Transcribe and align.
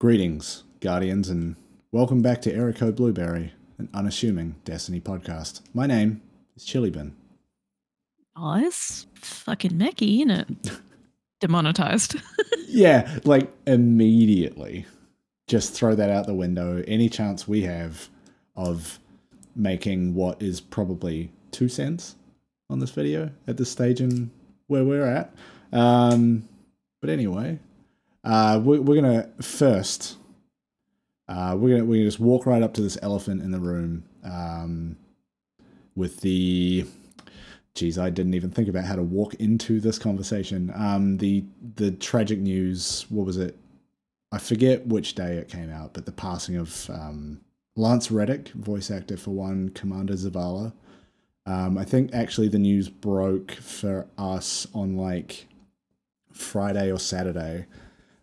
Greetings, 0.00 0.64
Guardians, 0.80 1.28
and 1.28 1.56
welcome 1.92 2.22
back 2.22 2.40
to 2.40 2.54
Error 2.54 2.72
Code 2.72 2.96
Blueberry, 2.96 3.52
an 3.76 3.90
unassuming 3.92 4.54
Destiny 4.64 4.98
podcast. 4.98 5.60
My 5.74 5.86
name 5.86 6.22
is 6.56 6.64
Chili 6.64 6.90
chillybin. 6.90 7.12
Oh, 8.34 8.54
it's 8.54 9.04
fucking 9.16 9.72
Meckii, 9.72 10.20
isn't 10.20 10.30
it? 10.30 10.70
Demonetized. 11.40 12.16
yeah, 12.66 13.18
like 13.24 13.52
immediately. 13.66 14.86
Just 15.46 15.74
throw 15.74 15.94
that 15.94 16.08
out 16.08 16.26
the 16.26 16.32
window. 16.32 16.82
Any 16.88 17.10
chance 17.10 17.46
we 17.46 17.64
have 17.64 18.08
of 18.56 18.98
making 19.54 20.14
what 20.14 20.40
is 20.40 20.62
probably 20.62 21.30
two 21.50 21.68
cents 21.68 22.16
on 22.70 22.78
this 22.78 22.92
video 22.92 23.32
at 23.46 23.58
this 23.58 23.70
stage 23.70 24.00
in 24.00 24.30
where 24.66 24.82
we're 24.82 25.04
at. 25.04 25.34
Um, 25.74 26.48
but 27.02 27.10
anyway, 27.10 27.58
uh, 28.24 28.60
we're, 28.62 28.80
we're 28.80 29.00
gonna 29.00 29.28
first. 29.40 30.16
Uh, 31.28 31.56
we're 31.56 31.70
gonna 31.70 31.84
we're 31.84 31.96
gonna 31.96 32.08
just 32.08 32.20
walk 32.20 32.46
right 32.46 32.62
up 32.62 32.74
to 32.74 32.82
this 32.82 32.98
elephant 33.02 33.42
in 33.42 33.50
the 33.50 33.60
room. 33.60 34.04
Um, 34.24 34.96
with 35.96 36.20
the, 36.20 36.86
geez, 37.74 37.98
I 37.98 38.10
didn't 38.10 38.34
even 38.34 38.50
think 38.50 38.68
about 38.68 38.84
how 38.84 38.96
to 38.96 39.02
walk 39.02 39.34
into 39.34 39.80
this 39.80 39.98
conversation. 39.98 40.72
Um, 40.74 41.16
the 41.18 41.44
the 41.76 41.92
tragic 41.92 42.38
news. 42.38 43.06
What 43.08 43.26
was 43.26 43.36
it? 43.36 43.56
I 44.32 44.38
forget 44.38 44.86
which 44.86 45.14
day 45.14 45.36
it 45.36 45.48
came 45.48 45.70
out, 45.70 45.92
but 45.92 46.06
the 46.06 46.12
passing 46.12 46.56
of 46.56 46.88
um, 46.90 47.40
Lance 47.76 48.10
Reddick, 48.10 48.48
voice 48.50 48.90
actor 48.90 49.16
for 49.16 49.30
one, 49.30 49.70
Commander 49.70 50.14
Zavala. 50.14 50.72
Um, 51.46 51.78
I 51.78 51.84
think 51.84 52.12
actually 52.14 52.48
the 52.48 52.58
news 52.58 52.88
broke 52.88 53.50
for 53.52 54.06
us 54.18 54.66
on 54.74 54.96
like 54.96 55.46
Friday 56.32 56.92
or 56.92 56.98
Saturday. 56.98 57.66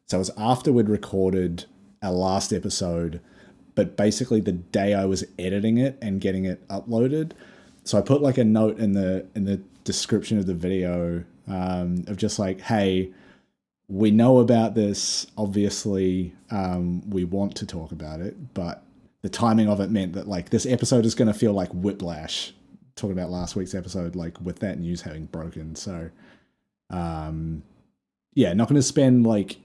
So 0.07 0.17
it 0.17 0.20
was 0.20 0.31
after 0.38 0.71
we'd 0.71 0.90
recorded 0.90 1.65
our 2.01 2.12
last 2.12 2.54
episode, 2.54 3.20
but 3.76 3.98
basically 3.98 4.40
the 4.40 4.54
day 4.54 4.93
I 4.93 5.05
was 5.05 5.26
editing 5.37 5.77
it 5.77 5.98
and 6.01 6.21
getting 6.21 6.45
it 6.45 6.65
uploaded. 6.70 7.32
So 7.84 7.98
I 7.98 8.01
put 8.01 8.21
like 8.21 8.37
a 8.37 8.43
note 8.43 8.79
in 8.79 8.93
the 8.93 9.27
in 9.35 9.45
the 9.45 9.62
description 9.84 10.37
of 10.37 10.45
the 10.45 10.54
video 10.54 11.23
um, 11.48 12.04
of 12.07 12.17
just 12.17 12.40
like, 12.40 12.62
hey, 12.62 13.12
we 13.87 14.12
know 14.12 14.40
about 14.40 14.76
this. 14.76 15.27
Obviously, 15.37 16.34
um, 16.51 17.10
we 17.10 17.23
want 17.23 17.55
to 17.57 17.65
talk 17.65 17.91
about 17.91 18.20
it, 18.20 18.54
but 18.54 18.84
the 19.21 19.29
timing 19.29 19.70
of 19.70 19.79
it 19.79 19.89
meant 19.89 20.13
that 20.13 20.27
like 20.27 20.49
this 20.49 20.65
episode 20.65 21.05
is 21.05 21.15
going 21.15 21.27
to 21.27 21.34
feel 21.34 21.54
like 21.54 21.70
whiplash. 21.73 22.54
Talking 22.95 23.17
about 23.17 23.29
last 23.29 23.55
week's 23.55 23.76
episode, 23.76 24.15
like 24.15 24.39
with 24.41 24.60
that 24.60 24.79
news 24.79 25.01
having 25.01 25.26
broken. 25.26 25.76
So, 25.76 26.10
um, 26.89 27.62
yeah, 28.34 28.54
not 28.54 28.67
going 28.67 28.77
to 28.77 28.84
spend 28.84 29.26
like 29.26 29.57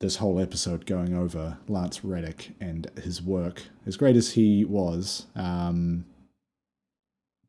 this 0.00 0.16
whole 0.16 0.38
episode 0.38 0.86
going 0.86 1.14
over 1.14 1.58
Lance 1.68 2.04
Reddick 2.04 2.54
and 2.60 2.90
his 3.02 3.22
work, 3.22 3.62
as 3.86 3.96
great 3.96 4.16
as 4.16 4.32
he 4.32 4.64
was. 4.64 5.26
Um, 5.34 6.04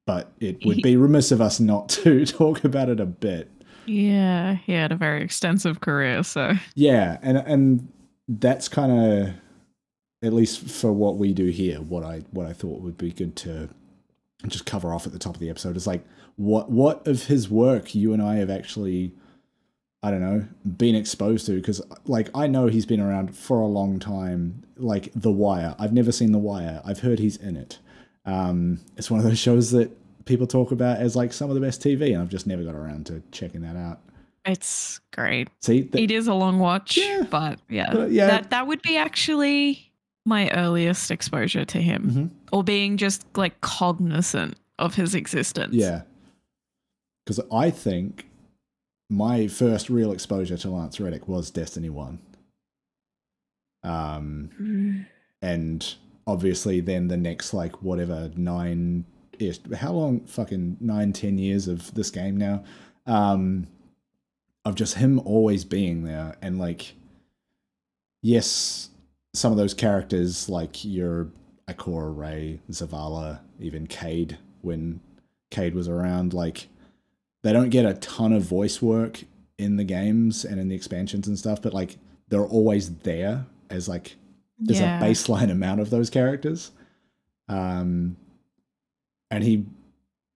but 0.06 0.32
it 0.40 0.66
would 0.66 0.82
be 0.82 0.96
remiss 0.96 1.32
of 1.32 1.42
us 1.42 1.60
not 1.60 1.90
to 2.04 2.26
talk 2.26 2.64
about 2.64 2.90
it 2.90 3.00
a 3.00 3.06
bit. 3.06 3.52
Yeah, 3.86 4.56
he 4.56 4.74
had 4.74 4.92
a 4.92 4.96
very 4.96 5.24
extensive 5.24 5.82
career, 5.82 6.24
so 6.24 6.54
yeah, 6.76 7.18
and 7.22 7.38
and 7.38 7.88
that's 8.28 8.68
kind 8.68 8.92
of 8.92 9.34
at 10.22 10.34
least 10.34 10.68
for 10.68 10.92
what 10.92 11.18
we 11.18 11.34
do 11.34 11.46
here. 11.48 11.82
What 11.82 12.04
I 12.04 12.24
what 12.32 12.46
I 12.46 12.54
thought 12.54 12.82
would 12.82 12.98
be 12.98 13.12
good 13.12 13.36
to 13.38 13.70
just 14.48 14.66
cover 14.66 14.94
off 14.94 15.06
at 15.06 15.14
the 15.14 15.20
top 15.20 15.36
of 15.36 15.40
the 15.40 15.50
episode 15.50 15.76
is 15.76 15.88
like 15.88 16.06
what 16.36 16.70
what 16.70 17.06
of 17.08 17.26
his 17.26 17.50
work 17.50 17.96
you 17.96 18.14
and 18.14 18.22
I 18.22 18.36
have 18.36 18.50
actually 18.50 19.14
I 20.04 20.12
don't 20.12 20.22
know, 20.22 20.46
been 20.78 20.96
exposed 20.96 21.46
to 21.48 21.54
because 21.54 21.82
like 22.06 22.30
I 22.36 22.48
know 22.48 22.68
he's 22.68 22.86
been 22.86 23.00
around 23.00 23.36
for 23.36 23.60
a 23.60 23.66
long 23.66 24.00
time. 24.00 24.64
Like 24.78 25.12
The 25.16 25.32
Wire, 25.32 25.76
I've 25.80 25.94
never 25.94 26.12
seen 26.12 26.32
The 26.32 26.38
Wire. 26.38 26.82
I've 26.86 27.00
heard 27.00 27.20
he's 27.20 27.36
in 27.38 27.58
it. 27.58 27.80
Um, 28.26 28.82
it's 28.96 29.10
one 29.10 29.20
of 29.20 29.26
those 29.26 29.40
shows 29.40 29.72
that 29.72 29.92
people 30.26 30.46
talk 30.46 30.72
about 30.72 31.00
as 31.00 31.16
like 31.16 31.34
some 31.34 31.50
of 31.50 31.56
the 31.56 31.62
best 31.62 31.82
TV, 31.82 32.14
and 32.14 32.22
I've 32.22 32.30
just 32.30 32.46
never 32.46 32.64
got 32.64 32.76
around 32.76 33.08
to 33.08 33.24
checking 33.32 33.62
that 33.62 33.76
out. 33.76 34.00
It's 34.46 35.00
great. 35.12 35.50
See, 35.62 35.84
th- 35.84 36.04
it 36.04 36.14
is 36.14 36.28
a 36.28 36.34
long 36.34 36.60
watch, 36.60 36.98
yeah, 36.98 37.24
but 37.30 37.60
yeah, 37.68 37.92
but 37.92 38.12
yeah, 38.12 38.28
that 38.28 38.52
that 38.52 38.68
would 38.68 38.82
be 38.84 38.98
actually 38.98 39.92
my 40.26 40.50
earliest 40.52 41.10
exposure 41.10 41.66
to 41.66 41.82
him, 41.82 42.04
mm-hmm. 42.04 42.26
or 42.52 42.64
being 42.64 42.98
just 42.98 43.26
like 43.36 43.60
cognizant 43.62 44.58
of 44.78 44.94
his 44.94 45.16
existence. 45.16 45.74
Yeah, 45.74 46.04
because 47.26 47.42
I 47.52 47.72
think 47.72 48.28
my 49.10 49.48
first 49.48 49.90
real 49.90 50.12
exposure 50.12 50.58
to 50.58 50.70
Lance 50.70 51.00
Reddick 51.00 51.28
was 51.28 51.52
Destiny 51.52 51.90
One. 51.90 52.20
Um, 53.84 54.50
mm. 54.60 55.06
and 55.42 55.96
obviously 56.26 56.82
then 56.82 57.08
the 57.08 57.16
next 57.16 57.54
like 57.54 57.82
whatever 57.82 58.32
nine 58.36 59.06
ish 59.40 59.60
how 59.78 59.94
long 59.94 60.22
fucking 60.26 60.76
nine 60.82 61.14
ten 61.14 61.38
years 61.38 61.70
of 61.70 61.94
this 61.94 62.10
game 62.10 62.36
now 62.36 62.64
um 63.06 63.66
of 64.66 64.76
just 64.76 64.96
him 64.96 65.20
always 65.20 65.64
being 65.64 66.04
there 66.04 66.36
and 66.42 66.60
like 66.60 66.96
yes 68.22 68.90
some 69.34 69.52
of 69.52 69.58
those 69.58 69.76
characters 69.76 70.50
like 70.50 70.84
your 70.84 71.30
Ikora 71.70 72.16
Rey, 72.16 72.62
Zavala, 72.72 73.40
even 73.60 73.88
Cayde 73.88 74.38
when 74.62 75.00
Cayde 75.52 75.76
was 75.76 75.88
around, 75.88 76.34
like 76.34 76.68
they 77.48 77.54
don't 77.54 77.70
get 77.70 77.86
a 77.86 77.94
ton 77.96 78.34
of 78.34 78.44
voice 78.44 78.82
work 78.82 79.24
in 79.58 79.78
the 79.78 79.84
games 79.86 80.44
and 80.44 80.60
in 80.60 80.68
the 80.68 80.76
expansions 80.76 81.30
and 81.30 81.40
stuff, 81.40 81.62
but 81.62 81.74
like 81.74 81.98
they're 82.28 82.46
always 82.46 82.94
there 82.98 83.46
as 83.70 83.88
like 83.88 84.18
there's 84.60 84.82
yeah. 84.82 85.00
a 85.00 85.02
baseline 85.02 85.50
amount 85.58 85.80
of 85.80 85.90
those 85.90 86.10
characters. 86.10 86.72
Um 87.48 88.18
and 89.32 89.46
he 89.46 89.66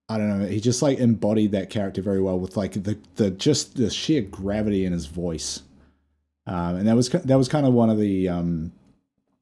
I 0.08 0.16
don't 0.16 0.40
know, 0.40 0.46
he 0.46 0.58
just 0.58 0.80
like 0.80 0.98
embodied 0.98 1.52
that 1.52 1.68
character 1.68 2.00
very 2.00 2.20
well 2.20 2.38
with 2.38 2.56
like 2.56 2.72
the 2.72 2.98
the 3.16 3.30
just 3.30 3.76
the 3.76 3.90
sheer 3.90 4.22
gravity 4.22 4.86
in 4.86 4.92
his 4.94 5.04
voice. 5.04 5.62
Um 6.46 6.76
and 6.76 6.88
that 6.88 6.96
was 6.96 7.10
that 7.10 7.36
was 7.36 7.48
kind 7.48 7.66
of 7.66 7.74
one 7.74 7.90
of 7.90 7.98
the 7.98 8.28
um 8.30 8.72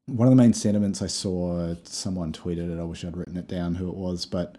one 0.07 0.27
of 0.27 0.33
the 0.33 0.43
main 0.43 0.55
sentiments 0.55 1.03
I 1.03 1.07
saw 1.07 1.75
someone 1.85 2.33
tweeted 2.33 2.77
it. 2.77 2.81
I 2.81 2.85
wish 2.85 3.05
I'd 3.05 3.17
written 3.17 3.37
it 3.37 3.47
down 3.47 3.77
who 3.77 3.89
it 3.89 3.97
was, 3.97 4.27
but 4.27 4.59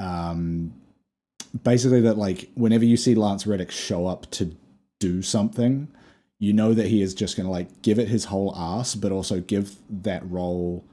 um 0.00 0.72
basically 1.62 2.00
that 2.02 2.18
like 2.18 2.50
whenever 2.54 2.84
you 2.84 2.96
see 2.96 3.14
Lance 3.14 3.46
Reddick 3.46 3.70
show 3.70 4.06
up 4.06 4.30
to 4.32 4.54
do 4.98 5.22
something, 5.22 5.88
you 6.38 6.52
know 6.52 6.74
that 6.74 6.86
he 6.86 7.02
is 7.02 7.14
just 7.14 7.36
going 7.36 7.46
to 7.46 7.52
like 7.52 7.82
give 7.82 7.98
it 7.98 8.08
his 8.08 8.26
whole 8.26 8.54
ass, 8.56 8.94
but 8.94 9.12
also 9.12 9.40
give 9.40 9.76
that 9.90 10.28
role 10.30 10.84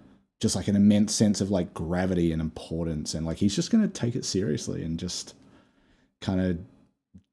just 0.42 0.56
like 0.56 0.68
an 0.68 0.76
immense 0.76 1.14
sense 1.14 1.40
of 1.42 1.50
like 1.50 1.74
gravity 1.74 2.32
and 2.32 2.42
importance, 2.42 3.14
and 3.14 3.26
like 3.26 3.38
he's 3.38 3.56
just 3.56 3.72
going 3.72 3.84
to 3.84 4.00
take 4.00 4.16
it 4.16 4.26
seriously 4.26 4.84
and 4.84 5.00
just 5.00 5.34
kind 6.22 6.42
of 6.42 6.58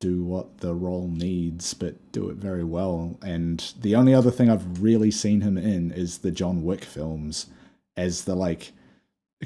do 0.01 0.23
what 0.25 0.59
the 0.59 0.75
role 0.75 1.09
needs, 1.09 1.75
but 1.75 2.13
do 2.13 2.29
it 2.29 2.37
very 2.37 2.65
well. 2.65 3.19
And 3.23 3.73
the 3.81 3.95
only 3.95 4.15
other 4.15 4.31
thing 4.31 4.51
I've 4.51 4.83
really 4.83 5.11
seen 5.11 5.41
him 5.41 5.57
in 5.57 5.93
is 5.93 6.19
the 6.19 6.31
John 6.31 6.63
Wick 6.65 6.85
films 6.85 7.47
as 7.97 8.25
the 8.25 8.35
like 8.35 8.73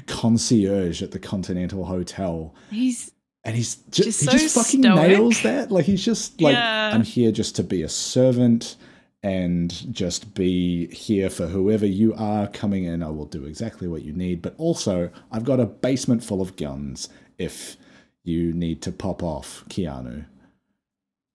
concierge 0.05 1.01
at 1.01 1.11
the 1.11 1.19
Continental 1.19 1.85
Hotel. 1.85 2.53
He's 2.69 3.11
and 3.47 3.55
he's 3.55 3.75
just, 3.91 4.03
just 4.03 4.19
he 4.19 4.25
so 4.25 4.31
just 4.33 4.55
fucking 4.55 4.83
stoic. 4.83 5.07
nails 5.07 5.41
that. 5.43 5.71
Like 5.71 5.85
he's 5.85 6.03
just 6.03 6.41
like 6.41 6.53
yeah. 6.53 6.91
I'm 6.93 7.03
here 7.03 7.31
just 7.31 7.55
to 7.55 7.63
be 7.63 7.81
a 7.81 7.89
servant 7.89 8.75
and 9.23 9.71
just 9.93 10.33
be 10.33 10.87
here 10.87 11.29
for 11.29 11.47
whoever 11.47 11.85
you 11.85 12.13
are 12.15 12.47
coming 12.47 12.83
in. 12.83 13.01
I 13.01 13.09
will 13.09 13.25
do 13.25 13.45
exactly 13.45 13.87
what 13.87 14.03
you 14.03 14.11
need, 14.11 14.41
but 14.41 14.53
also 14.57 15.09
I've 15.31 15.45
got 15.45 15.61
a 15.61 15.65
basement 15.65 16.25
full 16.25 16.41
of 16.41 16.57
guns 16.57 17.07
if 17.37 17.77
you 18.25 18.51
need 18.51 18.81
to 18.81 18.91
pop 18.91 19.23
off 19.23 19.63
Keanu. 19.69 20.25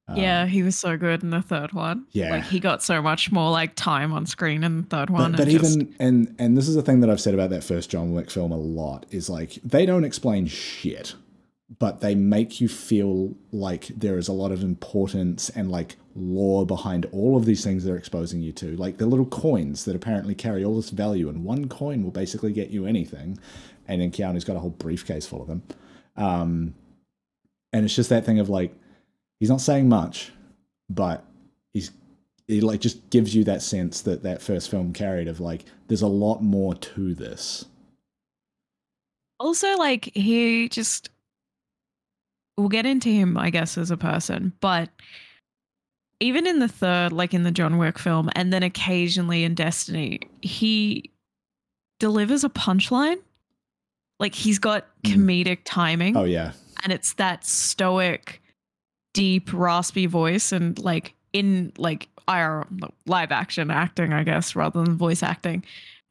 Um, 0.08 0.16
yeah, 0.16 0.44
he 0.44 0.62
was 0.62 0.78
so 0.78 0.98
good 0.98 1.22
in 1.22 1.30
the 1.30 1.40
third 1.40 1.72
one. 1.72 2.04
Yeah, 2.10 2.32
like 2.32 2.44
he 2.44 2.60
got 2.60 2.82
so 2.82 3.00
much 3.00 3.32
more 3.32 3.50
like 3.50 3.74
time 3.74 4.12
on 4.12 4.26
screen 4.26 4.64
in 4.64 4.82
the 4.82 4.86
third 4.86 5.08
one. 5.08 5.30
But, 5.32 5.38
but 5.38 5.48
and 5.48 5.52
even 5.52 5.64
just... 5.64 6.00
and 6.00 6.36
and 6.38 6.58
this 6.58 6.68
is 6.68 6.74
the 6.74 6.82
thing 6.82 7.00
that 7.00 7.08
I've 7.08 7.22
said 7.22 7.32
about 7.32 7.48
that 7.50 7.64
first 7.64 7.88
John 7.88 8.12
Wick 8.12 8.30
film 8.30 8.52
a 8.52 8.56
lot 8.58 9.06
is 9.10 9.30
like 9.30 9.54
they 9.64 9.86
don't 9.86 10.04
explain 10.04 10.46
shit 10.46 11.14
but 11.78 12.00
they 12.00 12.14
make 12.14 12.60
you 12.60 12.68
feel 12.68 13.34
like 13.50 13.86
there 13.88 14.18
is 14.18 14.28
a 14.28 14.32
lot 14.32 14.52
of 14.52 14.62
importance 14.62 15.48
and 15.50 15.70
like 15.70 15.96
lore 16.14 16.66
behind 16.66 17.06
all 17.12 17.36
of 17.36 17.46
these 17.46 17.64
things 17.64 17.84
they're 17.84 17.96
exposing 17.96 18.42
you 18.42 18.52
to. 18.52 18.76
Like 18.76 18.98
the 18.98 19.06
little 19.06 19.26
coins 19.26 19.84
that 19.84 19.96
apparently 19.96 20.34
carry 20.34 20.64
all 20.64 20.76
this 20.76 20.90
value, 20.90 21.28
and 21.28 21.44
one 21.44 21.68
coin 21.68 22.02
will 22.02 22.10
basically 22.10 22.52
get 22.52 22.70
you 22.70 22.86
anything. 22.86 23.38
And 23.88 24.00
then 24.00 24.10
Keanu's 24.10 24.44
got 24.44 24.56
a 24.56 24.60
whole 24.60 24.70
briefcase 24.70 25.26
full 25.26 25.42
of 25.42 25.48
them. 25.48 25.62
Um, 26.16 26.74
and 27.72 27.84
it's 27.84 27.96
just 27.96 28.10
that 28.10 28.24
thing 28.24 28.38
of 28.38 28.48
like, 28.48 28.74
he's 29.40 29.48
not 29.48 29.60
saying 29.60 29.88
much, 29.88 30.30
but 30.90 31.24
he's 31.72 31.90
he 32.48 32.60
like 32.60 32.80
just 32.80 33.08
gives 33.10 33.34
you 33.34 33.44
that 33.44 33.62
sense 33.62 34.02
that 34.02 34.22
that 34.24 34.42
first 34.42 34.70
film 34.70 34.92
carried 34.92 35.28
of 35.28 35.40
like, 35.40 35.64
there's 35.88 36.02
a 36.02 36.06
lot 36.06 36.42
more 36.42 36.74
to 36.74 37.14
this. 37.14 37.64
Also, 39.40 39.76
like 39.76 40.10
he 40.14 40.68
just 40.68 41.08
we'll 42.56 42.68
get 42.68 42.86
into 42.86 43.08
him, 43.08 43.36
I 43.36 43.50
guess, 43.50 43.78
as 43.78 43.90
a 43.90 43.96
person, 43.96 44.52
but 44.60 44.90
even 46.20 46.46
in 46.46 46.60
the 46.60 46.68
third, 46.68 47.12
like 47.12 47.34
in 47.34 47.42
the 47.42 47.50
John 47.50 47.78
Wick 47.78 47.98
film, 47.98 48.30
and 48.36 48.52
then 48.52 48.62
occasionally 48.62 49.42
in 49.42 49.54
Destiny, 49.54 50.20
he 50.40 51.10
delivers 51.98 52.44
a 52.44 52.48
punchline. 52.48 53.18
Like 54.20 54.34
he's 54.34 54.60
got 54.60 54.86
mm. 55.02 55.12
comedic 55.12 55.58
timing. 55.64 56.16
Oh 56.16 56.24
yeah. 56.24 56.52
And 56.84 56.92
it's 56.92 57.14
that 57.14 57.44
stoic, 57.44 58.40
deep, 59.14 59.52
raspy 59.52 60.06
voice 60.06 60.52
and 60.52 60.78
like 60.78 61.14
in 61.32 61.72
like 61.76 62.08
IR 62.28 62.66
live 63.06 63.32
action 63.32 63.72
acting, 63.72 64.12
I 64.12 64.22
guess, 64.22 64.54
rather 64.54 64.82
than 64.84 64.96
voice 64.96 65.24
acting. 65.24 65.64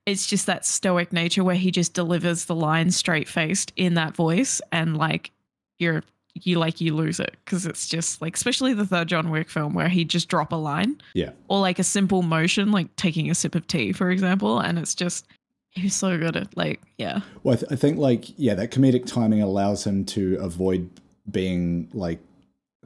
It's 0.06 0.28
just 0.28 0.46
that 0.48 0.66
stoic 0.66 1.14
nature 1.14 1.44
where 1.44 1.56
he 1.56 1.72
just 1.72 1.94
delivers 1.94 2.46
the 2.46 2.56
line 2.56 2.92
straight 2.92 3.30
faced 3.30 3.72
in 3.78 3.94
that 3.94 4.16
voice 4.16 4.60
and 4.74 4.98
like 4.98 5.32
you're 5.80 6.04
you 6.34 6.58
like 6.58 6.82
you 6.82 6.96
lose 6.96 7.20
it 7.20 7.36
because 7.44 7.66
it's 7.66 7.88
just 7.88 8.22
like 8.22 8.36
especially 8.36 8.74
the 8.74 8.86
third 8.86 9.08
John 9.08 9.30
Wick 9.30 9.50
film 9.50 9.74
where 9.74 9.90
he 9.90 10.06
just 10.06 10.30
drop 10.30 10.52
a 10.52 10.56
line. 10.56 11.02
Yeah. 11.14 11.32
Or 11.48 11.60
like 11.60 11.80
a 11.80 11.84
simple 11.84 12.22
motion 12.22 12.72
like 12.72 12.96
taking 12.96 13.30
a 13.30 13.36
sip 13.36 13.56
of 13.56 13.68
tea 13.68 13.92
for 13.92 14.10
example 14.10 14.60
and 14.60 14.80
it's 14.80 14.96
just 14.96 15.28
he's 15.72 15.96
so 15.96 16.18
good 16.18 16.36
at 16.36 16.56
like 16.56 16.82
yeah. 16.98 17.22
Well 17.44 17.56
I, 17.56 17.58
th- 17.58 17.72
I 17.72 17.76
think 17.76 17.98
like 17.98 18.38
yeah 18.38 18.54
that 18.56 18.72
comedic 18.72 19.06
timing 19.06 19.42
allows 19.42 19.86
him 19.86 20.06
to 20.06 20.38
avoid 20.40 20.90
being 21.30 21.90
like 21.94 22.20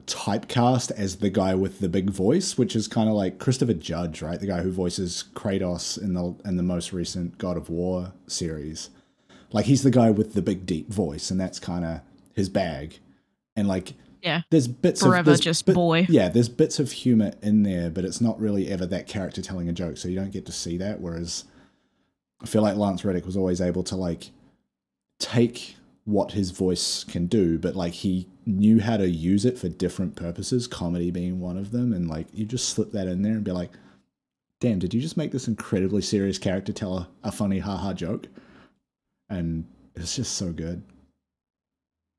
typecast 0.06 0.92
as 0.92 1.16
the 1.16 1.30
guy 1.30 1.54
with 1.54 1.80
the 1.80 1.88
big 1.88 2.10
voice, 2.10 2.56
which 2.56 2.76
is 2.76 2.86
kind 2.86 3.08
of 3.08 3.14
like 3.16 3.38
Christopher 3.38 3.74
Judge, 3.74 4.22
right? 4.22 4.38
The 4.38 4.46
guy 4.46 4.62
who 4.62 4.70
voices 4.70 5.24
Kratos 5.34 6.00
in 6.00 6.14
the 6.14 6.34
in 6.44 6.56
the 6.56 6.62
most 6.62 6.92
recent 6.92 7.38
God 7.38 7.56
of 7.56 7.68
War 7.68 8.12
series. 8.26 8.90
Like 9.52 9.66
he's 9.66 9.82
the 9.82 9.90
guy 9.90 10.10
with 10.10 10.34
the 10.34 10.42
big 10.42 10.66
deep 10.66 10.88
voice, 10.88 11.30
and 11.30 11.40
that's 11.40 11.58
kind 11.58 11.84
of 11.84 12.00
his 12.34 12.48
bag 12.48 12.98
and 13.56 13.66
like 13.66 13.94
yeah. 14.22 14.42
there's 14.50 14.68
bits 14.68 15.00
forever 15.00 15.18
of 15.18 15.26
there's 15.26 15.40
just 15.40 15.66
bit, 15.66 15.74
boy. 15.74 16.06
yeah 16.08 16.28
there's 16.28 16.48
bits 16.48 16.78
of 16.78 16.92
humor 16.92 17.32
in 17.42 17.62
there 17.62 17.90
but 17.90 18.04
it's 18.04 18.20
not 18.20 18.40
really 18.40 18.68
ever 18.68 18.86
that 18.86 19.06
character 19.06 19.42
telling 19.42 19.68
a 19.68 19.72
joke 19.72 19.96
so 19.96 20.08
you 20.08 20.16
don't 20.16 20.32
get 20.32 20.46
to 20.46 20.52
see 20.52 20.76
that 20.78 21.00
whereas 21.00 21.44
i 22.42 22.46
feel 22.46 22.62
like 22.62 22.76
lance 22.76 23.04
reddick 23.04 23.24
was 23.24 23.36
always 23.36 23.60
able 23.60 23.82
to 23.82 23.96
like 23.96 24.30
take 25.18 25.76
what 26.04 26.32
his 26.32 26.50
voice 26.50 27.04
can 27.04 27.26
do 27.26 27.58
but 27.58 27.74
like 27.74 27.92
he 27.92 28.28
knew 28.44 28.80
how 28.80 28.96
to 28.96 29.08
use 29.08 29.44
it 29.44 29.58
for 29.58 29.68
different 29.68 30.14
purposes 30.14 30.66
comedy 30.66 31.10
being 31.10 31.40
one 31.40 31.56
of 31.56 31.72
them 31.72 31.92
and 31.92 32.08
like 32.08 32.26
you 32.32 32.44
just 32.44 32.68
slip 32.68 32.92
that 32.92 33.08
in 33.08 33.22
there 33.22 33.32
and 33.32 33.44
be 33.44 33.52
like 33.52 33.70
damn 34.60 34.78
did 34.78 34.94
you 34.94 35.00
just 35.00 35.16
make 35.16 35.32
this 35.32 35.48
incredibly 35.48 36.02
serious 36.02 36.38
character 36.38 36.72
tell 36.72 36.96
a, 36.96 37.08
a 37.24 37.32
funny 37.32 37.58
haha 37.58 37.92
joke? 37.92 38.26
And 39.28 39.66
it's 39.94 40.16
just 40.16 40.34
so 40.34 40.52
good. 40.52 40.82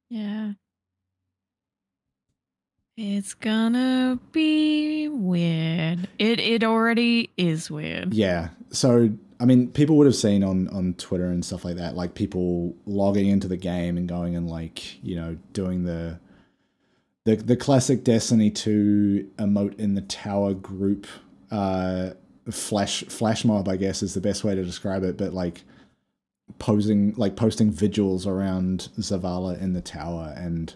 Yeah 0.10 0.54
it's 2.98 3.36
gonna 3.36 4.20
be 4.32 5.08
weird. 5.08 6.08
It 6.18 6.40
it 6.40 6.64
already 6.64 7.30
is 7.38 7.70
weird. 7.70 8.14
Yeah. 8.14 8.50
So 8.72 9.12
I 9.40 9.46
mean, 9.46 9.70
people 9.72 9.98
would 9.98 10.08
have 10.08 10.16
seen 10.16 10.44
on 10.44 10.68
on 10.70 10.96
Twitter 10.96 11.28
and 11.28 11.46
stuff 11.46 11.64
like 11.64 11.76
that, 11.76 11.96
like 11.96 12.16
people 12.16 12.76
logging 12.88 13.28
into 13.28 13.48
the 13.48 13.58
game 13.58 13.98
and 13.98 14.10
going 14.10 14.36
and 14.36 14.50
like 14.50 15.02
you 15.04 15.16
know 15.16 15.38
doing 15.54 15.84
the 15.84 16.20
the 17.26 17.36
the 17.36 17.56
classic 17.56 18.04
Destiny 18.04 18.50
two 18.50 19.30
emote 19.38 19.80
in 19.80 19.94
the 19.94 20.02
tower 20.02 20.56
group 20.56 21.06
uh, 21.52 22.12
flash 22.50 23.04
flash 23.04 23.46
mob, 23.46 23.70
I 23.70 23.78
guess 23.78 24.02
is 24.02 24.16
the 24.16 24.22
best 24.22 24.44
way 24.44 24.56
to 24.56 24.64
describe 24.64 25.04
it. 25.04 25.18
But 25.18 25.34
like 25.34 25.64
posing 26.58 27.14
like 27.16 27.36
posting 27.36 27.70
vigils 27.70 28.26
around 28.26 28.90
Zavala 28.98 29.62
in 29.62 29.74
the 29.74 29.82
tower 29.82 30.34
and 30.36 30.74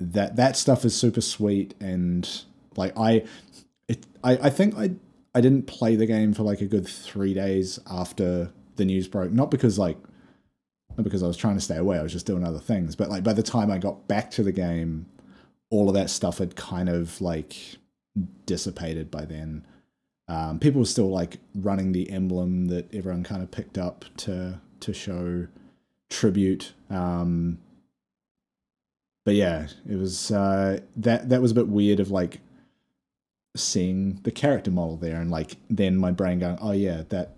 that 0.00 0.36
that 0.36 0.56
stuff 0.56 0.84
is 0.84 0.94
super 0.94 1.20
sweet 1.20 1.74
and 1.80 2.42
like 2.76 2.92
I 2.98 3.24
it 3.88 4.06
I, 4.22 4.32
I 4.32 4.50
think 4.50 4.76
I 4.76 4.90
I 5.34 5.40
didn't 5.40 5.66
play 5.66 5.96
the 5.96 6.06
game 6.06 6.32
for 6.32 6.42
like 6.42 6.60
a 6.60 6.66
good 6.66 6.86
three 6.86 7.34
days 7.34 7.80
after 7.90 8.52
the 8.76 8.84
news 8.84 9.08
broke. 9.08 9.32
Not 9.32 9.50
because 9.50 9.78
like 9.78 9.98
not 10.96 11.02
because 11.04 11.22
I 11.22 11.26
was 11.26 11.36
trying 11.36 11.56
to 11.56 11.60
stay 11.60 11.76
away, 11.76 11.98
I 11.98 12.02
was 12.02 12.12
just 12.12 12.26
doing 12.26 12.44
other 12.44 12.60
things. 12.60 12.94
But 12.94 13.10
like 13.10 13.24
by 13.24 13.32
the 13.32 13.42
time 13.42 13.70
I 13.70 13.78
got 13.78 14.06
back 14.06 14.30
to 14.32 14.42
the 14.42 14.52
game, 14.52 15.06
all 15.70 15.88
of 15.88 15.94
that 15.94 16.10
stuff 16.10 16.38
had 16.38 16.54
kind 16.54 16.88
of 16.88 17.20
like 17.20 17.56
dissipated 18.46 19.10
by 19.10 19.24
then. 19.24 19.66
Um, 20.28 20.58
people 20.58 20.80
were 20.80 20.86
still 20.86 21.10
like 21.10 21.38
running 21.54 21.92
the 21.92 22.10
emblem 22.10 22.68
that 22.68 22.92
everyone 22.94 23.24
kind 23.24 23.42
of 23.42 23.50
picked 23.50 23.76
up 23.76 24.04
to 24.18 24.60
to 24.80 24.92
show 24.92 25.48
tribute. 26.10 26.72
Um, 26.90 27.58
but 29.24 29.34
yeah, 29.34 29.68
it 29.88 29.96
was 29.96 30.30
uh, 30.30 30.80
that 30.96 31.28
that 31.28 31.42
was 31.42 31.50
a 31.50 31.54
bit 31.54 31.68
weird 31.68 32.00
of 32.00 32.10
like 32.10 32.40
seeing 33.56 34.20
the 34.24 34.30
character 34.30 34.70
model 34.70 34.96
there 34.96 35.20
and 35.20 35.30
like 35.30 35.56
then 35.70 35.96
my 35.96 36.10
brain 36.10 36.40
going, 36.40 36.58
oh 36.60 36.72
yeah, 36.72 37.02
that 37.08 37.36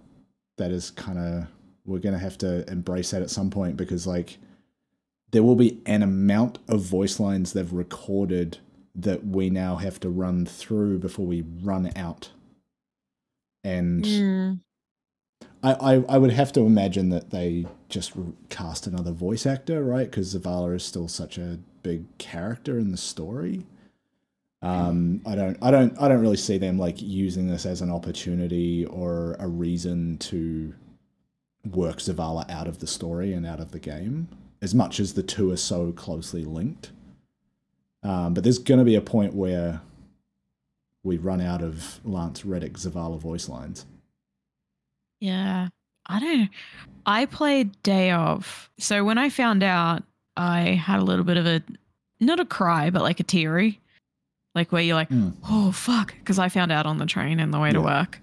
that 0.59 0.71
is 0.71 0.91
kind 0.91 1.19
of 1.19 1.47
we're 1.85 1.99
gonna 1.99 2.19
have 2.19 2.39
to 2.39 2.69
embrace 2.71 3.11
that 3.11 3.23
at 3.23 3.31
some 3.31 3.51
point 3.51 3.77
because 3.77 4.07
like 4.07 4.39
there 5.31 5.43
will 5.43 5.57
be 5.57 5.81
an 5.87 6.03
amount 6.03 6.59
of 6.69 6.81
voice 6.81 7.21
lines 7.21 7.53
they've 7.53 7.73
recorded 7.73 8.59
that 8.95 9.27
we 9.27 9.51
now 9.51 9.77
have 9.77 10.01
to 10.01 10.09
run 10.09 10.47
through 10.47 10.99
before 10.99 11.27
we 11.27 11.45
run 11.63 11.93
out. 11.95 12.31
And 13.63 14.05
mm. 14.05 14.61
I, 15.67 15.95
I, 15.97 16.05
I 16.11 16.19
would 16.19 16.31
have 16.31 16.53
to 16.53 16.61
imagine 16.61 17.09
that 17.09 17.31
they 17.31 17.67
just 17.89 18.13
cast 18.51 18.87
another 18.87 19.11
voice 19.11 19.47
actor, 19.47 19.83
right? 19.83 20.09
Because 20.09 20.33
Zavala 20.33 20.77
is 20.77 20.85
still 20.85 21.09
such 21.09 21.39
a 21.39 21.59
big 21.83 22.05
character 22.19 22.79
in 22.79 22.93
the 22.93 22.97
story. 22.97 23.67
Um, 24.63 25.23
I 25.27 25.35
don't, 25.35 25.59
I 25.61 25.73
don't, 25.73 26.01
I 26.01 26.07
don't 26.07 26.21
really 26.21 26.37
see 26.37 26.57
them 26.57 26.79
like 26.79 27.03
using 27.03 27.49
this 27.49 27.67
as 27.67 27.83
an 27.83 27.91
opportunity 27.91 28.87
or 28.87 29.37
a 29.41 29.49
reason 29.49 30.19
to 30.19 30.73
work 31.65 31.99
Zavala 31.99 32.49
out 32.49 32.69
of 32.69 32.79
the 32.79 32.87
story 32.87 33.33
and 33.33 33.45
out 33.45 33.59
of 33.59 33.73
the 33.73 33.81
game, 33.81 34.29
as 34.63 34.73
much 34.73 35.01
as 35.01 35.15
the 35.15 35.23
two 35.23 35.51
are 35.51 35.57
so 35.57 35.91
closely 35.91 36.45
linked. 36.45 36.93
Um, 38.05 38.35
but 38.35 38.45
there's 38.45 38.59
going 38.59 38.79
to 38.79 38.85
be 38.85 38.95
a 38.95 39.01
point 39.01 39.35
where 39.35 39.81
we 41.03 41.19
run 41.19 41.41
out 41.41 41.63
of 41.63 41.99
Lance 42.05 42.45
Reddick 42.45 42.75
Zavala 42.75 43.19
voice 43.19 43.49
lines. 43.49 43.85
Yeah, 45.21 45.69
I 46.07 46.21
don't. 46.21 46.51
I 47.07 47.27
played 47.27 47.81
Day 47.83 48.11
of, 48.11 48.69
so 48.79 49.05
when 49.05 49.19
I 49.19 49.29
found 49.29 49.63
out 49.63 50.03
I 50.37 50.61
had 50.71 50.99
a 50.99 51.05
little 51.05 51.25
bit 51.25 51.37
of 51.37 51.47
a 51.47 51.63
not 52.21 52.41
a 52.41 52.45
cry, 52.45 52.91
but 52.91 53.03
like 53.03 53.21
a 53.21 53.25
teary, 53.25 53.81
like 54.55 54.73
where 54.73 54.83
you're 54.83 54.97
like, 54.97 55.11
mm. 55.11 55.33
oh 55.49 55.73
fuck, 55.73 56.15
because 56.19 56.39
I 56.39 56.49
found 56.49 56.73
out 56.73 56.87
on 56.87 56.99
the 56.99 57.07
train 57.07 57.41
and 57.41 57.53
the 57.53 57.61
way 57.61 57.69
yeah. 57.69 57.75
to 57.75 57.83
work. 57.83 58.21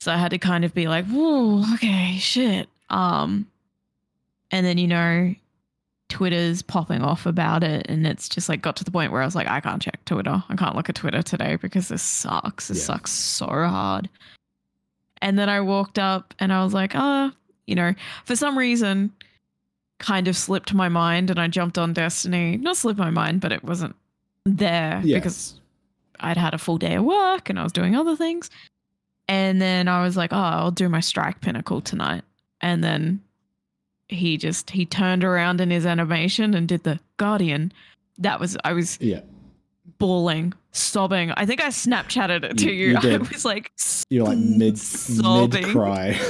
So 0.00 0.12
I 0.12 0.16
had 0.16 0.30
to 0.30 0.38
kind 0.38 0.64
of 0.64 0.74
be 0.74 0.86
like, 0.88 1.06
whoa, 1.06 1.64
okay, 1.74 2.16
shit. 2.18 2.68
Um, 2.88 3.46
and 4.50 4.64
then 4.64 4.78
you 4.78 4.86
know, 4.86 5.34
Twitter's 6.08 6.62
popping 6.62 7.02
off 7.02 7.26
about 7.26 7.62
it, 7.62 7.86
and 7.88 8.06
it's 8.06 8.28
just 8.28 8.48
like 8.48 8.62
got 8.62 8.76
to 8.76 8.84
the 8.84 8.90
point 8.90 9.12
where 9.12 9.22
I 9.22 9.24
was 9.24 9.34
like, 9.34 9.48
I 9.48 9.60
can't 9.60 9.82
check 9.82 10.04
Twitter. 10.04 10.42
I 10.48 10.56
can't 10.56 10.76
look 10.76 10.88
at 10.88 10.94
Twitter 10.94 11.22
today 11.22 11.56
because 11.56 11.88
this 11.88 12.02
sucks. 12.02 12.68
This 12.68 12.78
yeah. 12.78 12.84
sucks 12.84 13.10
so 13.10 13.46
hard. 13.46 14.08
And 15.20 15.38
then 15.38 15.48
I 15.48 15.60
walked 15.60 15.98
up 15.98 16.34
and 16.38 16.52
I 16.52 16.62
was 16.62 16.74
like, 16.74 16.92
oh, 16.94 17.32
you 17.66 17.74
know, 17.74 17.94
for 18.24 18.36
some 18.36 18.56
reason, 18.56 19.12
kind 19.98 20.28
of 20.28 20.36
slipped 20.36 20.72
my 20.72 20.88
mind 20.88 21.30
and 21.30 21.38
I 21.40 21.48
jumped 21.48 21.78
on 21.78 21.92
Destiny. 21.92 22.56
Not 22.56 22.76
slipped 22.76 22.98
my 22.98 23.10
mind, 23.10 23.40
but 23.40 23.52
it 23.52 23.64
wasn't 23.64 23.96
there 24.44 25.00
yeah. 25.04 25.18
because 25.18 25.60
I'd 26.20 26.36
had 26.36 26.54
a 26.54 26.58
full 26.58 26.78
day 26.78 26.94
of 26.94 27.04
work 27.04 27.50
and 27.50 27.58
I 27.58 27.62
was 27.62 27.72
doing 27.72 27.94
other 27.94 28.16
things. 28.16 28.50
And 29.28 29.60
then 29.60 29.88
I 29.88 30.02
was 30.02 30.16
like, 30.16 30.32
oh, 30.32 30.36
I'll 30.36 30.70
do 30.70 30.88
my 30.88 31.00
strike 31.00 31.40
pinnacle 31.40 31.80
tonight. 31.80 32.24
And 32.60 32.82
then 32.82 33.22
he 34.08 34.38
just 34.38 34.70
he 34.70 34.86
turned 34.86 35.22
around 35.22 35.60
in 35.60 35.70
his 35.70 35.84
animation 35.84 36.54
and 36.54 36.66
did 36.66 36.84
the 36.84 36.98
guardian. 37.18 37.72
That 38.16 38.40
was 38.40 38.56
I 38.64 38.72
was 38.72 38.98
yeah 39.00 39.20
bawling, 39.98 40.54
sobbing. 40.72 41.32
I 41.32 41.46
think 41.46 41.62
I 41.62 41.68
Snapchatted 41.68 42.44
it 42.44 42.58
to 42.58 42.72
you. 42.72 42.90
you 42.90 42.96
I 43.02 43.16
was 43.18 43.44
like, 43.44 43.72
you're 44.10 44.26
like 44.26 44.38
mid 44.38 44.78
sobbing. 44.78 45.62
mid 45.62 45.72
cry, 45.72 46.20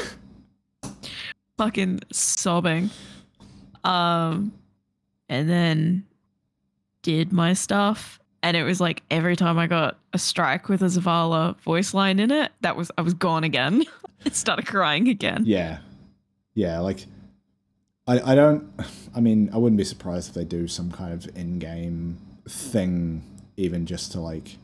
fucking 1.56 2.00
sobbing. 2.12 2.90
Um, 3.84 4.52
and 5.28 5.48
then 5.48 6.04
did 7.02 7.32
my 7.32 7.52
stuff. 7.52 8.18
And 8.42 8.56
it 8.56 8.62
was 8.62 8.80
like 8.80 9.02
every 9.10 9.34
time 9.34 9.58
I 9.58 9.66
got 9.66 9.98
a 10.12 10.18
strike 10.18 10.68
with 10.68 10.82
a 10.82 10.86
Zavala 10.86 11.58
voice 11.60 11.92
line 11.92 12.20
in 12.20 12.30
it, 12.30 12.52
that 12.60 12.76
was 12.76 12.90
I 12.96 13.02
was 13.02 13.14
gone 13.14 13.44
again. 13.44 13.84
I 14.26 14.30
started 14.30 14.66
crying 14.66 15.08
again. 15.08 15.44
Yeah. 15.46 15.78
Yeah, 16.54 16.80
like 16.80 17.06
I 18.06 18.32
I 18.32 18.34
don't 18.34 18.70
I 19.14 19.20
mean, 19.20 19.50
I 19.52 19.58
wouldn't 19.58 19.76
be 19.76 19.84
surprised 19.84 20.28
if 20.28 20.34
they 20.34 20.44
do 20.44 20.68
some 20.68 20.90
kind 20.92 21.12
of 21.12 21.36
in-game 21.36 22.18
thing 22.48 23.22
even 23.58 23.84
just 23.86 24.12
to 24.12 24.20
like 24.20 24.56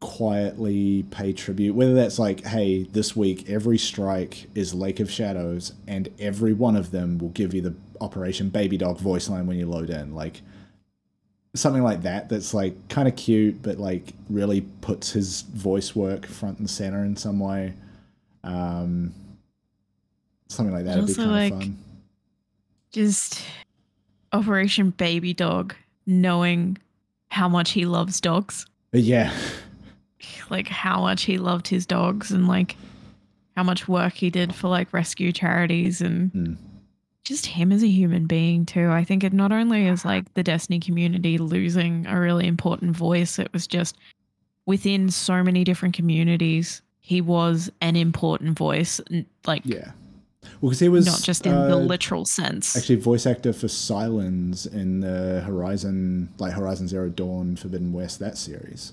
quietly 0.00 1.04
pay 1.10 1.32
tribute. 1.32 1.74
Whether 1.74 1.94
that's 1.94 2.18
like, 2.18 2.44
hey, 2.44 2.84
this 2.84 3.16
week 3.16 3.48
every 3.50 3.78
strike 3.78 4.46
is 4.54 4.72
Lake 4.74 5.00
of 5.00 5.10
Shadows, 5.10 5.72
and 5.86 6.08
every 6.18 6.52
one 6.52 6.76
of 6.76 6.90
them 6.90 7.18
will 7.18 7.30
give 7.30 7.52
you 7.52 7.60
the 7.60 7.74
Operation 8.00 8.48
Baby 8.48 8.78
Dog 8.78 8.98
voice 8.98 9.28
line 9.28 9.46
when 9.46 9.58
you 9.58 9.66
load 9.66 9.90
in. 9.90 10.14
Like 10.14 10.40
something 11.54 11.82
like 11.82 12.02
that 12.02 12.28
that's 12.28 12.54
like 12.54 12.88
kind 12.88 13.08
of 13.08 13.16
cute, 13.16 13.62
but 13.62 13.78
like 13.78 14.12
really 14.30 14.60
puts 14.80 15.12
his 15.12 15.42
voice 15.42 15.96
work 15.96 16.26
front 16.26 16.58
and 16.58 16.70
center 16.70 17.04
in 17.04 17.16
some 17.16 17.40
way. 17.40 17.72
Um, 18.44 19.12
something 20.48 20.74
like 20.74 20.84
that 20.84 20.98
would 20.98 21.06
be 21.06 21.14
kind 21.14 21.30
like, 21.30 21.52
of 21.52 21.58
fun. 21.58 21.78
Just 22.92 23.42
Operation 24.32 24.90
Baby 24.90 25.34
Dog, 25.34 25.74
knowing 26.06 26.78
how 27.36 27.48
much 27.48 27.72
he 27.72 27.84
loves 27.84 28.20
dogs, 28.20 28.66
yeah, 28.92 29.30
like 30.50 30.68
how 30.68 31.02
much 31.02 31.24
he 31.24 31.36
loved 31.38 31.68
his 31.68 31.84
dogs, 31.86 32.30
and 32.30 32.48
like 32.48 32.76
how 33.56 33.62
much 33.62 33.86
work 33.88 34.14
he 34.14 34.30
did 34.30 34.54
for 34.54 34.68
like 34.68 34.92
rescue 34.92 35.32
charities 35.32 36.00
and 36.00 36.32
Mm. 36.32 36.56
just 37.24 37.46
him 37.46 37.72
as 37.72 37.82
a 37.82 37.88
human 37.88 38.26
being 38.26 38.64
too. 38.66 38.88
I 38.90 39.04
think 39.04 39.22
it 39.24 39.32
not 39.32 39.52
only 39.52 39.86
is 39.86 40.04
like 40.04 40.32
the 40.34 40.42
Destiny 40.42 40.80
community 40.80 41.38
losing 41.38 42.06
a 42.06 42.18
really 42.18 42.46
important 42.46 42.96
voice, 42.96 43.38
it 43.38 43.52
was 43.52 43.66
just 43.66 43.96
within 44.66 45.10
so 45.10 45.42
many 45.42 45.62
different 45.64 45.94
communities, 45.94 46.82
he 47.00 47.20
was 47.20 47.70
an 47.80 47.96
important 47.96 48.58
voice, 48.58 49.00
like 49.46 49.62
yeah. 49.64 49.92
Well, 50.60 50.70
because 50.70 50.80
he 50.80 50.88
was 50.88 51.06
not 51.06 51.22
just 51.22 51.46
in 51.46 51.52
the 51.52 51.76
uh, 51.76 51.80
literal 51.80 52.24
sense. 52.24 52.76
actually 52.76 52.96
voice 52.96 53.26
actor 53.26 53.52
for 53.52 53.66
Sylens 53.66 54.72
in 54.72 55.00
the 55.00 55.42
Horizon, 55.42 56.30
like 56.38 56.52
Horizon 56.52 56.88
Zero 56.88 57.08
Dawn, 57.08 57.56
Forbidden 57.56 57.92
West, 57.92 58.18
that 58.20 58.38
series, 58.38 58.92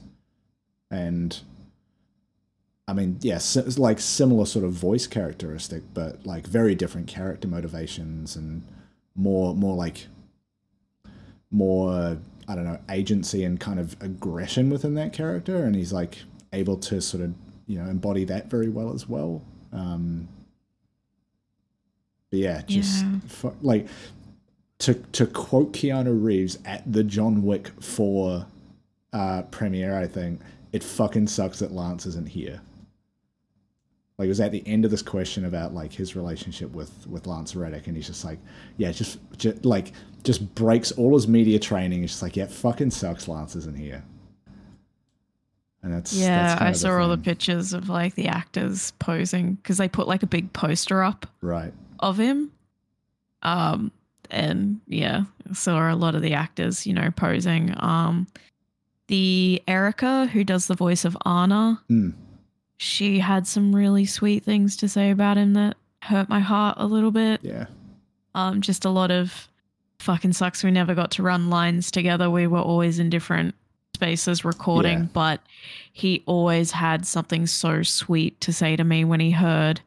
and 0.92 1.40
I 2.88 2.94
mean, 2.94 3.18
yes, 3.22 3.56
it's 3.56 3.80
like 3.80 4.00
similar 4.00 4.46
sort 4.46 4.66
of 4.66 4.74
voice 4.74 5.08
characteristic, 5.08 5.84
but 5.94 6.26
like 6.26 6.46
very 6.46 6.76
different 6.76 7.08
character 7.08 7.48
motivations 7.48 8.36
and 8.36 8.64
more, 9.16 9.56
more 9.56 9.76
like 9.76 10.08
more, 11.50 12.18
I 12.48 12.56
don't 12.56 12.66
know, 12.66 12.80
agency 12.90 13.44
and 13.46 13.60
kind 13.60 13.80
of 13.80 13.96
aggression 14.02 14.70
within 14.70 14.96
that 14.96 15.14
character, 15.14 15.64
and 15.64 15.76
he's 15.76 15.94
like 15.94 16.20
able 16.52 16.78
to 16.78 17.02
sort 17.02 17.24
of 17.24 17.34
you 17.68 17.80
know 17.80 17.90
embody 17.90 18.26
that 18.26 18.50
very 18.50 18.70
well 18.70 18.94
as 18.94 19.08
well. 19.08 19.42
Um, 19.72 20.28
but 22.34 22.40
yeah, 22.40 22.64
just 22.66 23.04
Yeah. 23.06 23.20
fu- 23.28 23.56
like 23.62 23.88
to 24.80 24.96
to 24.96 25.28
quote 25.28 25.72
Keanu 25.72 26.24
Reeves 26.24 26.58
at 26.66 26.82
the 26.92 27.04
John 27.04 27.44
Wick 27.44 27.68
four 27.80 28.48
uh, 29.14 29.44
premiere, 29.52 29.96
I 29.96 30.08
think 30.08 30.42
it 30.72 30.84
fucking 30.84 31.28
sucks 31.28 31.60
that 31.60 31.72
Lance 31.74 32.08
isn't 32.08 32.30
here. 32.30 32.60
Like 34.18 34.26
it 34.26 34.30
was 34.30 34.40
at 34.40 34.52
the 34.52 34.64
end 34.66 34.84
of 34.84 34.90
this 34.90 35.04
question 35.04 35.46
about 35.46 35.76
like 35.76 35.94
his 35.94 36.16
relationship 36.16 36.72
with 36.72 37.06
with 37.06 37.28
Lance 37.28 37.56
Reddick, 37.56 37.86
and 37.86 37.96
he's 37.96 38.08
just 38.08 38.26
like, 38.26 38.40
yeah, 38.78 38.92
just, 38.92 39.20
just 39.38 39.64
like 39.64 39.92
just 40.24 40.56
breaks 40.56 40.92
all 40.94 41.14
his 41.14 41.28
media 41.28 41.60
training. 41.60 42.02
He's 42.02 42.10
just 42.14 42.24
like, 42.24 42.36
yeah, 42.36 42.48
fucking 42.48 42.90
sucks. 42.90 43.28
Lance 43.28 43.56
isn't 43.56 43.78
here. 43.78 44.04
And 45.84 45.94
that's 45.94 46.14
yeah, 46.14 46.56
that's 46.56 46.62
I 46.62 46.72
saw 46.72 46.98
all 47.00 47.10
the 47.10 47.18
pictures 47.20 47.74
of 47.74 47.90
like 47.90 48.16
the 48.16 48.28
actors 48.28 48.90
posing 48.98 49.54
because 49.54 49.78
they 49.78 49.88
put 49.88 50.08
like 50.08 50.24
a 50.24 50.28
big 50.28 50.52
poster 50.52 51.04
up 51.04 51.28
right. 51.42 51.74
Of 52.04 52.18
him. 52.20 52.52
Um, 53.42 53.92
and 54.30 54.80
yeah, 54.88 55.24
saw 55.54 55.94
a 55.94 55.96
lot 55.96 56.16
of 56.16 56.22
the 56.22 56.34
actors, 56.34 56.86
you 56.88 56.94
know, 56.94 57.12
posing. 57.16 57.74
Um, 57.78 58.28
the 59.08 59.62
Erica 59.68 60.28
who 60.28 60.44
does 60.44 60.68
the 60.68 60.76
voice 60.76 61.06
of 61.06 61.18
Anna, 61.26 61.82
Mm. 61.90 62.14
she 62.78 63.20
had 63.20 63.46
some 63.48 63.76
really 63.76 64.06
sweet 64.06 64.44
things 64.44 64.78
to 64.78 64.88
say 64.88 65.12
about 65.12 65.38
him 65.38 65.54
that 65.54 65.78
hurt 66.04 66.30
my 66.30 66.40
heart 66.40 66.76
a 66.80 66.86
little 66.88 67.12
bit. 67.12 67.42
Yeah. 67.44 67.66
Um, 68.36 68.62
just 68.62 68.86
a 68.86 68.90
lot 68.90 69.12
of 69.12 69.48
fucking 70.00 70.34
sucks. 70.34 70.64
We 70.64 70.72
never 70.72 70.96
got 70.96 71.12
to 71.12 71.24
run 71.24 71.50
lines 71.50 71.92
together. 71.92 72.30
We 72.30 72.48
were 72.48 72.60
always 72.60 72.98
in 73.00 73.10
different 73.10 73.56
spaces 73.96 74.44
recording, 74.44 75.00
Yeah. 75.02 75.08
but 75.14 75.42
he 75.92 76.24
always 76.26 76.72
had 76.72 77.06
something 77.06 77.46
so 77.46 77.84
sweet 77.84 78.40
to 78.42 78.52
say 78.52 78.76
to 78.76 78.84
me 78.84 79.06
when 79.06 79.20
he 79.20 79.32
heard 79.32 79.82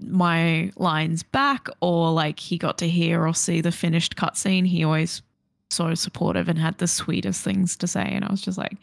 my 0.00 0.70
lines 0.76 1.22
back 1.22 1.68
or 1.80 2.10
like 2.12 2.38
he 2.38 2.56
got 2.56 2.78
to 2.78 2.88
hear 2.88 3.26
or 3.26 3.34
see 3.34 3.60
the 3.60 3.72
finished 3.72 4.16
cutscene. 4.16 4.66
He 4.66 4.84
always 4.84 5.22
so 5.70 5.94
supportive 5.94 6.48
and 6.48 6.58
had 6.58 6.78
the 6.78 6.86
sweetest 6.86 7.42
things 7.42 7.76
to 7.76 7.86
say. 7.86 8.02
And 8.04 8.24
I 8.24 8.30
was 8.30 8.40
just 8.40 8.58
like, 8.58 8.76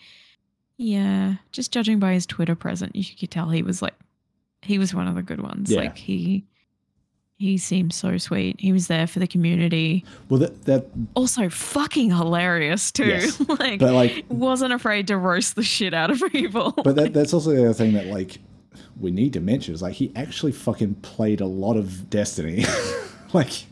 yeah, 0.77 1.35
just 1.51 1.71
judging 1.71 1.99
by 1.99 2.13
his 2.13 2.25
Twitter 2.25 2.55
present, 2.55 2.95
you 2.95 3.05
could 3.17 3.31
tell 3.31 3.49
he 3.49 3.63
was 3.63 3.81
like, 3.81 3.95
he 4.61 4.77
was 4.77 4.93
one 4.93 5.07
of 5.07 5.15
the 5.15 5.23
good 5.23 5.41
ones. 5.41 5.71
Yeah. 5.71 5.81
Like 5.81 5.97
he, 5.97 6.43
he 7.37 7.57
seemed 7.57 7.93
so 7.93 8.17
sweet. 8.17 8.59
He 8.59 8.71
was 8.71 8.87
there 8.87 9.07
for 9.07 9.19
the 9.19 9.27
community. 9.27 10.05
Well, 10.29 10.39
that 10.39 10.65
that 10.65 10.85
Also, 11.15 11.49
fucking 11.49 12.09
hilarious 12.09 12.91
too. 12.91 13.05
Yes. 13.05 13.39
like, 13.59 13.79
but 13.79 13.93
like 13.93 14.25
wasn't 14.29 14.73
afraid 14.73 15.07
to 15.07 15.17
roast 15.17 15.55
the 15.55 15.63
shit 15.63 15.93
out 15.93 16.11
of 16.11 16.21
people. 16.31 16.71
but 16.71 16.95
that, 16.95 17.13
that's 17.13 17.33
also 17.33 17.51
the 17.51 17.63
other 17.63 17.73
thing 17.73 17.93
that 17.93 18.07
like 18.07 18.39
we 18.99 19.11
need 19.11 19.33
to 19.33 19.39
mention 19.41 19.73
is 19.73 19.81
like 19.81 19.93
he 19.95 20.11
actually 20.15 20.51
fucking 20.51 20.95
played 20.95 21.41
a 21.41 21.45
lot 21.45 21.75
of 21.77 22.09
Destiny. 22.09 22.65
like 23.33 23.65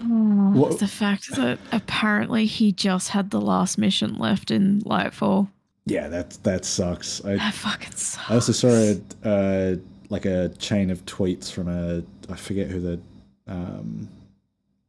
Oh, 0.00 0.04
What- 0.52 0.78
the 0.78 0.86
fact 0.88 1.34
that 1.36 1.58
apparently 1.72 2.46
he 2.46 2.70
just 2.72 3.08
had 3.10 3.30
the 3.30 3.40
last 3.40 3.78
mission 3.78 4.16
left 4.18 4.50
in 4.50 4.82
Lightfall. 4.82 5.48
yeah, 5.86 6.08
that 6.08 6.30
that 6.42 6.64
sucks. 6.64 7.24
I 7.24 7.36
That 7.36 7.54
fucking 7.54 7.92
sucks. 7.92 8.30
I 8.30 8.34
also 8.34 8.52
saw 8.52 8.68
a 8.68 9.00
uh, 9.24 9.76
like 10.10 10.26
a 10.26 10.50
chain 10.58 10.90
of 10.90 11.04
tweets 11.06 11.50
from 11.50 11.68
a 11.68 12.02
I 12.30 12.36
forget 12.36 12.68
who 12.68 12.80
the 12.80 13.00
um, 13.48 14.08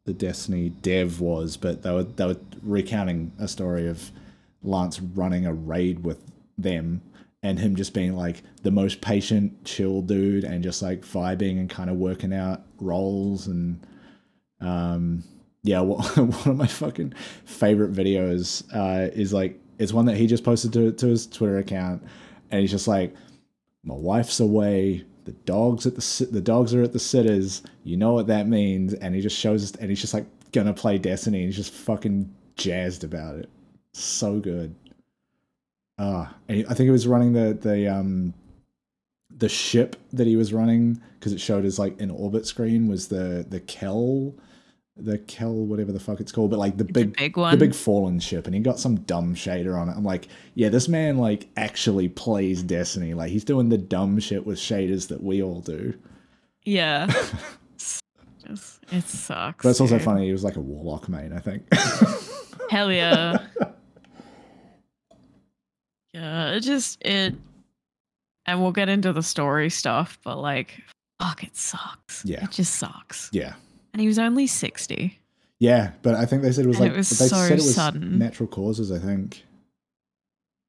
the 0.04 0.14
Destiny 0.14 0.70
dev 0.82 1.22
was, 1.22 1.56
but 1.58 1.84
they 1.84 1.92
were 1.92 2.04
they 2.04 2.26
were 2.26 2.38
recounting 2.62 3.32
a 3.40 3.48
story 3.48 3.88
of 3.88 4.12
Lance 4.64 5.00
running 5.00 5.46
a 5.46 5.54
raid 5.54 6.04
with 6.04 6.20
them 6.58 7.02
and 7.44 7.60
him 7.60 7.76
just 7.76 7.94
being 7.94 8.16
like 8.16 8.44
the 8.64 8.72
most 8.72 9.02
patient, 9.02 9.64
chill 9.66 10.02
dude 10.02 10.44
and 10.44 10.64
just 10.64 10.82
like 10.82 11.02
vibing 11.02 11.60
and 11.60 11.70
kind 11.70 11.90
of 11.90 11.98
working 11.98 12.34
out 12.34 12.64
roles 12.80 13.48
and 13.48 13.86
um 14.60 15.24
yeah, 15.68 15.82
one 15.82 16.02
one 16.32 16.50
of 16.50 16.58
my 16.58 16.68
fucking 16.68 17.14
favorite 17.46 17.92
videos 17.94 18.64
uh, 18.74 19.12
is 19.14 19.34
like 19.34 19.60
it's 19.78 19.94
one 19.94 20.06
that 20.06 20.18
he 20.18 20.26
just 20.26 20.44
posted 20.44 20.74
to 20.74 20.92
to 20.94 21.08
his 21.08 21.28
Twitter 21.28 21.58
account, 21.58 22.04
and 22.50 22.62
he's 22.62 22.72
just 22.72 22.88
like, 22.88 23.14
"My 23.84 23.96
wife's 23.96 24.40
away. 24.40 25.06
The 25.26 25.34
dogs 25.34 25.86
at 25.86 25.96
the 25.96 26.28
the 26.32 26.42
dogs 26.42 26.74
are 26.74 26.84
at 26.84 26.94
the 26.94 27.00
sitters. 27.00 27.64
You 27.84 27.98
know 27.98 28.14
what 28.14 28.28
that 28.28 28.48
means." 28.48 28.94
And 28.94 29.14
he 29.14 29.22
just 29.22 29.38
shows 29.38 29.64
us, 29.64 29.72
and 29.80 29.90
he's 29.90 30.02
just 30.02 30.14
like 30.14 30.26
gonna 30.54 30.74
play 30.74 30.98
Destiny, 30.98 31.40
and 31.40 31.48
he's 31.48 31.58
just 31.58 31.74
fucking 31.74 32.34
jazzed 32.56 33.04
about 33.04 33.36
it. 33.36 33.50
So 33.92 34.40
good. 34.40 34.74
Ah, 36.00 36.36
and 36.48 36.66
I 36.70 36.74
think 36.74 36.86
he 36.86 36.92
was 36.92 37.08
running 37.08 37.34
the 37.34 37.54
the 37.60 37.88
um 37.88 38.34
the 39.36 39.50
ship 39.50 39.96
that 40.14 40.26
he 40.28 40.36
was 40.36 40.54
running 40.54 41.02
because 41.20 41.34
it 41.34 41.40
showed 41.42 41.66
as 41.66 41.78
like 41.80 42.00
an 42.02 42.10
orbit 42.12 42.46
screen 42.46 42.88
was 42.88 43.08
the 43.08 43.46
the 43.48 43.60
Kel 43.60 44.34
the 44.96 45.18
Kel 45.20 45.54
whatever 45.54 45.92
the 45.92 46.00
fuck 46.00 46.20
it's 46.20 46.32
called 46.32 46.50
but 46.50 46.58
like 46.58 46.78
the 46.78 46.84
It's 46.86 46.94
big 46.94 47.16
big 47.16 47.38
one. 47.38 47.52
the 47.52 47.58
big 47.58 47.76
fallen 47.76 48.20
ship 48.20 48.46
and 48.48 48.56
he 48.56 48.62
got 48.62 48.80
some 48.80 48.96
dumb 49.02 49.36
shader 49.36 49.80
on 49.80 49.90
it 49.90 49.92
i'm 49.96 50.04
like 50.04 50.28
yeah 50.56 50.70
this 50.70 50.88
man 50.88 51.20
like 51.20 51.48
actually 51.56 52.10
plays 52.10 52.64
destiny 52.64 53.14
like 53.14 53.30
he's 53.30 53.44
doing 53.44 53.70
the 53.70 53.78
dumb 53.78 54.18
shit 54.20 54.44
with 54.44 54.58
shaders 54.58 55.08
that 55.10 55.22
we 55.22 55.44
all 55.44 55.62
do 55.62 55.94
yeah. 56.64 57.12
It 58.92 59.04
sucks. 59.04 59.62
but 59.64 59.70
it's 59.70 59.82
also 59.82 59.98
dude. 59.98 60.06
funny 60.06 60.26
he 60.26 60.32
was 60.32 60.44
like 60.44 60.56
a 60.56 60.62
warlock 60.62 61.10
main 61.10 61.32
i 61.34 61.40
think 61.40 61.64
Hell 62.72 62.92
yeah. 62.92 63.46
yeah, 66.22 66.52
it 66.54 66.62
just 66.62 67.02
it 67.06 67.36
and 68.46 68.62
we'll 68.62 68.72
get 68.72 68.90
into 68.90 69.12
the 69.14 69.22
story 69.24 69.70
stuff, 69.70 70.18
but 70.24 70.38
like 70.38 70.82
fuck 71.20 71.44
it 71.44 71.56
sucks. 71.56 72.24
Yeah. 72.26 72.44
It 72.44 72.52
just 72.52 72.76
sucks. 72.76 73.30
yeah 73.34 73.54
And 73.94 74.02
he 74.02 74.08
was 74.08 74.20
only 74.20 74.46
60. 74.48 75.18
yeah 75.60 75.92
but 76.04 76.14
i 76.16 76.26
think 76.26 76.44
they 76.44 76.52
said 76.52 76.66
it 76.66 76.68
was 76.68 76.78
And 76.78 76.86
like 76.86 76.94
it 76.94 76.98
was 76.98 77.10
they 77.10 77.28
so 77.28 77.36
said 77.36 77.52
it 77.54 77.56
was 77.56 77.74
sudden. 77.76 78.20
natural 78.20 78.48
causes 78.48 78.92
i 78.92 79.00
think 79.00 79.44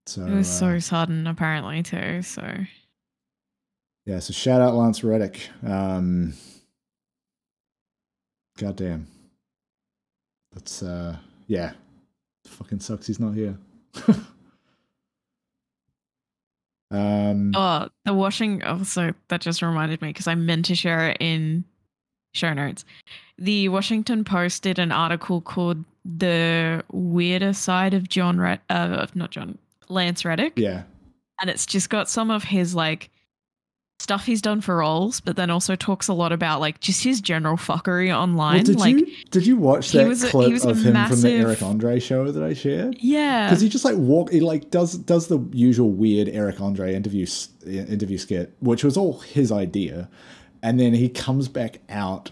so 0.06 0.22
It 0.24 0.32
was 0.32 0.48
uh, 0.48 0.58
so 0.60 0.78
sudden 0.78 1.26
apparently 1.26 1.82
too, 1.82 2.22
so 2.22 2.42
Yeah, 4.06 4.20
so 4.20 4.32
shout 4.32 4.62
out 4.62 4.74
Lance 4.74 5.04
Reddick. 5.04 5.50
Um, 5.66 6.32
goddamn. 8.56 9.06
That's 10.54 10.82
uh, 10.82 11.16
yeah, 11.46 11.72
fucking 12.46 12.80
sucks. 12.80 13.06
He's 13.06 13.20
not 13.20 13.34
here. 13.34 13.58
um, 16.90 17.52
Oh, 17.54 17.88
the 18.04 18.14
washing. 18.14 18.62
Also, 18.64 19.12
that 19.28 19.40
just 19.40 19.62
reminded 19.62 20.00
me 20.02 20.08
because 20.08 20.26
I 20.26 20.34
meant 20.34 20.64
to 20.66 20.74
share 20.74 21.10
it 21.10 21.16
in 21.20 21.64
show 22.34 22.52
notes. 22.52 22.84
The 23.38 23.68
Washington 23.68 24.24
Post 24.24 24.62
did 24.62 24.78
an 24.78 24.92
article 24.92 25.40
called 25.40 25.84
"The 26.04 26.82
Weirder 26.90 27.52
Side 27.52 27.94
of 27.94 28.08
John 28.08 28.38
Red," 28.38 28.60
uh, 28.70 29.06
not 29.14 29.30
John 29.30 29.58
Lance 29.88 30.24
Reddick, 30.24 30.54
yeah, 30.56 30.82
and 31.40 31.50
it's 31.50 31.66
just 31.66 31.90
got 31.90 32.08
some 32.08 32.30
of 32.30 32.44
his 32.44 32.74
like 32.74 33.10
stuff 34.00 34.24
he's 34.26 34.40
done 34.40 34.60
for 34.60 34.76
roles, 34.76 35.20
but 35.20 35.36
then 35.36 35.50
also 35.50 35.74
talks 35.74 36.06
a 36.08 36.12
lot 36.12 36.30
about 36.32 36.60
like 36.60 36.80
just 36.80 37.02
his 37.02 37.20
general 37.20 37.56
fuckery 37.56 38.14
online. 38.16 38.56
Well, 38.56 38.64
did 38.64 38.76
like, 38.76 38.96
you 38.96 39.06
did 39.30 39.46
you 39.46 39.56
watch 39.56 39.90
that 39.92 40.10
a- 40.10 40.28
clip 40.30 40.52
was 40.52 40.64
of 40.64 40.80
him 40.82 40.94
from 41.08 41.20
the 41.20 41.30
Eric 41.32 41.62
Andre 41.62 41.98
show 41.98 42.30
that 42.30 42.42
I 42.42 42.54
shared? 42.54 42.96
yeah, 43.00 43.48
Because 43.48 43.60
he 43.60 43.68
just 43.68 43.84
like 43.84 43.96
walk, 43.96 44.30
he 44.30 44.40
like 44.40 44.70
does 44.70 44.94
does 44.98 45.26
the 45.28 45.40
usual 45.52 45.90
weird 45.90 46.28
Eric 46.28 46.60
Andre 46.60 46.94
interview 46.94 47.26
interview 47.66 48.18
skit, 48.18 48.54
which 48.60 48.84
was 48.84 48.96
all 48.96 49.18
his 49.20 49.50
idea, 49.50 50.08
and 50.62 50.78
then 50.78 50.94
he 50.94 51.08
comes 51.08 51.48
back 51.48 51.80
out 51.88 52.30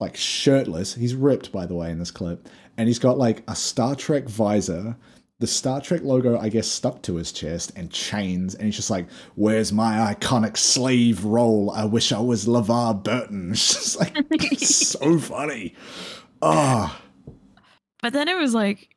like 0.00 0.16
shirtless. 0.16 0.94
He's 0.94 1.14
ripped, 1.16 1.50
by 1.50 1.66
the 1.66 1.74
way, 1.74 1.90
in 1.90 1.98
this 1.98 2.12
clip, 2.12 2.48
and 2.76 2.86
he's 2.86 3.00
got 3.00 3.18
like 3.18 3.42
a 3.48 3.56
Star 3.56 3.96
Trek 3.96 4.28
visor, 4.28 4.96
the 5.40 5.46
Star 5.46 5.80
Trek 5.80 6.02
logo, 6.02 6.36
I 6.38 6.48
guess, 6.48 6.66
stuck 6.66 7.00
to 7.02 7.14
his 7.16 7.30
chest, 7.30 7.72
and 7.76 7.90
chains, 7.90 8.54
and 8.54 8.64
he's 8.64 8.76
just 8.76 8.90
like, 8.90 9.06
"Where's 9.36 9.72
my 9.72 10.12
iconic 10.14 10.56
slave 10.56 11.24
role? 11.24 11.70
I 11.70 11.84
wish 11.84 12.10
I 12.12 12.18
was 12.20 12.46
LeVar 12.46 13.02
Burton." 13.04 13.50
It's 13.52 13.72
just 13.74 14.00
like 14.00 14.16
so 14.58 15.18
funny. 15.18 15.74
Ah, 16.42 17.00
But 18.02 18.12
then 18.12 18.28
it 18.28 18.36
was 18.36 18.52
like 18.54 18.94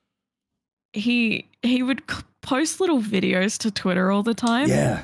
he 0.94 1.48
he 1.62 1.84
would 1.84 2.02
post 2.42 2.80
little 2.80 3.02
videos 3.02 3.58
to 3.60 3.72
Twitter 3.72 4.12
all 4.12 4.24
the 4.24 4.34
time 4.34 4.68
yeah. 4.68 5.04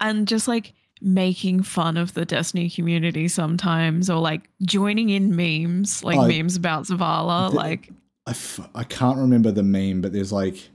and 0.00 0.28
just 0.28 0.46
like 0.46 0.72
making 1.00 1.62
fun 1.62 1.96
of 1.96 2.14
the 2.14 2.24
Destiny 2.24 2.68
community 2.70 3.28
sometimes 3.28 4.08
or 4.08 4.20
like 4.20 4.48
joining 4.62 5.08
in 5.10 5.34
memes, 5.34 6.04
like 6.04 6.18
Oh, 6.18 6.28
memes 6.28 6.54
about 6.56 6.84
Zavala, 6.84 7.50
the- 7.50 7.56
like 7.56 7.90
I, 8.26 8.30
f- 8.30 8.68
I 8.74 8.84
can't 8.84 9.18
remember 9.18 9.50
the 9.50 9.62
meme, 9.62 10.00
but 10.00 10.12
there's 10.12 10.32
like 10.32 10.70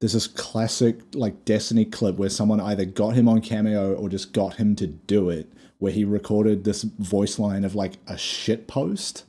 there's 0.00 0.14
this 0.14 0.26
classic 0.26 1.00
like 1.14 1.44
Destiny 1.44 1.84
clip 1.84 2.16
where 2.16 2.30
someone 2.30 2.60
either 2.60 2.86
got 2.86 3.14
him 3.14 3.28
on 3.28 3.42
cameo 3.42 3.94
or 3.94 4.08
just 4.08 4.32
got 4.32 4.54
him 4.54 4.74
to 4.76 4.86
do 4.86 5.28
it, 5.28 5.52
where 5.78 5.92
he 5.92 6.04
recorded 6.04 6.64
this 6.64 6.82
voice 6.82 7.38
line 7.38 7.64
of 7.64 7.74
like 7.74 7.94
a 8.06 8.16
shit 8.16 8.66
post, 8.66 9.24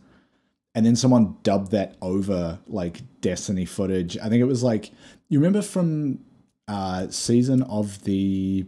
and 0.74 0.86
then 0.86 0.96
someone 0.96 1.36
dubbed 1.44 1.72
that 1.72 1.96
over 2.01 2.60
like 2.68 3.01
Destiny 3.20 3.65
footage. 3.65 4.18
I 4.18 4.30
think 4.30 4.41
it 4.41 4.46
was 4.46 4.63
like 4.63 4.91
you 5.30 5.39
remember 5.39 5.62
from 5.62 6.20
uh 6.68 7.10
season 7.10 7.63
of 7.63 8.03
the 8.03 8.65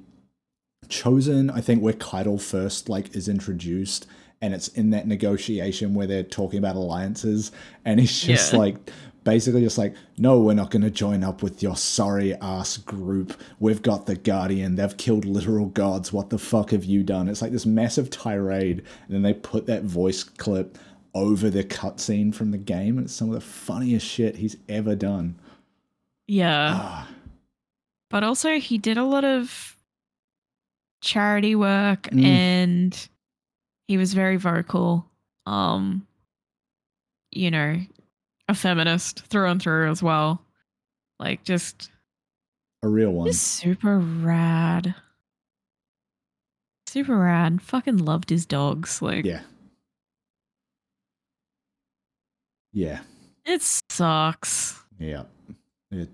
Chosen, 0.90 1.50
I 1.50 1.62
think 1.62 1.82
where 1.82 1.94
Caiatl 1.94 2.38
first 2.38 2.90
like 2.90 3.16
is 3.16 3.30
introduced 3.30 4.06
and 4.44 4.54
it's 4.54 4.68
in 4.70 4.90
that 4.90 5.08
negotiation 5.08 5.94
where 5.96 6.06
they're 6.06 6.22
talking 6.22 6.60
about 6.60 6.76
alliances 6.76 7.52
and 7.86 8.00
he's 8.00 8.22
just 8.22 8.52
Yeah. 8.54 8.60
like 8.60 8.76
basically 9.24 9.62
just 9.62 9.78
like 9.78 9.96
no 10.18 10.38
we're 10.42 10.54
not 10.54 10.70
going 10.70 10.82
to 10.82 10.90
join 10.92 11.24
up 11.24 11.42
with 11.42 11.64
your 11.64 11.78
sorry 11.78 12.34
ass 12.42 12.76
group 12.76 13.34
we've 13.60 13.82
got 13.82 14.06
the 14.06 14.16
guardian 14.18 14.76
they've 14.76 14.98
killed 14.98 15.24
literal 15.24 15.68
gods 15.68 16.12
what 16.12 16.30
the 16.30 16.38
fuck 16.38 16.72
have 16.72 16.84
you 16.84 17.04
done 17.04 17.30
it's 17.30 17.42
like 17.42 17.54
this 17.54 17.66
massive 17.66 18.10
tirade 18.10 18.80
and 18.80 19.16
then 19.16 19.22
they 19.22 19.34
put 19.34 19.66
that 19.66 19.84
voice 19.84 20.24
clip 20.26 20.78
over 21.16 21.50
the 21.50 21.64
cutscene 21.64 22.36
from 22.36 22.52
the 22.52 22.58
game 22.58 22.98
and 22.98 23.06
it's 23.06 23.14
some 23.16 23.30
of 23.30 23.36
the 23.36 23.40
funniest 23.40 24.06
shit 24.06 24.36
he's 24.36 24.58
ever 24.68 24.94
done 24.94 25.40
yeah. 26.28 26.72
ah, 26.76 27.08
But 28.10 28.24
also 28.26 28.60
he 28.60 28.78
did 28.78 28.98
a 28.98 29.06
lot 29.06 29.24
of 29.24 29.78
charity 31.02 31.56
work 31.56 32.04
Mm. 32.12 32.24
and 32.26 33.10
he 33.88 33.98
was 33.98 34.14
very 34.14 34.38
vocal. 34.38 35.10
Um 35.46 36.08
you 37.32 37.50
know, 37.50 37.80
a 38.48 38.54
feminist 38.54 39.22
through 39.26 39.50
and 39.50 39.62
through 39.62 39.90
as 39.90 40.04
well. 40.04 40.42
Like 41.20 41.44
just 41.44 41.90
a 42.84 42.88
real 42.88 43.12
one 43.12 43.28
Just 43.28 43.44
super 43.44 44.00
rad. 44.00 44.96
Super 46.88 47.18
rad. 47.18 47.62
Fucking 47.62 47.98
loved 47.98 48.30
his 48.30 48.46
dogs. 48.46 49.02
Like 49.02 49.26
yeah 49.26 49.42
yeah 52.72 53.00
it 53.46 53.62
sucks. 53.62 54.82
yeah 55.00 55.24
it, 55.92 56.10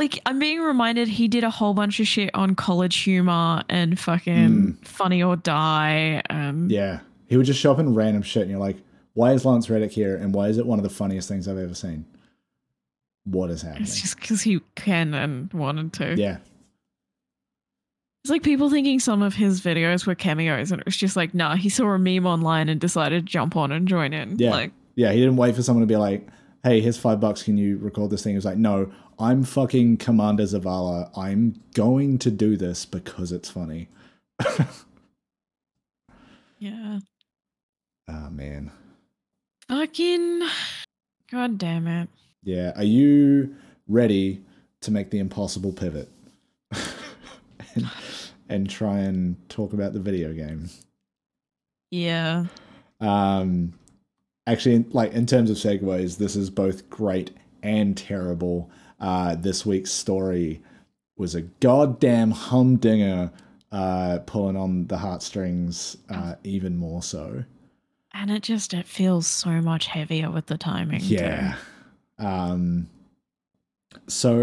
Like 0.00 0.18
I'm 0.26 0.38
being 0.38 0.60
reminded 0.60 1.08
he 1.08 1.28
did 1.28 1.44
a 1.44 1.50
whole 1.50 1.74
bunch 1.74 2.00
of 2.00 2.06
shit 2.08 2.30
on 2.34 2.54
college 2.54 2.96
humor 2.96 3.62
and 3.68 3.98
fucking 3.98 4.48
Mm. 4.78 4.86
funny 4.86 5.22
or 5.22 5.36
die. 5.36 6.22
Um 6.30 6.68
Yeah. 6.70 7.00
He 7.28 7.36
would 7.36 7.46
just 7.46 7.60
show 7.60 7.70
up 7.72 7.78
in 7.78 7.94
random 7.94 8.22
shit 8.22 8.42
and 8.42 8.50
you're 8.50 8.58
like, 8.60 8.78
why 9.14 9.32
is 9.32 9.44
Lance 9.44 9.68
Reddick 9.68 9.92
here 9.92 10.16
and 10.16 10.32
why 10.34 10.48
is 10.48 10.56
it 10.58 10.64
one 10.66 10.78
of 10.78 10.82
the 10.82 10.88
funniest 10.90 11.28
things 11.28 11.46
I've 11.46 11.58
ever 11.58 11.74
seen? 11.74 12.06
What 13.24 13.50
is 13.50 13.60
happening? 13.62 13.82
it's 13.82 14.00
just 14.00 14.18
because 14.18 14.40
he 14.42 14.60
can 14.74 15.12
and 15.12 15.52
wanted 15.52 15.92
to. 15.94 16.16
Yeah. 16.16 16.38
It's 18.24 18.30
like 18.30 18.42
people 18.42 18.68
thinking 18.70 19.00
some 19.00 19.22
of 19.22 19.34
his 19.34 19.60
videos 19.60 20.06
were 20.06 20.14
cameos 20.14 20.72
and 20.72 20.80
it 20.80 20.86
was 20.86 20.96
just 20.96 21.16
like, 21.16 21.34
nah, 21.34 21.56
he 21.56 21.68
saw 21.68 21.88
a 21.90 21.98
meme 21.98 22.26
online 22.26 22.68
and 22.68 22.80
decided 22.80 23.26
to 23.26 23.30
jump 23.32 23.56
on 23.56 23.72
and 23.72 23.86
join 23.88 24.12
in. 24.12 24.38
Yeah. 24.38 24.50
Like 24.50 24.72
Yeah. 24.94 25.12
He 25.12 25.20
didn't 25.20 25.36
wait 25.36 25.54
for 25.54 25.62
someone 25.62 25.82
to 25.82 25.86
be 25.86 25.96
like, 25.96 26.26
hey, 26.64 26.80
here's 26.80 26.98
five 26.98 27.20
bucks. 27.20 27.42
Can 27.42 27.56
you 27.56 27.78
record 27.78 28.10
this 28.10 28.22
thing? 28.22 28.32
He 28.32 28.36
was 28.36 28.44
like, 28.44 28.58
no, 28.58 28.90
I'm 29.20 29.44
fucking 29.44 29.98
Commander 29.98 30.44
Zavala. 30.44 31.10
I'm 31.14 31.60
going 31.74 32.16
to 32.20 32.30
do 32.30 32.56
this 32.56 32.86
because 32.86 33.32
it's 33.32 33.50
funny. 33.50 33.88
yeah. 36.58 37.00
Oh, 38.08 38.30
man. 38.30 38.70
Fucking 39.68 40.48
God 41.30 41.58
damn 41.58 41.86
it. 41.86 42.08
Yeah. 42.42 42.72
Are 42.76 42.84
you 42.84 43.54
ready 43.86 44.42
to 44.80 44.90
make 44.90 45.10
the 45.10 45.18
impossible 45.18 45.72
pivot 45.74 46.08
and, 47.74 47.90
and 48.48 48.70
try 48.70 49.00
and 49.00 49.36
talk 49.50 49.74
about 49.74 49.92
the 49.92 50.00
video 50.00 50.32
game? 50.32 50.70
Yeah. 51.90 52.46
Um, 53.00 53.74
actually, 54.46 54.86
like 54.90 55.12
in 55.12 55.26
terms 55.26 55.50
of 55.50 55.58
segues, 55.58 56.16
this 56.16 56.36
is 56.36 56.48
both 56.48 56.88
great 56.88 57.32
and 57.62 57.94
terrible. 57.96 58.70
Uh, 59.00 59.34
this 59.34 59.64
week's 59.64 59.90
story 59.90 60.60
was 61.16 61.34
a 61.34 61.42
goddamn 61.42 62.30
humdinger, 62.30 63.30
uh, 63.72 64.18
pulling 64.26 64.56
on 64.56 64.86
the 64.88 64.98
heartstrings 64.98 65.96
uh, 66.08 66.34
even 66.44 66.76
more 66.76 67.02
so. 67.02 67.44
And 68.12 68.30
it 68.30 68.42
just 68.42 68.74
it 68.74 68.86
feels 68.86 69.26
so 69.26 69.50
much 69.60 69.86
heavier 69.86 70.30
with 70.30 70.46
the 70.46 70.58
timing. 70.58 71.00
too. 71.00 71.14
Yeah. 71.14 71.54
Um, 72.18 72.88
so 74.08 74.34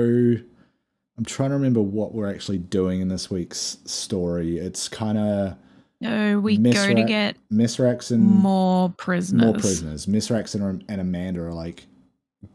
I'm 1.17 1.25
trying 1.25 1.49
to 1.49 1.55
remember 1.55 1.81
what 1.81 2.13
we're 2.13 2.29
actually 2.31 2.59
doing 2.59 3.01
in 3.01 3.07
this 3.07 3.29
week's 3.29 3.77
story. 3.85 4.57
It's 4.57 4.87
kind 4.87 5.17
of 5.17 5.57
No, 5.99 6.39
we 6.39 6.57
Miss 6.57 6.75
go 6.75 6.93
to 6.93 7.03
get 7.03 7.35
Mithrax 7.51 8.11
and 8.11 8.23
more 8.23 8.89
prisoners. 8.97 9.45
more 9.45 9.53
prisoners. 9.53 10.05
Mithrax 10.05 10.55
and, 10.55 10.83
and 10.87 11.01
Amanda 11.01 11.41
are 11.41 11.53
like 11.53 11.85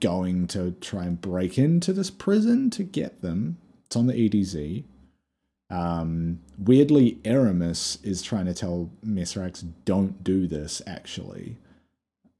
going 0.02 0.48
to 0.48 0.72
try 0.80 1.04
and 1.04 1.18
break 1.20 1.56
into 1.56 1.92
this 1.92 2.10
prison 2.10 2.68
to 2.70 2.82
get 2.82 3.22
them. 3.22 3.56
It's 3.86 3.96
on 3.96 4.08
the 4.08 4.14
EDZ. 4.14 4.84
Um, 5.70 6.40
weirdly, 6.58 7.18
Eramis 7.22 8.04
is 8.04 8.20
trying 8.20 8.44
to 8.46 8.52
tell 8.52 8.90
Mithrax, 9.06 9.64
don't 9.86 10.22
do 10.22 10.46
this, 10.46 10.82
actually. 10.86 11.56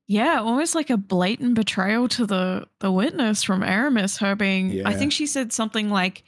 Yeah, 0.09 0.41
almost 0.41 0.75
like 0.75 0.91
a 0.91 0.99
blatant 0.99 1.55
betrayal 1.55 2.09
to 2.09 2.27
the 2.27 2.67
the 2.81 2.93
witness 2.93 3.43
from 3.43 3.63
Eramis. 3.63 4.19
Her 4.19 4.35
being, 4.35 4.85
I 4.85 4.93
think 4.93 5.13
she 5.13 5.27
said 5.27 5.55
something 5.55 5.89
like, 5.89 6.25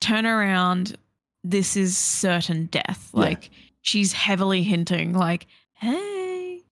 "Turn 0.00 0.26
around, 0.26 0.96
this 1.44 1.76
is 1.76 1.96
certain 1.96 2.66
death." 2.66 3.10
Yeah. 3.14 3.20
Like 3.20 3.50
she's 3.82 4.12
heavily 4.12 4.64
hinting, 4.64 5.12
like, 5.12 5.46
"Hey, 5.74 6.62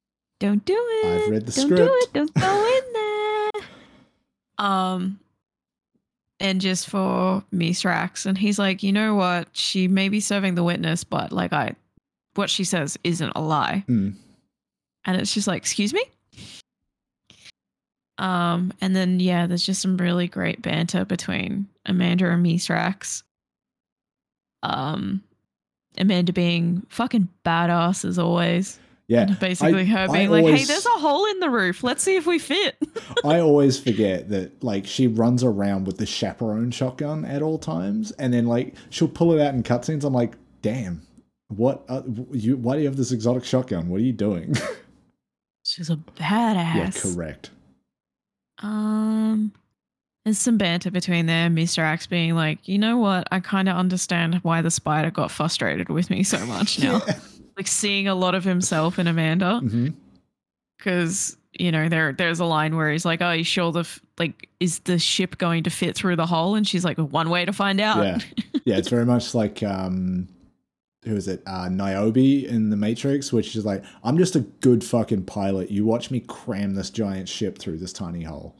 don't 0.40 0.64
do 0.64 0.74
it. 0.76 1.06
I've 1.06 1.30
read 1.30 1.46
the 1.46 1.52
don't 1.52 1.68
do 1.68 1.76
script." 1.76 2.02
it. 2.02 2.12
Don't 2.14 2.34
go 2.34 2.66
in 2.66 2.92
there." 2.94 2.99
Um, 4.60 5.18
and 6.38 6.60
just 6.60 6.88
for 6.88 7.42
Misrax, 7.52 8.26
and 8.26 8.38
he's 8.38 8.58
like, 8.58 8.82
"You 8.82 8.92
know 8.92 9.14
what? 9.14 9.48
She 9.52 9.88
may 9.88 10.08
be 10.08 10.20
serving 10.20 10.54
the 10.54 10.62
witness, 10.64 11.02
but 11.04 11.32
like 11.32 11.52
I, 11.52 11.74
what 12.34 12.48
she 12.50 12.64
says 12.64 12.98
isn't 13.04 13.32
a 13.34 13.40
lie." 13.40 13.84
Mm. 13.88 14.14
and 15.04 15.20
it's 15.20 15.34
just 15.34 15.46
like 15.46 15.62
excuse 15.62 15.92
me 15.94 16.04
um 18.18 18.72
and 18.82 18.94
then 18.94 19.18
yeah 19.18 19.46
there's 19.46 19.64
just 19.64 19.80
some 19.80 19.96
really 19.96 20.28
great 20.28 20.60
banter 20.60 21.04
between 21.06 21.66
amanda 21.86 22.28
and 22.28 22.44
mithrax 22.44 23.22
um 24.62 25.22
amanda 25.96 26.32
being 26.32 26.84
fucking 26.90 27.28
badass 27.46 28.04
as 28.04 28.18
always 28.18 28.78
Yeah. 29.10 29.22
and 29.22 29.38
basically 29.40 29.80
I- 29.82 29.84
her 29.86 30.06
I 30.08 30.12
being 30.12 30.30
like 30.30 30.44
hey 30.44 30.62
there's 30.64 30.86
a 30.86 30.90
hole 31.00 31.26
in 31.26 31.40
the 31.40 31.50
roof 31.50 31.82
let's 31.82 32.00
see 32.02 32.14
if 32.14 32.26
we 32.28 32.38
fit 32.38 32.76
I 33.24 33.40
always 33.40 33.76
forget 33.76 34.28
that 34.28 34.62
like 34.62 34.86
she 34.86 35.08
runs 35.08 35.42
around 35.42 35.86
with 35.88 35.98
the 35.98 36.06
chaperone 36.06 36.70
shotgun 36.70 37.24
at 37.24 37.42
all 37.42 37.58
times, 37.58 38.12
and 38.12 38.32
then 38.32 38.46
like 38.46 38.74
she'll 38.90 39.08
pull 39.08 39.32
it 39.32 39.42
out 39.44 39.52
in 39.52 39.62
cutscenes. 39.64 40.04
I'm 40.04 40.12
like, 40.14 40.34
damn, 40.62 41.02
what? 41.48 41.84
Uh, 41.88 42.02
you? 42.32 42.56
Why 42.56 42.76
do 42.76 42.80
you 42.82 42.86
have 42.86 42.96
this 42.96 43.10
exotic 43.12 43.44
shotgun? 43.44 43.88
What 43.88 43.96
are 44.00 44.04
you 44.04 44.12
doing? 44.12 44.54
she's 45.64 45.90
a 45.90 45.96
badass 45.96 46.74
yeah, 46.74 46.90
correct. 46.94 47.50
um 48.58 49.52
There's 50.24 50.38
some 50.38 50.56
banter 50.58 50.90
between 50.90 51.26
them. 51.26 51.56
Mithrax 51.56 52.08
being 52.08 52.34
like, 52.34 52.66
you 52.68 52.78
know 52.78 52.96
what? 52.98 53.26
I 53.32 53.40
kind 53.40 53.68
of 53.68 53.76
understand 53.76 54.36
why 54.36 54.62
the 54.62 54.70
spider 54.70 55.10
got 55.10 55.30
frustrated 55.30 55.88
with 55.88 56.10
me 56.10 56.22
so 56.22 56.44
much 56.46 56.78
now. 56.82 57.02
Yeah. 57.06 57.18
Like 57.60 57.66
seeing 57.68 58.08
a 58.08 58.14
lot 58.14 58.34
of 58.34 58.42
himself 58.42 58.98
in 58.98 59.06
Amanda. 59.06 59.60
because 60.78 61.36
you 61.52 61.70
know 61.70 61.90
there 61.90 62.14
there's 62.14 62.40
a 62.40 62.46
line 62.46 62.74
where 62.74 62.90
he's 62.90 63.04
like, 63.04 63.20
"Oh, 63.20 63.32
you 63.32 63.44
sure 63.44 63.70
the 63.70 63.80
f- 63.80 64.00
like 64.18 64.48
is 64.60 64.78
the 64.80 64.98
ship 64.98 65.36
going 65.36 65.64
to 65.64 65.70
fit 65.70 65.94
through 65.94 66.16
the 66.16 66.24
hole?" 66.24 66.54
And 66.54 66.66
she's 66.66 66.86
like, 66.86 66.96
"One 66.96 67.28
way 67.28 67.44
to 67.44 67.52
find 67.52 67.78
out." 67.82 68.02
Yeah. 68.02 68.18
yeah, 68.64 68.78
it's 68.78 68.88
very 68.88 69.04
much 69.04 69.34
like 69.34 69.62
um 69.62 70.26
who 71.04 71.14
is 71.14 71.28
it? 71.28 71.42
Uh 71.46 71.68
Niobe 71.68 72.16
in 72.46 72.70
the 72.70 72.76
Matrix, 72.78 73.30
which 73.30 73.54
is 73.56 73.66
like, 73.66 73.84
I'm 74.02 74.16
just 74.16 74.36
a 74.36 74.40
good 74.40 74.82
fucking 74.82 75.24
pilot. 75.26 75.70
You 75.70 75.84
watch 75.84 76.10
me 76.10 76.20
cram 76.20 76.74
this 76.74 76.88
giant 76.88 77.28
ship 77.28 77.58
through 77.58 77.76
this 77.76 77.92
tiny 77.92 78.22
hole. 78.22 78.56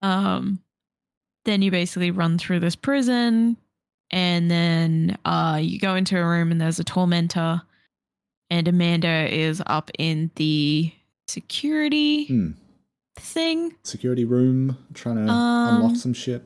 Um, 0.00 0.60
then 1.44 1.60
you 1.60 1.70
basically 1.70 2.10
run 2.10 2.38
through 2.38 2.60
this 2.60 2.76
prison, 2.76 3.58
and 4.10 4.50
then 4.50 5.16
uh 5.24 5.58
you 5.62 5.78
go 5.78 5.94
into 5.94 6.18
a 6.18 6.24
room 6.26 6.50
and 6.50 6.60
there's 6.60 6.78
a 6.80 6.84
tormentor, 6.84 7.62
and 8.50 8.66
Amanda 8.68 9.32
is 9.32 9.62
up 9.66 9.90
in 9.98 10.30
the 10.36 10.92
security 11.28 12.24
Hmm. 12.26 12.50
thing. 13.16 13.74
Security 13.84 14.24
room, 14.24 14.76
trying 14.94 15.16
to 15.26 15.32
Um, 15.32 15.76
unlock 15.76 15.96
some 15.96 16.12
shit. 16.14 16.42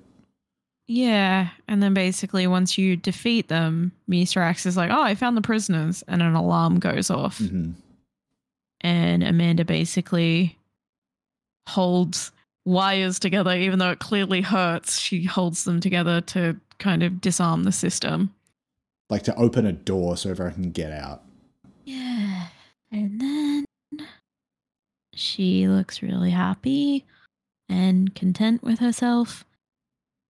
Yeah, 0.87 1.49
and 1.67 1.83
then 1.83 1.95
basically 1.95 2.47
once 2.47 2.77
you 2.77 2.97
defeat 2.97 3.49
them, 3.49 3.93
Mithrax 4.07 4.67
is 4.67 4.77
like, 4.77 4.91
"Oh, 4.91 5.03
I 5.03 5.15
found 5.15 5.35
the 5.37 5.41
prisoners," 5.41 6.03
and 6.07 6.21
an 6.23 6.35
alarm 6.35 6.79
goes 6.79 7.11
off. 7.11 7.39
hmm 7.39 7.73
and 8.81 9.23
Amanda 9.23 9.65
basically 9.65 10.59
holds 11.67 12.33
wires 12.65 13.19
together, 13.19 13.55
even 13.57 13.79
though 13.79 13.91
it 13.91 13.99
clearly 13.99 14.41
hurts. 14.41 14.99
She 14.99 15.25
holds 15.25 15.65
them 15.65 15.81
together 15.81 16.21
to 16.23 16.57
kind 16.79 17.03
of 17.03 17.21
disarm 17.21 17.65
the 17.65 17.73
system. 17.73 18.35
Like 19.11 19.23
to 19.25 19.35
open 19.37 19.67
a 19.67 19.73
door 19.73 20.17
so 20.17 20.31
everyone 20.31 20.55
can 20.55 20.71
get 20.71 20.93
out. 20.93 21.23
Yeah. 21.85 22.49
And 22.91 23.21
then 23.21 23.65
she 25.15 25.69
looks 25.69 26.03
really 26.03 26.31
happy 26.31 27.05
and 27.69 28.15
content 28.15 28.63
with 28.63 28.79
herself 28.79 29.45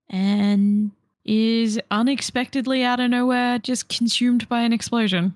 and 0.09 0.91
is 1.25 1.81
unexpectedly 1.91 2.85
out 2.85 3.01
of 3.01 3.11
nowhere 3.11 3.59
just 3.59 3.89
consumed 3.89 4.47
by 4.49 4.61
an 4.61 4.73
explosion 4.73 5.35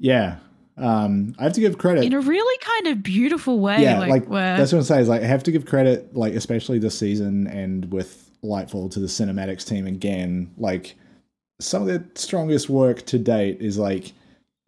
Yeah. 0.00 0.38
Um, 0.78 1.34
I 1.38 1.44
have 1.44 1.52
to 1.54 1.60
give 1.60 1.78
credit. 1.78 2.04
in 2.04 2.12
a 2.12 2.20
really 2.20 2.58
kind 2.60 2.86
of 2.88 3.02
beautiful 3.02 3.58
way. 3.58 3.82
yeah, 3.82 3.98
like, 3.98 4.10
like, 4.10 4.28
where 4.28 4.56
that's 4.56 4.72
what 4.72 4.78
I'm 4.78 4.84
saying. 4.84 5.02
Is 5.02 5.08
like 5.08 5.22
I 5.22 5.26
have 5.26 5.42
to 5.44 5.52
give 5.52 5.66
credit, 5.66 6.14
like 6.16 6.34
especially 6.34 6.78
this 6.78 6.98
season 6.98 7.46
and 7.48 7.90
with 7.92 8.30
Lightfall 8.42 8.90
to 8.92 9.00
the 9.00 9.06
cinematics 9.06 9.66
team 9.66 9.86
again. 9.86 10.52
Like 10.56 10.94
some 11.60 11.82
of 11.82 11.88
the 11.88 12.04
strongest 12.14 12.68
work 12.68 13.04
to 13.06 13.18
date 13.18 13.60
is 13.60 13.78
like 13.78 14.12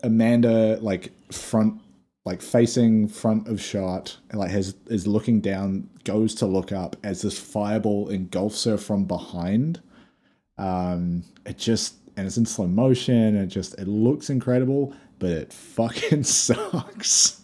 Amanda, 0.02 0.78
like 0.80 1.12
front, 1.32 1.80
like 2.24 2.42
facing 2.42 3.08
front 3.08 3.48
of 3.48 3.60
shot, 3.60 4.16
and 4.30 4.40
like 4.40 4.50
has 4.50 4.74
is 4.86 5.06
looking 5.06 5.40
down, 5.40 5.88
goes 6.04 6.34
to 6.36 6.46
look 6.46 6.72
up 6.72 6.96
as 7.04 7.22
this 7.22 7.38
fireball 7.38 8.08
engulfs 8.08 8.64
her 8.64 8.76
from 8.76 9.04
behind. 9.04 9.80
Um, 10.58 11.24
it 11.46 11.56
just 11.56 11.94
and 12.20 12.26
it's 12.26 12.36
in 12.36 12.46
slow 12.46 12.66
motion. 12.68 13.14
And 13.16 13.38
it 13.38 13.46
just 13.48 13.74
it 13.78 13.88
looks 13.88 14.30
incredible, 14.30 14.94
but 15.18 15.30
it 15.30 15.52
fucking 15.76 16.22
sucks. 16.22 17.40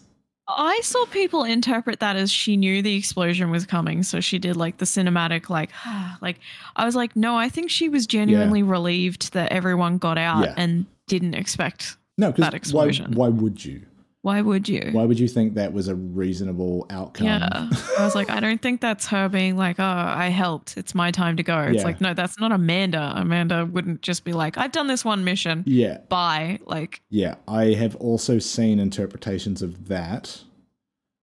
I 0.49 0.79
saw 0.81 1.05
people 1.07 1.43
interpret 1.43 1.99
that 1.99 2.15
as 2.15 2.31
she 2.31 2.55
knew 2.55 2.81
the 2.81 2.95
explosion 2.95 3.51
was 3.51 3.65
coming, 3.65 4.01
so 4.03 4.21
she 4.21 4.39
did 4.39 4.55
like 4.55 4.77
the 4.77 4.85
cinematic, 4.85 5.49
like, 5.49 5.71
like 6.21 6.39
I 6.77 6.85
was 6.85 6.95
like, 6.95 7.15
no, 7.17 7.35
I 7.35 7.49
think 7.49 7.69
she 7.69 7.89
was 7.89 8.07
genuinely 8.07 8.63
relieved 8.63 9.33
that 9.33 9.51
everyone 9.51 9.97
got 9.97 10.17
out 10.17 10.45
Yeah. 10.45 10.53
and 10.55 10.85
didn't 11.07 11.33
expect. 11.33 11.97
No, 12.17 12.31
that 12.31 12.53
because 12.53 12.73
why, 12.73 12.85
explosion. 12.85 13.11
why 13.15 13.27
would 13.29 13.63
you? 13.65 13.81
Why 14.23 14.41
would 14.41 14.67
you? 14.67 14.89
Why 14.91 15.05
would 15.05 15.19
you 15.19 15.27
think 15.27 15.53
that 15.53 15.71
was 15.71 15.87
a 15.87 15.95
reasonable 15.95 16.85
outcome? 16.89 17.27
Yeah, 17.27 17.69
I 17.97 18.03
was 18.03 18.15
like, 18.15 18.29
I 18.29 18.39
don't 18.39 18.61
think 18.61 18.81
that's 18.81 19.07
her 19.07 19.29
being 19.29 19.55
like, 19.55 19.79
oh, 19.79 19.83
I 19.85 20.27
helped. 20.29 20.75
It's 20.75 20.93
my 20.95 21.11
time 21.11 21.37
to 21.37 21.43
go. 21.43 21.59
It's 21.59 21.77
Yeah. 21.77 21.83
like, 21.83 22.01
no, 22.01 22.13
that's 22.13 22.37
not 22.39 22.51
Amanda. 22.51 23.13
Amanda 23.15 23.65
wouldn't 23.65 24.01
just 24.01 24.25
be 24.25 24.33
like, 24.33 24.57
I've 24.57 24.71
done 24.73 24.87
this 24.87 25.05
one 25.05 25.23
mission. 25.23 25.63
yeah, 25.65 25.99
Bye. 26.09 26.59
Like, 26.65 27.01
yeah. 27.09 27.35
I 27.47 27.65
have 27.75 27.95
also 27.97 28.39
seen 28.39 28.79
interpretations 28.79 29.61
of 29.61 29.87
that 29.87 30.41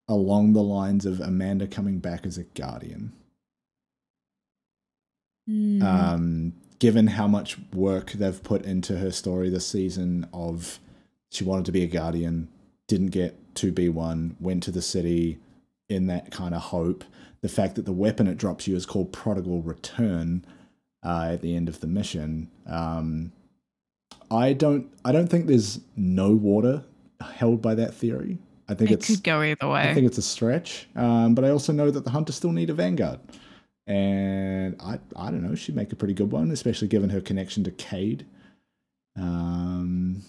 along 0.09 0.53
the 0.53 0.63
lines 0.63 1.05
of 1.05 1.21
Amanda 1.21 1.67
coming 1.67 1.99
back 1.99 2.25
as 2.25 2.39
a 2.39 2.45
guardian. 2.45 3.13
hmm, 5.47 5.83
Um, 5.83 6.53
given 6.79 7.07
how 7.09 7.27
much 7.27 7.59
work 7.75 8.13
they've 8.13 8.43
put 8.43 8.65
into 8.65 8.99
her 8.99 9.11
story 9.11 9.51
this 9.51 9.67
season 9.67 10.27
of 10.33 10.79
she 11.31 11.45
wanted 11.45 11.65
to 11.67 11.73
be 11.73 11.83
a 11.83 11.87
guardian, 11.87 12.49
didn't 12.89 13.09
get 13.09 13.55
to 13.57 13.73
be 13.73 13.89
one, 13.89 14.37
went 14.41 14.63
to 14.65 14.71
the 14.71 14.83
city 14.83 15.39
in 15.89 16.07
that 16.07 16.31
kind 16.31 16.55
of 16.55 16.63
hope. 16.63 17.05
The 17.41 17.49
fact 17.49 17.75
that 17.75 17.85
the 17.85 17.93
weapon 17.93 18.27
it 18.27 18.39
drops 18.39 18.67
you 18.67 18.75
is 18.75 18.87
called 18.87 19.13
Prodigal 19.13 19.63
Return 19.63 20.45
uh, 21.05 21.31
at 21.33 21.43
the 21.43 21.55
end 21.55 21.69
of 21.69 21.81
the 21.81 21.87
mission. 21.87 22.51
Um, 22.67 23.33
I 24.31 24.53
don't. 24.55 24.91
I 25.05 25.13
don't 25.13 25.29
think 25.29 25.47
there's 25.47 25.81
no 25.97 26.33
water 26.33 26.85
held 27.21 27.61
by 27.61 27.75
that 27.75 27.95
theory. 27.95 28.39
I 28.69 28.75
think 28.75 28.91
it 28.91 28.95
it's. 28.95 29.07
could 29.09 29.23
go 29.23 29.43
either 29.43 29.69
way. 29.69 29.83
I 29.83 29.95
think 29.95 30.07
it's 30.07 30.19
a 30.19 30.23
stretch, 30.23 30.89
um, 30.97 31.35
but 31.35 31.45
I 31.45 31.51
also 31.51 31.73
know 31.73 31.91
that 31.91 32.05
the 32.05 32.11
hunters 32.11 32.37
still 32.37 32.53
need 32.53 32.71
a 32.71 32.75
vanguard, 32.75 33.21
and 33.87 34.77
I 34.81 34.99
I 35.15 35.31
don't 35.31 35.43
know 35.43 35.55
she'd 35.55 35.77
make 35.77 35.93
a 35.93 35.97
pretty 35.97 36.15
good 36.15 36.33
one, 36.33 36.51
especially 36.51 36.89
given 36.89 37.11
her 37.11 37.21
connection 37.21 37.63
to 37.65 37.71
Cayde. 37.71 38.25
Um, 39.17 40.23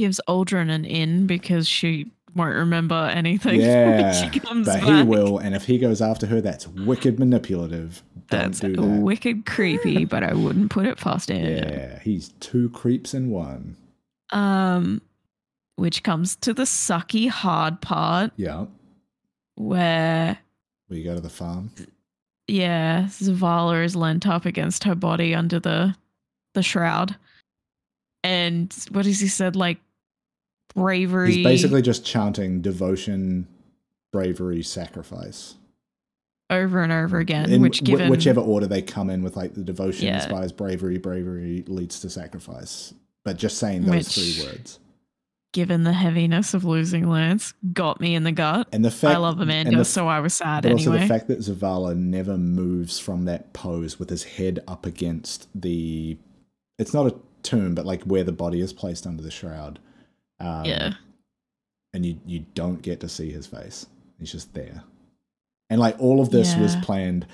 gives 0.00 0.20
Uldren 0.28 0.70
an 0.70 0.84
in 0.84 1.26
because 1.26 1.68
she 1.68 2.10
won't 2.34 2.54
remember 2.54 3.10
anything 3.12 3.60
yeah, 3.60 4.00
when 4.02 4.32
she 4.32 4.40
comes 4.40 4.66
but 4.66 4.80
back. 4.80 4.88
he 4.88 5.02
will, 5.02 5.38
and 5.38 5.54
if 5.54 5.64
he 5.64 5.78
goes 5.78 6.00
after 6.02 6.26
her, 6.26 6.40
that's 6.40 6.66
wicked 6.68 7.18
manipulative. 7.18 8.02
Don't 8.28 8.40
That's 8.42 8.60
do 8.60 8.76
that. 8.76 8.82
wicked 8.82 9.46
creepy, 9.46 10.04
but 10.04 10.22
I 10.22 10.34
wouldn't 10.34 10.70
put 10.70 10.86
it 10.86 10.96
past 10.98 11.28
him. 11.30 11.44
yeah, 11.46 11.98
he's 12.00 12.28
two 12.40 12.68
creeps 12.70 13.14
in 13.14 13.30
one. 13.30 13.76
Um, 14.30 15.02
which 15.76 16.02
comes 16.04 16.36
to 16.36 16.52
the 16.54 16.62
sucky 16.62 17.28
hard 17.28 17.80
part 17.80 18.30
Yeah, 18.36 18.66
where 19.56 20.38
we 20.88 21.02
go 21.02 21.14
to 21.16 21.20
the 21.20 21.28
farm. 21.30 21.72
yeah, 22.46 23.06
Zavala 23.08 23.84
is 23.84 23.96
lent 23.96 24.26
up 24.26 24.44
against 24.46 24.84
her 24.84 24.94
body 24.94 25.34
under 25.34 25.58
the 25.58 25.96
the 26.54 26.62
shroud. 26.62 27.16
And 28.22 28.72
what 28.90 29.06
has 29.06 29.18
he 29.20 29.28
said? 29.28 29.56
Like 29.56 29.78
bravery. 30.74 31.32
He's 31.34 31.44
basically 31.44 31.82
just 31.82 32.04
chanting 32.04 32.60
devotion, 32.60 33.46
bravery, 34.12 34.62
sacrifice. 34.62 35.56
over 36.50 36.82
and 36.82 36.90
over 36.92 37.18
again, 37.18 37.48
in 37.48 37.62
which 37.62 37.78
wh- 37.78 37.84
given 37.84 38.10
whichever 38.10 38.40
order 38.40 38.66
they 38.66 38.82
come 38.82 39.08
in 39.08 39.22
with 39.22 39.36
like 39.36 39.54
the 39.54 39.62
devotion 39.62 40.06
Yeah. 40.08 40.16
inspires 40.16 40.50
bravery 40.50 40.98
bravery 40.98 41.62
leads 41.68 42.00
to 42.00 42.10
sacrifice 42.10 42.92
but 43.24 43.36
just 43.36 43.56
saying 43.58 43.82
those 43.84 43.90
Which- 44.16 44.34
three 44.36 44.44
words 44.46 44.80
given 45.52 45.82
the 45.84 45.92
heaviness 45.92 46.52
of 46.54 46.64
losing 46.64 47.08
Lance, 47.08 47.54
got 47.72 48.00
me 48.00 48.14
in 48.16 48.22
the 48.24 48.30
gut. 48.32 48.66
and 48.72 48.84
the 48.84 48.90
fact 48.90 49.14
I 49.14 49.18
love 49.18 49.38
Amanda, 49.40 49.76
the- 49.78 49.84
so 49.84 50.08
I 50.08 50.18
was 50.18 50.34
sad 50.34 50.64
but 50.64 50.72
also 50.72 50.90
the 50.90 51.06
fact 51.06 51.28
that 51.28 51.38
Zavala 51.38 51.96
never 51.96 52.36
moves 52.36 52.98
from 52.98 53.26
that 53.26 53.52
pose 53.52 54.00
with 54.00 54.10
his 54.10 54.24
head 54.24 54.58
up 54.66 54.84
against 54.86 55.46
the 55.54 56.18
it's 56.80 56.92
not 56.92 57.06
a 57.06 57.14
tomb 57.44 57.76
but 57.76 57.86
like 57.86 58.02
where 58.02 58.24
the 58.24 58.32
body 58.32 58.60
is 58.60 58.72
placed 58.72 59.06
under 59.06 59.22
the 59.22 59.30
shroud 59.30 59.78
um, 60.40 60.64
yeah. 60.64 60.92
and 61.94 62.04
you 62.04 62.18
you 62.26 62.40
don't 62.54 62.82
get 62.82 63.00
to 63.00 63.08
see 63.08 63.30
his 63.30 63.46
face 63.46 63.86
he's 64.18 64.32
just 64.32 64.52
there 64.54 64.82
and 65.70 65.80
like 65.80 65.96
all 66.00 66.20
of 66.20 66.30
this 66.30 66.56
was 66.56 66.74
planned 66.76 67.26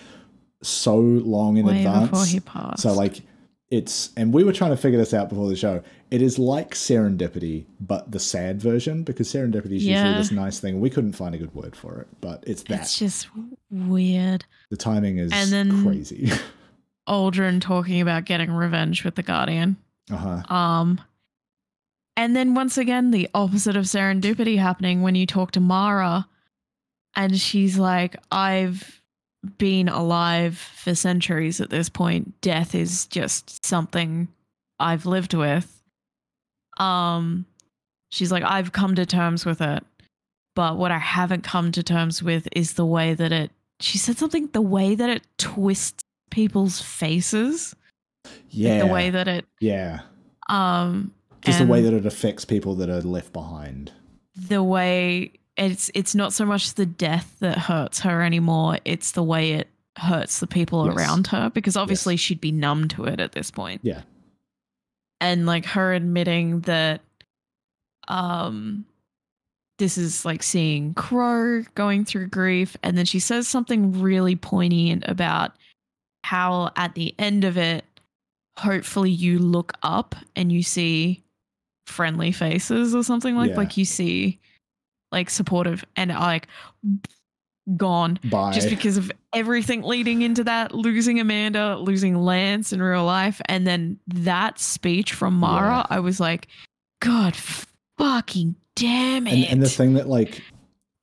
so 0.63 0.97
long 0.97 1.57
in 1.57 1.67
Way 1.67 1.79
advance 1.79 2.11
before 2.11 2.27
he 2.27 2.41
passed. 2.41 2.83
So 2.83 2.93
like 2.93 3.23
it's 3.71 4.11
and 4.17 4.33
we 4.33 4.45
were 4.45 4.53
trying 4.53 4.71
to 4.71 4.77
figure 4.77 4.99
this 4.99 5.13
out 5.15 5.29
before 5.29 5.49
the 5.49 5.57
show. 5.57 5.83
It 6.11 6.23
is 6.23 6.39
like 6.39 6.73
serendipity, 6.75 7.65
but 7.81 8.11
the 8.13 8.21
sad 8.21 8.61
version 8.61 9.03
because 9.03 9.33
serendipity 9.33 9.77
is 9.77 9.85
usually 9.85 10.15
this 10.15 10.31
nice 10.31 10.61
thing. 10.61 10.81
We 10.81 10.91
couldn't 10.91 11.15
find 11.15 11.35
a 11.35 11.39
good 11.39 11.55
word 11.55 11.75
for 11.75 11.99
it, 12.01 12.09
but 12.21 12.45
it's 12.47 12.63
that. 12.65 12.83
It's 12.83 12.99
just 12.99 13.29
weird. 13.71 14.45
the 14.71 14.77
timing 14.77 15.19
is 15.19 15.33
And 15.33 15.51
then- 15.51 15.83
crazy. 15.83 16.31
Uldren 17.09 17.61
talking 17.61 18.01
about 18.01 18.25
getting 18.25 18.51
revenge 18.51 19.05
with 19.05 19.15
the 19.15 19.23
Guardian. 19.23 19.77
uh 20.11 20.17
huh. 20.17 20.55
Um 20.55 21.01
and 22.17 22.35
then 22.35 22.55
once 22.55 22.79
again 22.79 23.11
the 23.11 23.29
opposite 23.35 23.77
of 23.77 23.85
serendipity 23.85 24.59
happening 24.59 25.03
when 25.03 25.15
you 25.15 25.27
talk 25.27 25.53
to 25.53 25.61
Mara 25.61 26.27
and 27.15 27.39
she's 27.39 27.79
like 27.79 28.17
I've 28.31 29.01
been 29.59 29.89
alive 29.89 30.59
for 30.59 30.95
centuries 30.95 31.61
at 31.61 31.71
this 31.71 31.89
point. 31.89 32.41
Death 32.41 32.75
is 32.75 33.07
just 33.07 33.65
something 33.65 34.29
I've 34.81 35.07
lived 35.07 35.35
with. 35.35 35.83
Um 36.79 37.47
she's 38.11 38.33
like 38.33 38.45
I've 38.45 38.73
come 38.73 38.95
to 38.97 39.07
terms 39.07 39.45
with 39.47 39.61
it. 39.61 39.85
But 40.55 40.77
what 40.79 40.91
I 40.91 40.99
haven't 40.99 41.45
come 41.45 41.71
to 41.73 41.83
terms 41.83 42.23
with 42.23 42.49
is 42.53 42.75
the 42.75 42.87
way 42.87 43.15
that 43.15 43.33
it 43.33 43.51
she 43.81 43.99
said 43.99 44.17
something 44.19 44.49
the 44.53 44.63
way 44.63 44.95
that 44.95 45.11
it 45.11 45.23
twists 45.39 46.03
people's 46.31 46.81
faces, 46.81 47.75
like 48.25 48.35
Yeah. 48.51 48.79
the 48.81 48.87
way 48.87 49.11
that 49.11 49.29
it 49.29 49.45
yeah. 49.61 50.01
um 50.49 51.13
Just 51.47 51.59
the 51.61 51.67
way 51.67 51.81
that 51.83 51.93
it 51.95 52.05
affects 52.07 52.45
people 52.45 52.75
that 52.77 52.89
are 52.91 53.01
left 53.03 53.33
behind. 53.33 53.93
the 54.37 54.63
way 54.63 55.33
it's 55.57 55.91
it's 55.95 56.15
not 56.15 56.33
so 56.35 56.45
much 56.45 56.75
the 56.75 56.85
death 56.87 57.37
that 57.41 57.57
hurts 57.59 58.01
her 58.01 58.23
anymore, 58.23 58.79
it's 58.85 59.13
the 59.13 59.23
way 59.23 59.53
it 59.53 59.69
hurts 59.99 60.41
the 60.41 60.47
people 60.47 60.85
Yes. 60.87 60.95
around 60.97 61.27
her 61.29 61.49
because 61.51 61.77
obviously 61.77 62.17
she'd 62.19 62.41
be 62.41 62.53
numb 62.53 62.87
to 62.89 63.05
it 63.07 63.19
at 63.21 63.33
this 63.33 63.51
point. 63.51 63.81
Yeah. 63.83 64.03
and 65.21 65.47
like 65.47 65.65
her 65.65 65.95
admitting 65.95 66.61
that 66.61 67.01
um 68.09 68.85
this 69.79 69.99
is 69.99 70.25
like 70.25 70.43
seeing 70.43 70.95
crow 70.95 71.63
going 71.75 72.05
through 72.05 72.29
grief 72.29 72.77
and 72.83 72.97
then 72.97 73.05
she 73.05 73.19
says 73.19 73.47
something 73.49 74.01
really 74.01 74.37
poignant 74.37 75.05
about 75.07 75.53
how 76.25 76.71
at 76.77 76.95
the 76.95 77.15
end 77.19 77.45
of 77.45 77.57
it 77.59 77.85
hopefully 78.59 79.11
you 79.11 79.39
look 79.39 79.73
up 79.83 80.15
and 80.35 80.51
you 80.53 80.63
see 80.63 81.23
friendly 81.87 82.33
faces 82.33 82.95
or 82.95 83.03
something 83.03 83.37
like 83.37 83.51
Yeah. 83.51 83.57
like 83.57 83.77
you 83.77 83.85
see 83.85 84.39
like 85.13 85.31
supportive 85.31 85.85
and 85.97 86.11
like 86.11 86.49
gone 87.77 88.19
By 88.25 88.53
just 88.53 88.69
because 88.71 88.97
of 88.97 89.11
everything 89.33 89.83
leading 89.83 90.23
into 90.23 90.45
that 90.45 90.75
losing 90.75 91.19
amanda 91.19 91.77
losing 91.79 92.17
lance 92.17 92.73
in 92.73 92.81
real 92.81 93.05
life 93.05 93.41
and 93.47 93.67
then 93.67 93.99
that 94.07 94.59
speech 94.61 95.13
from 95.13 95.35
mara 95.35 95.79
Yeah. 95.91 95.97
i 95.97 96.01
was 96.01 96.21
like 96.21 96.47
god 97.01 97.35
fucking 97.99 98.55
damn 98.77 99.27
it 99.27 99.33
and, 99.33 99.45
and 99.45 99.63
the 99.63 99.69
thing 99.69 99.95
that 99.95 100.09
like 100.09 100.43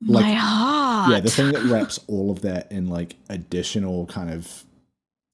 my 0.00 0.20
like- 0.20 0.34
heart 0.36 1.10
yeah 1.12 1.20
the 1.20 1.30
thing 1.30 1.52
that 1.52 1.62
wraps 1.64 2.00
all 2.08 2.30
of 2.30 2.40
that 2.42 2.70
in 2.72 2.88
like 2.88 3.16
additional 3.28 4.06
kind 4.06 4.30
of 4.30 4.64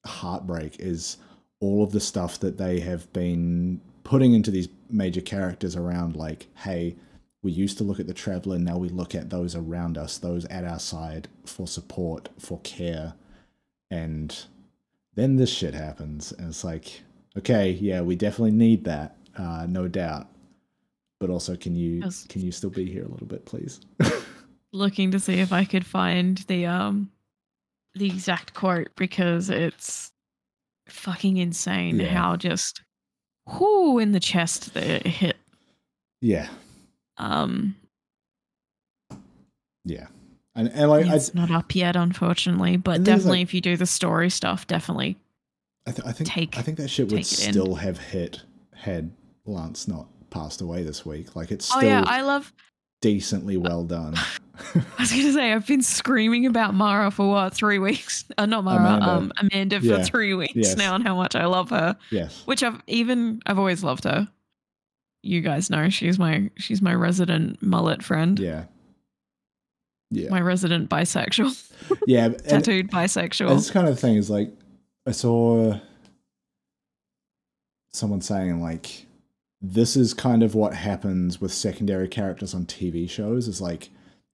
heartbreak 0.05 0.77
is 0.79 1.17
all 1.61 1.83
of 1.83 1.91
the 1.91 1.99
stuff 1.99 2.39
that 2.39 2.57
they 2.57 2.79
have 2.79 3.11
been 3.13 3.79
putting 4.03 4.33
into 4.33 4.51
these 4.51 4.67
major 4.89 5.21
characters 5.21 5.75
around 5.75 6.15
like 6.15 6.47
hey 6.63 6.95
we 7.43 7.51
used 7.51 7.77
to 7.77 7.83
look 7.83 7.99
at 7.99 8.07
the 8.07 8.13
traveler 8.13 8.59
now 8.59 8.77
we 8.77 8.89
look 8.89 9.15
at 9.15 9.29
those 9.29 9.55
around 9.55 9.97
us 9.97 10.17
those 10.17 10.45
at 10.45 10.63
our 10.63 10.79
side 10.79 11.27
for 11.45 11.67
support 11.67 12.29
for 12.39 12.59
care. 12.59 13.13
And 13.89 14.35
then 15.15 15.35
this 15.35 15.49
shit 15.51 15.73
happens 15.73 16.31
and 16.31 16.47
it's 16.49 16.63
like 16.63 17.01
okay 17.37 17.71
yeah 17.71 18.01
we 18.01 18.15
definitely 18.15 18.51
need 18.51 18.83
that 18.85 19.15
uh, 19.37 19.65
no 19.67 19.87
doubt. 19.87 20.27
But 21.19 21.29
also 21.29 21.55
can 21.55 21.75
you 21.75 22.01
can 22.29 22.41
you 22.41 22.51
still 22.51 22.69
be 22.69 22.85
here 22.85 23.05
a 23.05 23.07
little 23.07 23.27
bit 23.27 23.45
please? 23.45 23.79
Looking 24.73 25.11
to 25.11 25.19
see 25.19 25.35
if 25.39 25.51
i 25.51 25.65
could 25.65 25.85
find 25.85 26.37
the 26.47 26.65
um 26.65 27.11
the 27.95 28.05
exact 28.07 28.53
quote 28.53 28.87
because 28.95 29.49
it's 29.49 30.11
fucking 30.87 31.37
insane 31.37 31.99
Yeah. 31.99 32.07
how 32.13 32.37
just 32.37 32.81
whoo 33.47 33.99
in 33.99 34.11
the 34.11 34.19
chest 34.19 34.73
that 34.73 34.83
it 34.83 35.07
hit 35.07 35.37
yeah 36.21 36.47
um 37.17 37.75
Yeah, 39.83 40.07
and 40.55 40.69
and 40.69 40.89
like 40.89 41.05
I, 41.07 41.15
it's 41.15 41.33
not 41.33 41.49
up 41.51 41.73
yet 41.75 41.95
unfortunately 41.95 42.77
but 42.77 43.03
definitely 43.03 43.39
like- 43.39 43.47
if 43.47 43.53
you 43.53 43.61
do 43.61 43.75
the 43.77 43.85
story 43.87 44.29
stuff 44.29 44.67
definitely 44.67 45.17
I, 45.87 45.91
th- 45.91 46.07
I 46.07 46.11
think 46.11 46.29
take- 46.29 46.57
I 46.57 46.61
think 46.61 46.77
that 46.77 46.89
shit 46.89 47.07
would 47.07 47.17
in. 47.19 47.23
still 47.23 47.75
have 47.75 47.97
hit 47.97 48.41
had 48.75 49.11
Lance 49.45 49.87
not 49.87 50.07
passed 50.29 50.61
away 50.61 50.83
this 50.83 51.03
week. 51.05 51.35
Like 51.35 51.49
it's 51.51 51.65
Still... 51.65 51.79
oh 51.79 51.81
yeah 51.83 52.03
i 52.05 52.21
love 52.21 52.53
decently 53.01 53.57
well 53.57 53.83
done. 53.83 54.15
I 54.75 54.83
was 54.99 55.11
gonna 55.11 55.33
say 55.33 55.51
I've 55.53 55.65
been 55.65 55.81
screaming 55.81 56.45
about 56.45 56.73
Mara 56.75 57.09
for 57.11 57.27
what 57.29 57.53
three 57.53 57.79
weeks? 57.79 58.25
Uh, 58.37 58.45
not 58.45 58.63
Mara, 58.63 58.79
Amanda. 58.97 59.09
um, 59.09 59.31
Amanda 59.39 59.79
for 59.79 59.85
Yeah. 59.87 60.03
three 60.03 60.33
weeks 60.33 60.53
Yes. 60.55 60.77
now, 60.77 60.95
and 60.95 61.03
how 61.05 61.15
much 61.15 61.35
I 61.35 61.45
love 61.45 61.69
her. 61.71 61.97
yes, 62.11 62.43
Which 62.45 62.61
I've 62.63 62.79
even 62.87 63.41
I've 63.45 63.57
always 63.59 63.83
loved 63.83 64.03
her. 64.05 64.29
You 65.23 65.41
guys 65.41 65.69
know 65.69 65.89
she's 65.89 66.17
my 66.19 66.49
she's 66.57 66.81
my 66.81 66.93
resident 66.93 67.61
mullet 67.61 68.03
friend, 68.03 68.39
yeah, 68.39 68.65
yeah, 70.11 70.29
my 70.29 70.41
resident 70.41 70.89
bisexual, 70.89 71.71
yeah. 72.07 72.29
Tattooed 72.29 72.89
bisexual. 72.91 73.49
this 73.55 73.69
kind 73.71 73.87
of 73.87 73.99
thing 73.99 74.15
is 74.15 74.29
like 74.29 74.51
I 75.07 75.11
saw 75.11 75.79
someone 77.93 78.21
saying 78.21 78.61
like 78.61 79.05
this 79.61 79.95
is 79.95 80.13
kind 80.13 80.41
of 80.41 80.55
what 80.55 80.73
happens 80.73 81.39
with 81.39 81.53
secondary 81.53 82.07
characters 82.07 82.53
on 82.53 82.65
TV 82.65 83.09
shows 83.09 83.47
is 83.47 83.61
like 83.61 83.89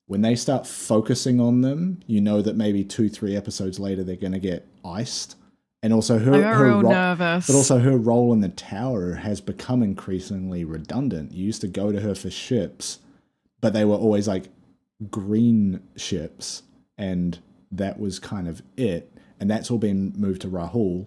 when 0.06 0.22
they 0.22 0.34
start 0.34 0.66
focusing 0.66 1.38
on 1.38 1.60
them, 1.60 2.00
you 2.06 2.20
know 2.20 2.40
that 2.40 2.56
maybe 2.56 2.82
two, 2.82 3.10
three 3.10 3.36
episodes 3.36 3.78
later 3.78 4.02
they're 4.02 4.16
going 4.16 4.32
to 4.32 4.38
get 4.38 4.66
iced. 4.84 5.36
And 5.82 5.92
also 5.92 6.18
her, 6.18 6.32
her 6.54 6.64
ro- 6.82 6.90
but 7.46 7.54
also 7.54 7.78
her 7.78 7.96
role 7.98 8.32
in 8.32 8.40
the 8.40 8.48
tower 8.48 9.14
has 9.14 9.40
become 9.40 9.82
increasingly 9.82 10.64
redundant. 10.64 11.32
You 11.32 11.44
used 11.44 11.60
to 11.60 11.68
go 11.68 11.92
to 11.92 12.00
her 12.00 12.14
for 12.14 12.30
ships, 12.30 12.98
but 13.60 13.74
they 13.74 13.84
were 13.84 13.94
always 13.94 14.26
like 14.26 14.46
green 15.10 15.80
ships, 15.94 16.62
and 16.96 17.38
that 17.70 18.00
was 18.00 18.18
kind 18.18 18.48
of 18.48 18.62
it. 18.76 19.12
And 19.38 19.48
that's 19.48 19.70
all 19.70 19.78
been 19.78 20.14
moved 20.16 20.40
to 20.42 20.48
Rahool. 20.48 21.06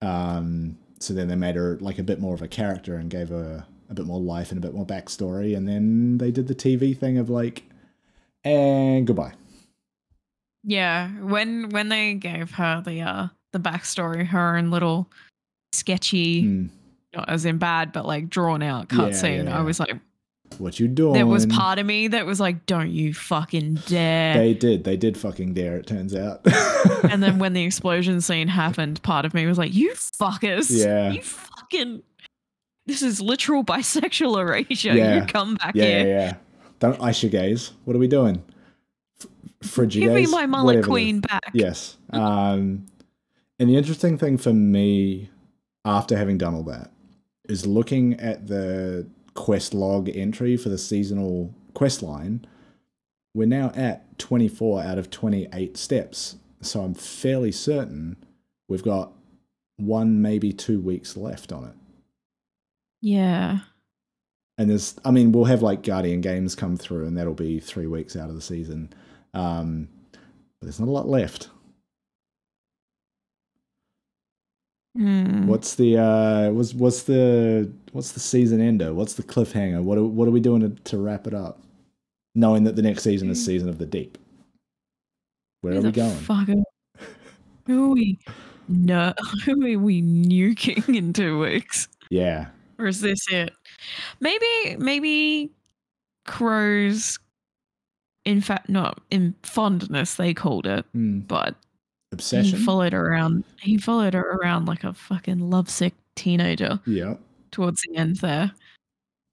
Um, 0.00 0.78
so 1.02 1.12
then 1.14 1.28
they 1.28 1.36
made 1.36 1.56
her 1.56 1.78
like 1.80 1.98
a 1.98 2.02
bit 2.02 2.20
more 2.20 2.34
of 2.34 2.42
a 2.42 2.48
character 2.48 2.96
and 2.96 3.10
gave 3.10 3.28
her 3.30 3.66
a 3.90 3.94
bit 3.94 4.06
more 4.06 4.20
life 4.20 4.50
and 4.50 4.58
a 4.58 4.60
bit 4.66 4.74
more 4.74 4.86
backstory. 4.86 5.56
And 5.56 5.68
then 5.68 6.18
they 6.18 6.30
did 6.30 6.48
the 6.48 6.54
TV 6.54 6.96
thing 6.96 7.18
of 7.18 7.28
like, 7.28 7.64
and 8.44 9.06
goodbye. 9.06 9.34
yeah, 10.64 11.08
when 11.20 11.70
when 11.70 11.88
they 11.88 12.14
gave 12.14 12.52
her 12.52 12.80
the 12.84 13.00
uh 13.02 13.28
the 13.52 13.58
backstory, 13.58 14.26
her 14.26 14.56
and 14.56 14.70
little 14.70 15.10
sketchy, 15.72 16.42
Hmm, 16.42 16.66
not 17.14 17.28
as 17.28 17.44
in 17.44 17.58
bad, 17.58 17.92
but 17.92 18.06
like 18.06 18.30
drawn 18.30 18.62
out 18.62 18.86
Yeah, 18.90 18.98
cutscene, 18.98 19.44
yeah, 19.44 19.58
I 19.58 19.62
was 19.62 19.78
like, 19.78 19.94
what 20.58 20.80
you 20.80 20.88
doing? 20.88 21.14
there 21.14 21.26
was 21.26 21.46
part 21.46 21.78
of 21.78 21.86
me 21.86 22.08
that 22.08 22.26
was 22.26 22.40
like, 22.40 22.66
don't 22.66 22.90
you 22.90 23.14
fucking 23.14 23.74
dare. 23.86 24.34
They 24.34 24.54
did. 24.54 24.84
They 24.84 24.96
did 24.96 25.16
fucking 25.16 25.54
dare. 25.54 25.76
It 25.76 25.86
turns 25.86 26.14
out. 26.14 26.40
and 27.10 27.22
then 27.22 27.38
when 27.38 27.52
the 27.52 27.64
explosion 27.64 28.20
scene 28.20 28.48
happened, 28.48 29.02
part 29.02 29.24
of 29.24 29.34
me 29.34 29.46
was 29.46 29.58
like, 29.58 29.74
"You 29.74 29.92
fuckers! 29.92 30.70
Yeah. 30.70 31.10
you 31.12 31.22
fucking! 31.22 32.02
This 32.86 33.02
is 33.02 33.20
literal 33.20 33.64
bisexual 33.64 34.40
erasure. 34.40 34.94
Yeah. 34.94 35.20
You 35.20 35.26
come 35.26 35.54
back 35.56 35.74
yeah, 35.74 35.84
yeah, 35.84 35.98
here. 36.02 36.06
yeah. 36.08 36.34
Don't 36.80 37.00
ice 37.00 37.22
your 37.22 37.30
gaze. 37.30 37.72
What 37.84 37.94
are 37.94 38.00
we 38.00 38.08
doing? 38.08 38.42
F- 39.20 39.70
Frigid 39.70 40.02
Give 40.02 40.12
me 40.12 40.26
my 40.26 40.46
mullet 40.46 40.76
Whatever 40.76 40.88
queen 40.88 41.20
back." 41.20 41.50
Yes. 41.52 41.96
Um, 42.10 42.86
and 43.58 43.68
the 43.70 43.76
interesting 43.76 44.18
thing 44.18 44.38
for 44.38 44.52
me, 44.52 45.30
after 45.84 46.16
having 46.16 46.38
done 46.38 46.54
all 46.54 46.64
that, 46.64 46.90
is 47.48 47.66
looking 47.66 48.18
at 48.20 48.46
the 48.46 49.06
quest 49.34 49.72
log 49.74 50.08
entry 50.14 50.56
for 50.56 50.68
the 50.68 50.78
seasonal 50.78 51.54
quest 51.74 52.02
line. 52.02 52.44
We're 53.34 53.46
now 53.46 53.72
at 53.74 54.18
24 54.18 54.82
out 54.82 54.98
of 54.98 55.10
28 55.10 55.76
steps. 55.76 56.36
So 56.60 56.82
I'm 56.82 56.94
fairly 56.94 57.50
certain 57.52 58.16
we've 58.68 58.82
got 58.82 59.12
one, 59.78 60.20
maybe 60.22 60.52
two 60.52 60.80
weeks 60.80 61.16
left 61.16 61.50
on 61.52 61.64
it. 61.64 61.74
Yeah. 63.00 63.60
and 64.58 64.70
there's 64.70 64.94
i 65.04 65.10
mean 65.10 65.32
we'll 65.32 65.46
have 65.46 65.62
like 65.62 65.82
guardian 65.82 66.20
games 66.20 66.54
come 66.54 66.76
through 66.76 67.06
and 67.06 67.16
that'll 67.16 67.34
be 67.34 67.58
three 67.58 67.86
weeks 67.88 68.14
out 68.16 68.28
of 68.28 68.36
the 68.36 68.40
season 68.40 68.92
um 69.34 69.88
but 70.12 70.66
there's 70.66 70.78
not 70.78 70.88
a 70.88 70.92
lot 70.92 71.08
left 71.08 71.48
Hmm. 74.96 75.46
what's 75.46 75.74
the 75.76 75.96
uh 75.96 76.50
what's 76.50 76.74
what's 76.74 77.04
the 77.04 77.72
what's 77.92 78.12
the 78.12 78.20
season 78.20 78.60
ender 78.60 78.92
what's 78.92 79.14
the 79.14 79.22
cliffhanger 79.22 79.82
what 79.82 79.96
are, 79.98 80.04
what 80.04 80.26
are 80.28 80.32
we 80.32 80.40
doing 80.40 80.60
to, 80.60 80.68
to 80.82 80.98
wrap 80.98 81.26
it 81.26 81.34
up 81.34 81.60
knowing 82.34 82.64
that 82.64 82.74
the 82.76 82.82
next 82.82 83.02
season 83.02 83.30
is 83.30 83.44
season 83.44 83.68
of 83.68 83.78
the 83.78 83.86
deep 83.86 84.18
where 85.60 85.74
are 85.78 85.80
we 85.80 85.92
going 85.92 86.16
fuck 86.16 86.48
are- 86.48 87.04
who 87.66 87.86
are 87.90 87.94
we? 87.94 88.18
No, 88.68 89.12
who 89.44 89.52
are 89.74 89.78
we 89.78 90.02
nuking 90.02 90.96
in 90.96 91.12
two 91.12 91.38
weeks? 91.38 91.88
yeah 92.10 92.46
Or 92.78 92.86
is 92.86 93.00
this 93.00 93.20
it? 93.30 93.52
Maybe, 94.20 94.76
maybe 94.78 95.50
crows. 96.26 97.18
In 98.24 98.40
fact, 98.40 98.68
not 98.68 99.00
in 99.10 99.34
fondness, 99.42 100.14
they 100.14 100.32
called 100.32 100.66
it, 100.66 100.84
Hmm. 100.92 101.20
but 101.20 101.54
obsession 102.12 102.58
He 102.58 102.64
followed 102.64 102.94
around. 102.94 103.44
He 103.60 103.78
followed 103.78 104.14
her 104.14 104.22
around 104.40 104.66
like 104.66 104.84
a 104.84 104.92
fucking 104.94 105.50
lovesick 105.50 105.94
teenager 106.14 106.78
yeah 106.86 107.14
towards 107.52 107.80
the 107.82 107.96
end 107.96 108.16
there. 108.16 108.50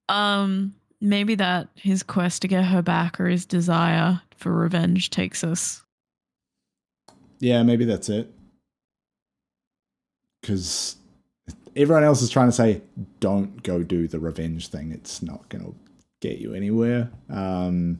Um, 0.09 0.75
maybe 1.01 1.35
that 1.35 1.69
his 1.75 2.03
quest 2.03 2.41
to 2.43 2.47
get 2.47 2.65
her 2.65 2.81
back 2.81 3.19
or 3.19 3.27
his 3.27 3.45
desire 3.45 4.21
for 4.37 4.53
revenge 4.53 5.09
takes 5.09 5.43
us. 5.43 5.83
yeah 7.39 7.63
maybe 7.63 7.85
that's 7.85 8.09
it 8.09 8.29
because 10.41 10.97
everyone 11.75 12.03
else 12.03 12.21
is 12.21 12.29
trying 12.29 12.47
to 12.47 12.51
say 12.53 12.81
don't 13.19 13.63
go 13.63 13.81
do 13.83 14.07
the 14.07 14.19
revenge 14.19 14.67
thing 14.67 14.91
it's 14.91 15.21
not 15.21 15.47
going 15.49 15.63
to 15.63 15.73
get 16.21 16.39
you 16.39 16.53
anywhere 16.53 17.09
um 17.29 17.99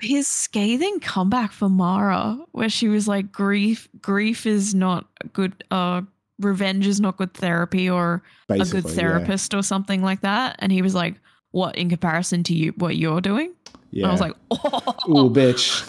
his 0.00 0.28
scathing 0.28 1.00
comeback 1.00 1.50
for 1.50 1.68
Mara, 1.68 2.38
where 2.52 2.68
she 2.68 2.86
was 2.86 3.08
like, 3.08 3.32
"Grief, 3.32 3.88
grief 4.00 4.46
is 4.46 4.72
not 4.72 5.06
good. 5.32 5.64
Uh, 5.72 6.02
revenge 6.40 6.86
is 6.86 7.00
not 7.00 7.16
good 7.16 7.34
therapy, 7.34 7.88
or 7.90 8.22
a 8.48 8.58
Basically, 8.58 8.82
good 8.82 8.90
yeah. 8.90 8.96
therapist, 8.96 9.54
or 9.54 9.62
something 9.62 10.02
like 10.02 10.20
that." 10.22 10.56
And 10.60 10.72
he 10.72 10.82
was 10.82 10.94
like, 10.94 11.14
"What 11.50 11.76
in 11.76 11.88
comparison 11.88 12.42
to 12.44 12.54
you? 12.54 12.72
What 12.76 12.96
you're 12.96 13.20
doing?" 13.20 13.54
Yeah. 13.90 14.08
I 14.08 14.12
was 14.12 14.20
like, 14.20 14.34
"Oh, 14.50 14.94
"Ooh, 15.08 15.30
bitch, 15.30 15.88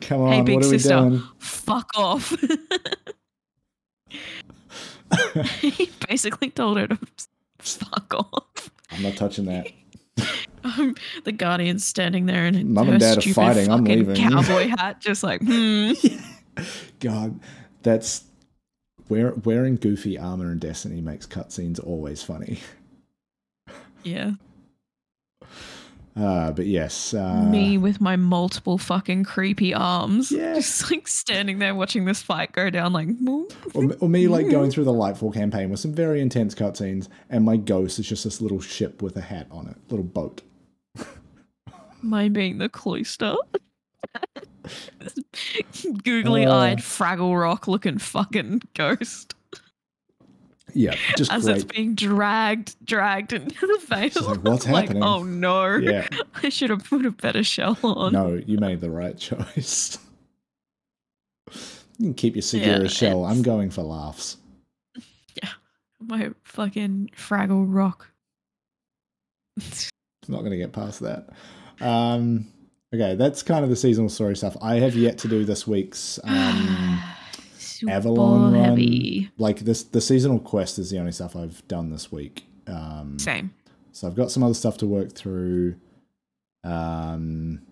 come 0.00 0.22
on, 0.22 0.32
Hey, 0.32 0.42
big 0.42 0.56
what 0.56 0.64
are 0.64 0.68
sister. 0.68 1.02
we 1.02 1.08
doing?" 1.10 1.22
fuck 1.38 1.90
off." 1.96 2.34
he 5.60 5.90
basically 6.08 6.50
told 6.50 6.78
her 6.78 6.86
to 6.88 6.98
fuck 7.58 8.14
off. 8.14 8.70
I'm 8.90 9.02
not 9.02 9.16
touching 9.16 9.46
that. 9.46 9.68
Um, 10.64 10.94
the 11.24 11.32
guardian's 11.32 11.84
standing 11.84 12.26
there 12.26 12.44
in 12.46 12.72
Mum 12.72 12.88
and 12.88 13.00
Dad 13.00 13.18
are 13.18 13.32
fighting, 13.32 13.70
I'm 13.70 13.84
leaving. 13.84 14.16
cowboy 14.16 14.68
hat, 14.68 15.00
just 15.00 15.22
like, 15.22 15.40
hmm. 15.42 15.92
God, 16.98 17.38
that's 17.82 18.24
wear, 19.08 19.34
wearing 19.44 19.76
goofy 19.76 20.18
armor 20.18 20.52
in 20.52 20.58
Destiny 20.58 21.00
makes 21.00 21.26
cutscenes 21.26 21.84
always 21.84 22.22
funny. 22.22 22.60
Yeah. 24.02 24.32
Uh, 26.18 26.50
but 26.50 26.66
yes, 26.66 27.14
uh, 27.14 27.42
me 27.48 27.78
with 27.78 28.00
my 28.00 28.16
multiple 28.16 28.76
fucking 28.76 29.22
creepy 29.22 29.72
arms. 29.72 30.32
Yeah. 30.32 30.54
Just 30.54 30.90
like 30.90 31.06
standing 31.06 31.60
there 31.60 31.76
watching 31.76 32.06
this 32.06 32.20
fight 32.20 32.50
go 32.50 32.70
down, 32.70 32.92
like, 32.92 33.08
or, 33.74 33.94
or 34.00 34.08
me 34.08 34.26
like 34.26 34.50
going 34.50 34.70
through 34.72 34.84
the 34.84 34.92
Lightfall 34.92 35.32
campaign 35.32 35.70
with 35.70 35.78
some 35.78 35.92
very 35.92 36.20
intense 36.20 36.56
cutscenes, 36.56 37.08
and 37.30 37.44
my 37.44 37.56
ghost 37.56 38.00
is 38.00 38.08
just 38.08 38.24
this 38.24 38.40
little 38.40 38.60
ship 38.60 39.00
with 39.00 39.16
a 39.16 39.20
hat 39.20 39.46
on 39.52 39.68
it, 39.68 39.76
little 39.90 40.04
boat. 40.04 40.42
mine 42.02 42.32
being 42.32 42.58
the 42.58 42.68
cloister. 42.68 43.36
Googly 46.04 46.46
eyed 46.46 46.78
Uh. 46.78 46.82
Fraggle 46.82 47.40
Rock 47.40 47.68
looking 47.68 47.98
fucking 47.98 48.62
ghost 48.74 49.34
Yeah, 50.74 50.94
just 51.16 51.32
as 51.32 51.44
great. 51.44 51.56
it's 51.56 51.64
being 51.64 51.94
dragged, 51.94 52.76
dragged 52.84 53.32
into 53.32 53.66
the 53.66 53.78
face. 53.86 54.16
like, 54.20 54.38
"What's 54.42 54.64
happening?" 54.64 55.02
oh 55.02 55.22
no. 55.22 55.76
Yeah, 55.76 56.06
I 56.42 56.48
should 56.50 56.70
have 56.70 56.84
put 56.84 57.06
a 57.06 57.10
better 57.10 57.42
shell 57.42 57.78
on. 57.82 58.12
no, 58.12 58.34
you 58.34 58.58
made 58.58 58.80
the 58.80 58.90
right 58.90 59.16
choice. 59.16 59.98
you 61.98 62.06
can 62.06 62.14
keep 62.14 62.34
your 62.36 62.42
Sagira 62.42 62.82
Yeah, 62.82 62.88
shell. 62.88 63.24
I'm 63.24 63.42
going 63.42 63.70
for 63.70 63.82
laughs. 63.82 64.36
Yeah, 65.42 65.50
my 66.00 66.30
fucking 66.44 67.10
Fraggle 67.16 67.64
Rock. 67.66 68.10
Not 70.28 70.40
going 70.40 70.52
to 70.52 70.58
get 70.58 70.72
past 70.72 71.00
that. 71.00 71.30
Um, 71.80 72.46
okay, 72.94 73.14
that's 73.14 73.42
kind 73.42 73.64
of 73.64 73.70
the 73.70 73.76
seasonal 73.76 74.08
story 74.08 74.36
stuff. 74.36 74.56
I 74.62 74.76
have 74.76 74.94
yet 74.94 75.18
to 75.18 75.28
do 75.28 75.44
this 75.44 75.66
week's 75.66 76.18
um, 76.24 77.02
Avalon 77.88 78.52
run. 78.52 78.64
heavy. 78.64 79.30
Like 79.38 79.60
this, 79.60 79.82
the 79.82 80.00
seasonal 80.00 80.38
quest 80.38 80.78
is 80.78 80.90
the 80.90 80.98
only 80.98 81.12
stuff 81.12 81.36
I've 81.36 81.66
done 81.68 81.90
this 81.90 82.10
week. 82.10 82.44
Um, 82.66 83.18
Same. 83.18 83.54
so 83.92 84.06
I've 84.06 84.14
got 84.16 84.30
some 84.30 84.42
other 84.42 84.54
stuff 84.54 84.76
to 84.78 84.86
work 84.86 85.12
through. 85.14 85.76
Um, 86.64 87.62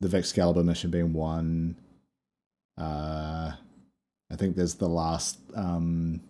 the 0.00 0.08
Vexcalibur 0.08 0.64
mission 0.64 0.90
being 0.90 1.12
one. 1.12 1.76
Uh, 2.78 3.52
I 4.30 4.36
think 4.36 4.56
there's 4.56 4.74
the 4.74 4.88
last. 4.88 5.38
Um, 5.54 6.20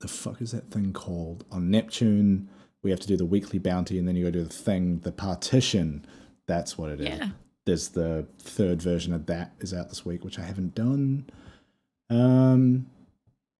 the 0.00 0.08
fuck 0.08 0.40
is 0.40 0.50
that 0.52 0.70
thing 0.70 0.92
called 0.92 1.44
on 1.52 1.70
Neptune? 1.70 2.48
We 2.82 2.90
have 2.90 3.00
to 3.00 3.06
do 3.06 3.16
the 3.16 3.24
weekly 3.24 3.58
bounty, 3.58 3.98
and 3.98 4.08
then 4.08 4.16
you 4.16 4.24
go 4.24 4.30
do 4.30 4.42
the 4.42 4.48
thing, 4.48 4.98
the 5.00 5.12
partition. 5.12 6.04
That's 6.52 6.76
what 6.76 6.90
it 6.90 7.00
is. 7.00 7.08
Yeah. 7.08 7.28
There's 7.64 7.88
the 7.88 8.26
third 8.38 8.82
version 8.82 9.14
of 9.14 9.24
that 9.26 9.52
is 9.60 9.72
out 9.72 9.88
this 9.88 10.04
week, 10.04 10.22
which 10.22 10.38
I 10.38 10.42
haven't 10.42 10.74
done. 10.74 11.30
Um, 12.10 12.86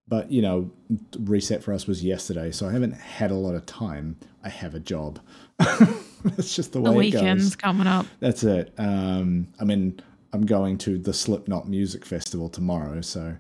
but 0.09 0.31
you 0.31 0.43
know, 0.43 0.71
reset 1.19 1.63
for 1.63 1.73
us 1.73 1.87
was 1.87 2.05
yesterday, 2.05 2.51
so 2.51 2.69
I 2.69 2.73
haven't 2.73 2.93
had 2.93 3.31
a 3.31 3.35
lot 3.35 3.55
of 3.55 3.65
time. 3.65 4.17
I 4.45 4.51
have 4.51 4.75
a 4.75 4.81
job. 4.81 5.21
That's 5.59 6.55
just 6.55 6.73
the 6.73 6.81
way 6.81 6.91
The 6.91 6.95
it 6.97 6.99
weekend's 6.99 7.45
goes. 7.45 7.57
coming 7.57 7.87
up. 7.87 8.05
That's 8.21 8.43
it. 8.45 8.75
Um, 8.77 9.49
I 9.59 9.65
mean, 9.65 10.01
I'm 10.35 10.45
going 10.45 10.77
to 10.79 10.99
the 10.99 11.15
Slipknot 11.15 11.67
Music 11.69 12.05
Festival 12.05 12.49
tomorrow, 12.51 13.01
so 13.01 13.35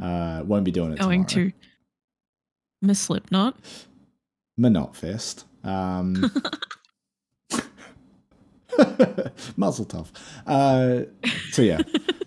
uh, 0.00 0.42
won't 0.46 0.64
be 0.64 0.70
doing 0.70 0.92
it 0.92 0.98
Going 1.00 1.24
tomorrow. 1.24 1.50
to 1.50 1.56
Miss 2.82 3.00
Slipknot. 3.00 3.56
Minot 4.56 4.94
Fest. 4.94 5.44
Um, 5.64 6.30
muzzle 9.56 9.84
tough. 9.84 10.12
Uh, 10.46 11.02
so 11.50 11.62
yeah, 11.62 11.80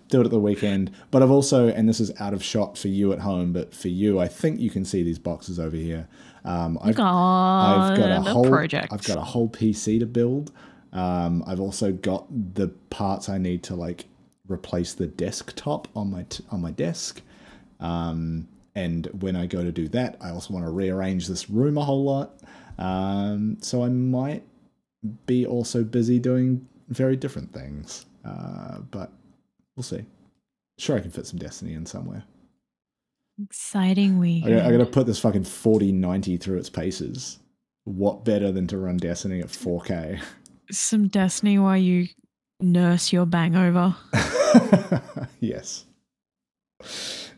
do 0.08 0.20
it 0.20 0.24
at 0.24 0.30
the 0.30 0.38
weekend. 0.38 0.92
But 1.10 1.22
I've 1.22 1.30
also, 1.30 1.68
and 1.68 1.88
this 1.88 2.00
is 2.00 2.12
out 2.20 2.34
of 2.34 2.42
shot 2.42 2.78
for 2.78 2.88
you 2.88 3.12
at 3.12 3.20
home, 3.20 3.52
but 3.52 3.74
for 3.74 3.88
you, 3.88 4.20
I 4.20 4.28
think 4.28 4.60
you 4.60 4.70
can 4.70 4.84
see 4.84 5.02
these 5.02 5.18
boxes 5.18 5.58
over 5.58 5.76
here. 5.76 6.08
Um, 6.44 6.78
I've, 6.80 6.94
God, 6.94 7.90
I've 7.92 7.98
got 7.98 8.10
a 8.10 8.20
whole 8.20 8.48
project. 8.48 8.92
I've 8.92 9.04
got 9.04 9.18
a 9.18 9.22
whole 9.22 9.48
PC 9.48 9.98
to 10.00 10.06
build. 10.06 10.52
Um, 10.92 11.42
I've 11.46 11.60
also 11.60 11.92
got 11.92 12.26
the 12.54 12.68
parts 12.90 13.28
I 13.28 13.38
need 13.38 13.62
to 13.64 13.74
like 13.74 14.06
replace 14.48 14.94
the 14.94 15.06
desktop 15.08 15.88
on 15.96 16.10
my 16.10 16.22
t- 16.28 16.44
on 16.50 16.60
my 16.60 16.70
desk. 16.70 17.20
Um, 17.80 18.48
and 18.74 19.06
when 19.20 19.36
I 19.36 19.46
go 19.46 19.64
to 19.64 19.72
do 19.72 19.88
that, 19.88 20.16
I 20.20 20.30
also 20.30 20.54
want 20.54 20.64
to 20.66 20.70
rearrange 20.70 21.26
this 21.26 21.50
room 21.50 21.78
a 21.78 21.84
whole 21.84 22.04
lot. 22.04 22.38
Um, 22.78 23.56
so 23.60 23.82
I 23.82 23.88
might 23.88 24.44
be 25.26 25.46
also 25.46 25.84
busy 25.84 26.18
doing 26.18 26.66
very 26.88 27.16
different 27.16 27.52
things. 27.52 28.06
Uh, 28.24 28.78
but 28.90 29.12
we'll 29.76 29.84
see. 29.84 30.04
Sure, 30.78 30.96
I 30.96 31.00
can 31.00 31.10
fit 31.10 31.26
some 31.26 31.38
Destiny 31.38 31.74
in 31.74 31.86
somewhere. 31.86 32.24
Exciting 33.42 34.18
week. 34.18 34.44
I, 34.46 34.66
I 34.66 34.70
got 34.70 34.78
to 34.78 34.86
put 34.86 35.06
this 35.06 35.18
fucking 35.18 35.44
4090 35.44 36.36
through 36.38 36.58
its 36.58 36.70
paces. 36.70 37.38
What 37.84 38.24
better 38.24 38.50
than 38.50 38.66
to 38.68 38.78
run 38.78 38.96
Destiny 38.96 39.40
at 39.40 39.48
4K? 39.48 40.22
Some 40.70 41.08
Destiny 41.08 41.58
while 41.58 41.76
you 41.76 42.08
nurse 42.60 43.12
your 43.12 43.26
bangover. 43.26 43.94
yes. 45.40 45.84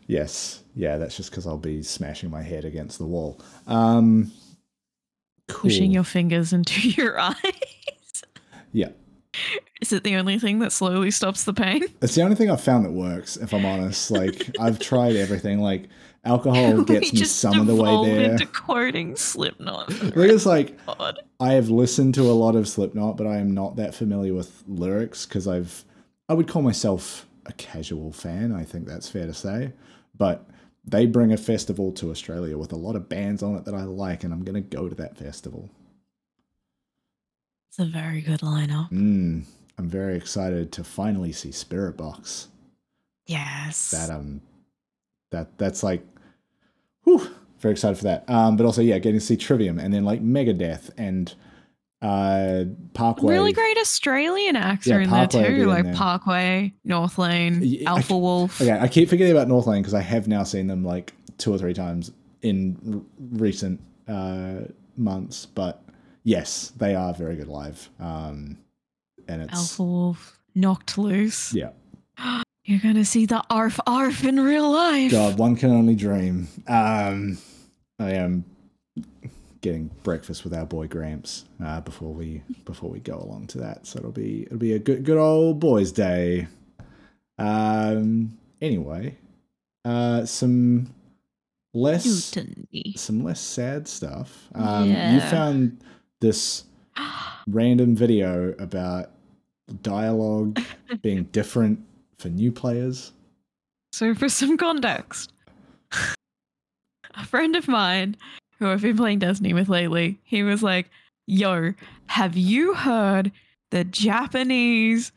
Yes. 0.06 0.62
Yeah, 0.74 0.96
that's 0.96 1.16
just 1.16 1.30
because 1.30 1.46
I'll 1.46 1.58
be 1.58 1.82
smashing 1.82 2.30
my 2.30 2.42
head 2.42 2.64
against 2.64 2.98
the 2.98 3.06
wall. 3.06 3.40
Um, 3.66 4.32
cool. 5.48 5.62
Pushing 5.62 5.90
your 5.90 6.04
fingers 6.04 6.52
into 6.52 6.88
your 6.90 7.18
eyes. 7.18 8.22
Yeah. 8.72 8.90
Is 9.80 9.92
it 9.92 10.02
the 10.04 10.16
only 10.16 10.38
thing 10.38 10.58
that 10.60 10.72
slowly 10.72 11.10
stops 11.10 11.44
the 11.44 11.52
pain? 11.52 11.82
It's 12.02 12.14
the 12.14 12.22
only 12.22 12.36
thing 12.36 12.50
I've 12.50 12.60
found 12.60 12.84
that 12.84 12.92
works, 12.92 13.36
if 13.36 13.52
I'm 13.52 13.64
honest. 13.64 14.10
Like, 14.10 14.50
I've 14.58 14.78
tried 14.78 15.16
everything. 15.16 15.60
Like, 15.60 15.88
alcohol 16.24 16.82
gets 16.84 17.12
me 17.12 17.24
some 17.24 17.60
of 17.60 17.66
the 17.66 17.74
way 17.74 18.10
there. 18.10 18.30
into 18.32 18.46
quoting 18.46 19.16
Slipknot. 19.16 19.86
It's 19.90 20.46
like, 20.46 20.84
God. 20.86 21.20
I 21.40 21.52
have 21.52 21.70
listened 21.70 22.14
to 22.14 22.22
a 22.22 22.32
lot 22.32 22.56
of 22.56 22.68
Slipknot, 22.68 23.16
but 23.16 23.26
I 23.26 23.36
am 23.36 23.52
not 23.52 23.76
that 23.76 23.94
familiar 23.94 24.34
with 24.34 24.64
lyrics 24.66 25.26
because 25.26 25.46
I've 25.46 25.84
I 26.28 26.34
would 26.34 26.48
call 26.48 26.62
myself 26.62 27.26
a 27.46 27.52
casual 27.54 28.12
fan. 28.12 28.52
I 28.52 28.64
think 28.64 28.86
that's 28.86 29.08
fair 29.08 29.26
to 29.26 29.34
say, 29.34 29.72
but 30.16 30.46
they 30.90 31.06
bring 31.06 31.32
a 31.32 31.36
festival 31.36 31.92
to 31.92 32.10
Australia 32.10 32.56
with 32.56 32.72
a 32.72 32.76
lot 32.76 32.96
of 32.96 33.08
bands 33.08 33.42
on 33.42 33.56
it 33.56 33.64
that 33.64 33.74
I 33.74 33.84
like, 33.84 34.24
and 34.24 34.32
I'm 34.32 34.44
gonna 34.44 34.60
go 34.60 34.88
to 34.88 34.94
that 34.96 35.16
festival. 35.16 35.70
It's 37.68 37.78
a 37.78 37.84
very 37.84 38.20
good 38.20 38.40
lineup. 38.40 38.90
Mm, 38.90 39.44
I'm 39.76 39.88
very 39.88 40.16
excited 40.16 40.72
to 40.72 40.84
finally 40.84 41.32
see 41.32 41.50
Spiritbox. 41.50 42.46
Yes. 43.26 43.90
That 43.90 44.10
um, 44.10 44.40
that 45.30 45.58
that's 45.58 45.82
like, 45.82 46.04
whew, 47.04 47.28
very 47.60 47.72
excited 47.72 47.98
for 47.98 48.04
that. 48.04 48.28
Um, 48.28 48.56
but 48.56 48.64
also 48.64 48.82
yeah, 48.82 48.98
getting 48.98 49.20
to 49.20 49.24
see 49.24 49.36
Trivium 49.36 49.78
and 49.78 49.92
then 49.92 50.04
like 50.04 50.22
Megadeth 50.22 50.90
and 50.96 51.34
uh 52.02 52.64
Parkway. 52.94 53.32
Really 53.34 53.52
great 53.52 53.76
Australian 53.78 54.54
acts 54.56 54.86
Yeah, 54.86 54.96
are 54.96 55.00
in 55.00 55.08
Parkway 55.08 55.42
there 55.42 55.56
too, 55.58 55.66
like 55.66 55.84
there. 55.84 55.94
Parkway, 55.94 56.72
Northlane, 56.86 57.58
Yeah, 57.62 57.90
Alpha 57.90 58.02
c- 58.08 58.14
Wolf. 58.14 58.60
Okay, 58.60 58.78
I 58.78 58.86
keep 58.88 59.08
forgetting 59.08 59.32
about 59.36 59.48
Northlane 59.48 59.80
because 59.80 59.94
I 59.94 60.00
have 60.02 60.28
now 60.28 60.42
seen 60.44 60.66
them 60.68 60.84
like 60.84 61.12
two 61.38 61.52
or 61.52 61.58
three 61.58 61.74
times 61.74 62.12
in 62.42 62.76
r- 62.94 63.00
recent 63.38 63.80
uh, 64.06 64.60
months. 64.96 65.46
But 65.46 65.82
yes, 66.24 66.72
they 66.76 66.94
are 66.94 67.12
very 67.14 67.34
good 67.36 67.48
live. 67.48 67.88
Um, 67.98 68.58
and 69.26 69.42
it's 69.42 69.52
Alpha 69.54 69.82
Wolf, 69.82 70.38
Knocked 70.54 70.98
Loose. 70.98 71.52
yeah. 71.52 71.70
You're 72.64 72.80
gonna 72.80 73.04
see 73.06 73.24
the 73.24 73.42
Arf 73.48 73.80
Arf 73.86 74.24
in 74.24 74.38
real 74.40 74.70
life. 74.70 75.10
God, 75.10 75.38
one 75.38 75.56
can 75.56 75.70
only 75.70 75.94
dream. 75.94 76.48
Um, 76.66 77.38
I 77.98 78.10
am 78.12 78.44
getting 79.60 79.90
breakfast 80.02 80.44
with 80.44 80.54
our 80.54 80.64
boy 80.66 80.86
Gramps 80.86 81.44
uh, 81.64 81.80
before 81.80 82.12
we 82.12 82.42
before 82.64 82.90
we 82.90 83.00
go 83.00 83.18
along 83.18 83.48
to 83.48 83.58
that. 83.58 83.86
So 83.86 83.98
it'll 83.98 84.12
be 84.12 84.42
it'll 84.42 84.58
be 84.58 84.72
a 84.74 84.78
good 84.78 85.04
good 85.04 85.18
old 85.18 85.60
boys' 85.60 85.92
day. 85.92 86.46
Um. 87.38 88.38
Anyway, 88.60 89.16
uh, 89.84 90.24
some 90.24 90.92
less 91.74 92.34
Mutiny. 92.34 92.94
some 92.96 93.22
less 93.22 93.40
sad 93.40 93.86
stuff. 93.86 94.48
Um, 94.54 94.88
You 94.88 95.20
found 95.20 95.78
this 96.20 96.64
random 97.46 97.94
video 97.94 98.54
about 98.58 99.10
dialogue 99.82 100.60
being 101.02 101.24
different 101.24 101.78
for 102.18 102.28
new 102.28 102.50
players. 102.50 103.12
So, 103.92 104.14
for 104.14 104.28
some 104.28 104.56
context, 104.56 105.32
a 107.14 107.24
friend 107.24 107.54
of 107.54 107.68
mine 107.68 108.16
who 108.58 108.68
I've 108.68 108.82
been 108.82 108.96
playing 108.96 109.20
Destiny 109.20 109.52
with 109.52 109.68
lately, 109.68 110.18
he 110.24 110.42
was 110.42 110.62
like, 110.62 110.90
Yo, 111.26 111.74
have 112.06 112.36
you 112.36 112.74
heard 112.74 113.30
the 113.70 113.84
Japanese 113.84 115.12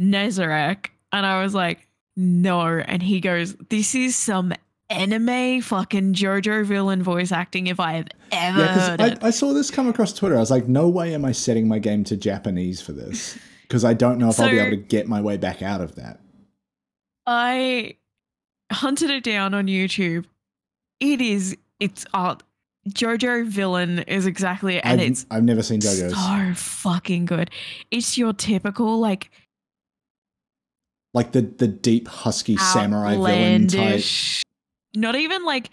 Nezarec? 0.00 0.86
And 1.12 1.24
I 1.26 1.42
was 1.42 1.54
like, 1.54 1.86
No. 2.16 2.60
And 2.78 3.02
he 3.02 3.20
goes, 3.20 3.54
This 3.68 3.94
is 3.94 4.16
some 4.16 4.52
anime 4.90 5.60
fucking 5.62 6.12
JoJo 6.12 6.64
villain 6.66 7.02
voice 7.02 7.32
acting 7.32 7.66
if 7.68 7.80
I 7.80 7.92
have 7.94 8.08
ever 8.32 8.58
Yeah, 8.60 8.66
heard 8.86 8.96
because 8.98 9.12
it. 9.12 9.18
I, 9.24 9.26
I 9.28 9.30
saw 9.30 9.52
this 9.52 9.70
come 9.70 9.88
across 9.88 10.12
Twitter. 10.12 10.36
I 10.36 10.40
was 10.40 10.50
like, 10.50 10.68
no 10.68 10.88
way 10.90 11.14
am 11.14 11.24
I 11.24 11.32
setting 11.32 11.66
my 11.66 11.78
game 11.78 12.04
to 12.04 12.16
Japanese 12.16 12.80
for 12.80 12.92
this. 12.92 13.38
Because 13.62 13.82
I 13.82 13.94
don't 13.94 14.18
know 14.18 14.28
if 14.28 14.38
I'll 14.38 14.50
be 14.50 14.58
able 14.58 14.70
to 14.72 14.76
get 14.76 15.08
my 15.08 15.22
way 15.22 15.38
back 15.38 15.62
out 15.62 15.80
of 15.80 15.94
that. 15.94 16.20
I 17.26 17.96
hunted 18.70 19.08
it 19.08 19.24
down 19.24 19.54
on 19.54 19.66
YouTube. 19.66 20.26
It 21.00 21.22
is, 21.22 21.56
it's 21.80 22.04
uh, 22.12 22.36
JoJo 22.90 23.46
villain 23.46 24.00
is 24.00 24.26
exactly, 24.26 24.80
and 24.82 25.00
I've, 25.00 25.10
it's 25.10 25.26
I've 25.30 25.44
never 25.44 25.62
seen 25.62 25.80
JoJo's. 25.80 26.14
so 26.14 26.52
fucking 26.54 27.24
good. 27.26 27.50
It's 27.90 28.18
your 28.18 28.32
typical 28.32 28.98
like 29.00 29.30
Like 31.14 31.32
the, 31.32 31.42
the 31.42 31.68
deep, 31.68 32.08
husky 32.08 32.56
samurai 32.56 33.12
villain 33.12 33.68
type. 33.68 34.02
Not 34.94 35.16
even 35.16 35.44
like 35.44 35.70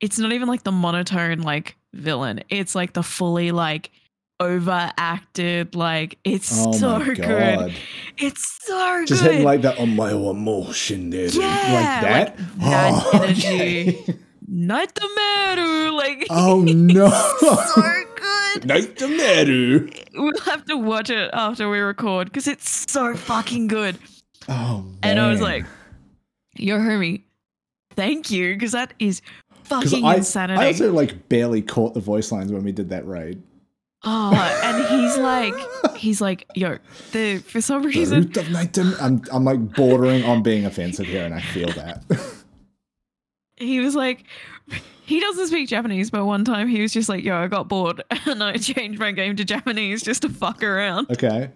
it's 0.00 0.18
not 0.18 0.32
even 0.32 0.48
like 0.48 0.64
the 0.64 0.72
monotone 0.72 1.40
like 1.42 1.76
villain. 1.94 2.42
It's 2.50 2.74
like 2.74 2.92
the 2.92 3.02
fully 3.02 3.52
like 3.52 3.90
overacted 4.38 5.74
like 5.74 6.18
it's 6.24 6.50
Oh 6.66 6.72
so 6.72 6.98
my 6.98 7.14
good. 7.14 7.74
It's 8.18 8.58
so 8.66 8.98
good. 9.00 9.08
Just 9.08 9.22
good. 9.22 9.30
hitting 9.32 9.44
like 9.46 9.62
that 9.62 9.78
on 9.78 9.96
my 9.96 10.10
emotion 10.12 11.10
there. 11.10 11.26
Yeah, 11.26 11.40
like 11.40 12.36
that. 12.36 12.38
like 12.38 12.60
that 12.60 13.02
Oh, 13.04 13.10
energy. 13.22 13.98
okay. 13.98 14.14
Nightmare 14.52 15.92
like 15.92 16.26
oh 16.28 16.64
no. 16.66 17.08
so 17.38 17.82
good. 18.16 18.66
Nightmare. 18.66 19.88
We'll 20.14 20.40
have 20.40 20.64
to 20.64 20.76
watch 20.76 21.08
it 21.08 21.30
after 21.32 21.70
we 21.70 21.78
record 21.78 22.26
because 22.26 22.48
it's 22.48 22.90
so 22.90 23.14
fucking 23.14 23.68
good. 23.68 23.96
Oh 24.48 24.80
man. 24.80 24.98
And 25.04 25.20
I 25.20 25.30
was 25.30 25.40
like, 25.40 25.64
yo, 26.56 26.78
homie, 26.78 27.22
thank 27.94 28.32
you, 28.32 28.54
because 28.54 28.72
that 28.72 28.92
is 28.98 29.22
fucking 29.62 30.04
I, 30.04 30.16
insanity. 30.16 30.60
I 30.60 30.66
also 30.66 30.92
like 30.92 31.28
barely 31.28 31.62
caught 31.62 31.94
the 31.94 32.00
voice 32.00 32.32
lines 32.32 32.50
when 32.50 32.64
we 32.64 32.72
did 32.72 32.90
that 32.90 33.06
raid. 33.06 33.40
oh, 34.02 34.60
and 34.64 34.84
he's 34.88 35.16
like, 35.16 35.54
he's 35.96 36.20
like, 36.20 36.48
yo, 36.56 36.78
the 37.12 37.38
for 37.38 37.60
some 37.60 37.82
The 37.82 37.88
reason. 37.88 38.32
I'm 39.00 39.22
I'm 39.32 39.44
like 39.44 39.74
bordering 39.76 40.24
on 40.24 40.42
being 40.42 40.64
offensive 40.64 41.06
here, 41.06 41.24
and 41.24 41.34
I 41.34 41.40
feel 41.40 41.70
that. 41.74 42.02
he 43.60 43.80
was 43.80 43.94
like, 43.94 44.24
he 45.04 45.20
doesn't 45.20 45.48
speak 45.48 45.68
Japanese, 45.68 46.10
but 46.10 46.24
one 46.24 46.44
time 46.44 46.68
he 46.68 46.82
was 46.82 46.92
just 46.92 47.08
like, 47.08 47.24
yo, 47.24 47.36
I 47.36 47.46
got 47.46 47.68
bored 47.68 48.02
and 48.26 48.42
I 48.42 48.56
changed 48.56 48.98
my 48.98 49.12
game 49.12 49.36
to 49.36 49.44
Japanese 49.44 50.02
just 50.02 50.22
to 50.22 50.28
fuck 50.28 50.62
around. 50.62 51.10
okay. 51.10 51.50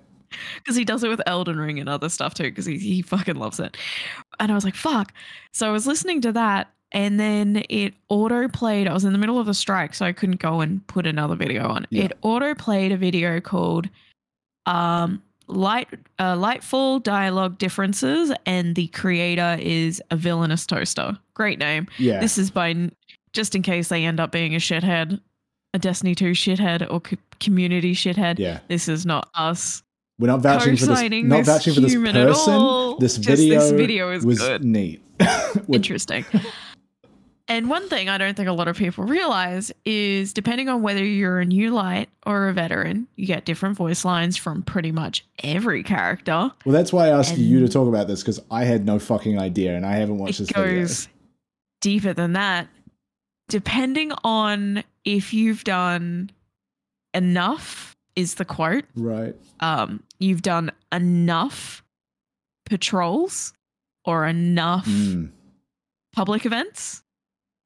because 0.57 0.77
he 0.77 0.85
does 0.85 1.05
it 1.05 1.09
with 1.09 1.23
Elden 1.27 1.59
Ring 1.59 1.79
and 1.79 1.89
other 1.89 2.09
stuff 2.09 2.35
too, 2.35 2.45
because 2.45 2.67
he, 2.67 2.79
he 2.79 3.03
fucking 3.03 3.37
loves 3.37 3.61
it. 3.61 3.77
And 4.39 4.51
I 4.53 4.55
was 4.55 4.65
like, 4.65 4.75
fuck. 4.75 5.13
So 5.53 5.69
I 5.69 5.71
was 5.73 5.87
listening 5.87 6.21
to 6.23 6.33
that, 6.33 6.71
and 6.93 7.19
then 7.19 7.65
it 7.69 7.95
auto 8.09 8.49
played. 8.49 8.87
I 8.87 8.93
was 8.93 9.05
in 9.05 9.13
the 9.13 9.19
middle 9.19 9.41
of 9.41 9.49
a 9.49 9.55
strike, 9.55 9.95
so 9.95 10.07
I 10.07 10.13
couldn't 10.13 10.41
go 10.41 10.61
and 10.61 10.87
put 10.87 11.07
another 11.07 11.35
video 11.35 11.69
on. 11.69 11.87
Yeah. 11.91 12.05
It 12.05 12.13
auto 12.23 12.55
played 12.55 12.93
a 12.93 12.97
video 12.97 13.41
called 13.41 13.89
um, 14.67 15.23
Light 15.47 15.89
uh, 16.19 16.35
Lightfall 16.37 17.03
Dialogue 17.03 17.59
Differences, 17.59 18.33
and 18.47 18.75
the 18.75 18.87
creator 18.89 19.57
is 19.61 20.03
a 20.11 20.17
villainous 20.17 20.67
toaster. 20.67 21.19
Great 21.35 21.59
name. 21.59 21.87
Yeah. 21.99 22.21
This 22.21 22.39
is 22.39 22.51
by 22.51 22.91
just 23.33 23.55
in 23.55 23.63
case 23.63 23.89
they 23.89 24.05
end 24.05 24.21
up 24.21 24.31
being 24.33 24.55
a 24.55 24.59
shithead, 24.59 25.21
a 25.75 25.79
Destiny 25.79 26.15
2 26.15 26.31
shithead 26.33 26.87
or 26.91 27.01
co- 27.01 27.17
community 27.41 27.95
shithead. 27.95 28.39
yeah. 28.39 28.61
This 28.69 28.89
is 28.89 29.05
not 29.05 29.29
us 29.35 29.83
We're 30.19 30.29
not 30.29 30.41
vouching 30.41 30.77
for 30.77 30.87
this. 30.87 31.01
Not 31.11 31.37
this 31.39 31.47
vouching 31.47 31.75
for 31.75 31.81
this 31.81 31.95
person. 31.95 32.97
This 33.01 33.19
Just 33.19 33.27
video, 33.43 33.61
this 33.61 33.71
video 33.73 34.11
is 34.13 34.25
was 34.25 34.39
good. 34.39 34.65
neat. 34.65 35.03
Interesting. 35.69 36.25
And 37.49 37.69
one 37.69 37.89
thing 37.89 38.09
I 38.09 38.17
don't 38.19 38.35
think 38.37 38.49
a 38.49 38.53
lot 38.53 38.69
of 38.69 38.77
people 38.77 39.05
realize 39.05 39.71
is 39.85 40.33
depending 40.33 40.69
on 40.69 40.81
whether 40.83 41.05
you're 41.05 41.41
a 41.41 41.45
new 41.45 41.71
light 41.71 42.09
or 42.27 42.49
a 42.49 42.53
veteran, 42.53 43.07
you 43.17 43.27
get 43.27 43.45
different 43.45 43.77
voice 43.77 44.05
lines 44.05 44.37
from 44.37 44.63
pretty 44.63 44.93
much 44.93 45.25
every 45.43 45.83
character. 45.83 46.51
well, 46.65 46.73
that's 46.73 46.93
why 46.93 47.07
I 47.09 47.19
asked 47.19 47.35
And- 47.35 47.43
you 47.43 47.61
to 47.61 47.69
talk 47.69 47.87
about 47.89 48.07
this 48.09 48.23
because 48.23 48.41
I 48.51 48.65
had 48.65 48.87
no 48.87 48.99
fucking 48.99 49.39
idea, 49.39 49.77
and 49.77 49.85
I 49.85 49.97
haven't 49.97 50.19
watched 50.19 50.39
this 50.39 50.49
video. 50.51 50.81
goes 50.81 51.09
deeper 51.81 52.13
than 52.15 52.33
that. 52.33 52.69
Depending 53.49 54.11
on 54.25 54.83
if 55.05 55.35
you've 55.35 55.65
done 55.65 56.31
enough, 57.13 57.95
is 58.17 58.35
the 58.37 58.45
quote. 58.45 58.85
Right. 58.95 59.35
Um, 59.61 60.03
you've 60.19 60.41
done 60.43 60.71
enough 60.93 61.83
patrols 62.65 63.53
or 64.05 64.27
enough 64.27 64.87
Mm. 64.87 65.31
public 66.15 66.47
events, 66.47 67.03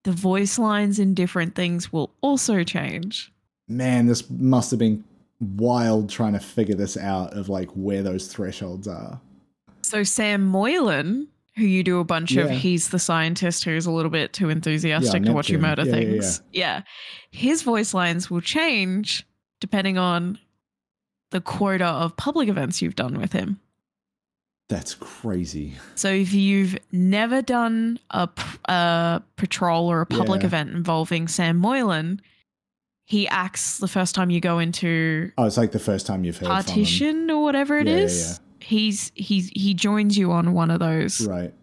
the 0.09 0.15
voice 0.15 0.59
lines 0.59 0.99
in 0.99 1.13
different 1.13 1.55
things 1.55 1.93
will 1.93 2.11
also 2.23 2.65
change. 2.65 3.31
Man, 3.69 4.07
this 4.07 4.31
must 4.31 4.71
have 4.71 4.81
been 4.81 5.05
wild 5.39 6.09
trying 6.09 6.33
to 6.33 6.41
figure 6.41 6.75
this 6.75 6.97
out 6.97 7.35
of 7.35 7.51
like 7.51 7.69
where 7.73 8.03
those 8.03 8.27
thresholds 8.27 8.89
are. 8.89 9.21
So 9.83 10.05
Sam 10.05 10.47
Moylan, 10.47 11.29
who 11.57 11.65
you 11.65 11.85
do 11.85 12.01
a 12.01 12.05
bunch 12.05 12.37
of, 12.37 12.49
he's 12.49 12.89
the 12.89 12.99
scientist 12.99 13.65
who's 13.65 13.85
a 13.85 13.91
little 13.91 14.11
bit 14.11 14.33
too 14.33 14.49
enthusiastic 14.49 15.25
to 15.25 15.33
watch 15.33 15.51
you 15.51 15.59
murder 15.59 15.83
Yeah, 15.83 15.97
yeah, 15.97 16.01
things. 16.01 16.43
Yeah, 16.55 16.83
His 17.31 17.61
voice 17.61 17.93
lines 17.93 18.31
will 18.31 18.41
change 18.41 19.27
depending 19.61 19.99
on 19.99 20.39
the 21.33 21.43
quota 21.43 21.85
of 21.85 22.17
public 22.17 22.49
events 22.49 22.81
you've 22.81 22.97
done 22.97 23.21
with 23.21 23.35
him. 23.35 23.61
That's 24.69 24.95
crazy. 24.95 25.75
So 25.95 26.11
if 26.11 26.35
you've 26.35 26.77
never 26.93 27.41
done 27.41 27.99
a, 28.11 28.29
a 28.67 29.23
patrol 29.37 29.91
or 29.91 30.03
a 30.03 30.07
public 30.07 30.43
Yeah. 30.43 30.49
event 30.49 30.71
involving 30.71 31.27
Sam 31.27 31.57
Moylan, 31.57 32.21
he 33.07 33.27
acts 33.29 33.79
the 33.79 33.89
first 33.89 34.15
time 34.15 34.29
you 34.29 34.41
go 34.41 34.59
into 34.59 35.33
Oh, 35.39 35.47
it's 35.47 35.57
like 35.57 35.73
the 35.73 35.79
first 35.79 36.07
time 36.07 36.25
you've 36.25 36.37
heard 36.37 36.49
partition 36.49 37.31
or 37.31 37.43
whatever 37.43 37.79
it 37.79 37.87
Yeah, 37.87 37.97
yeah, 37.97 38.03
is. 38.03 38.41
He's 38.61 39.11
he's 39.15 39.49
he 39.55 39.73
joins 39.73 40.19
you 40.19 40.33
on 40.33 40.53
one 40.53 40.71
of 40.71 40.81
those. 40.81 41.27
Right. 41.27 41.55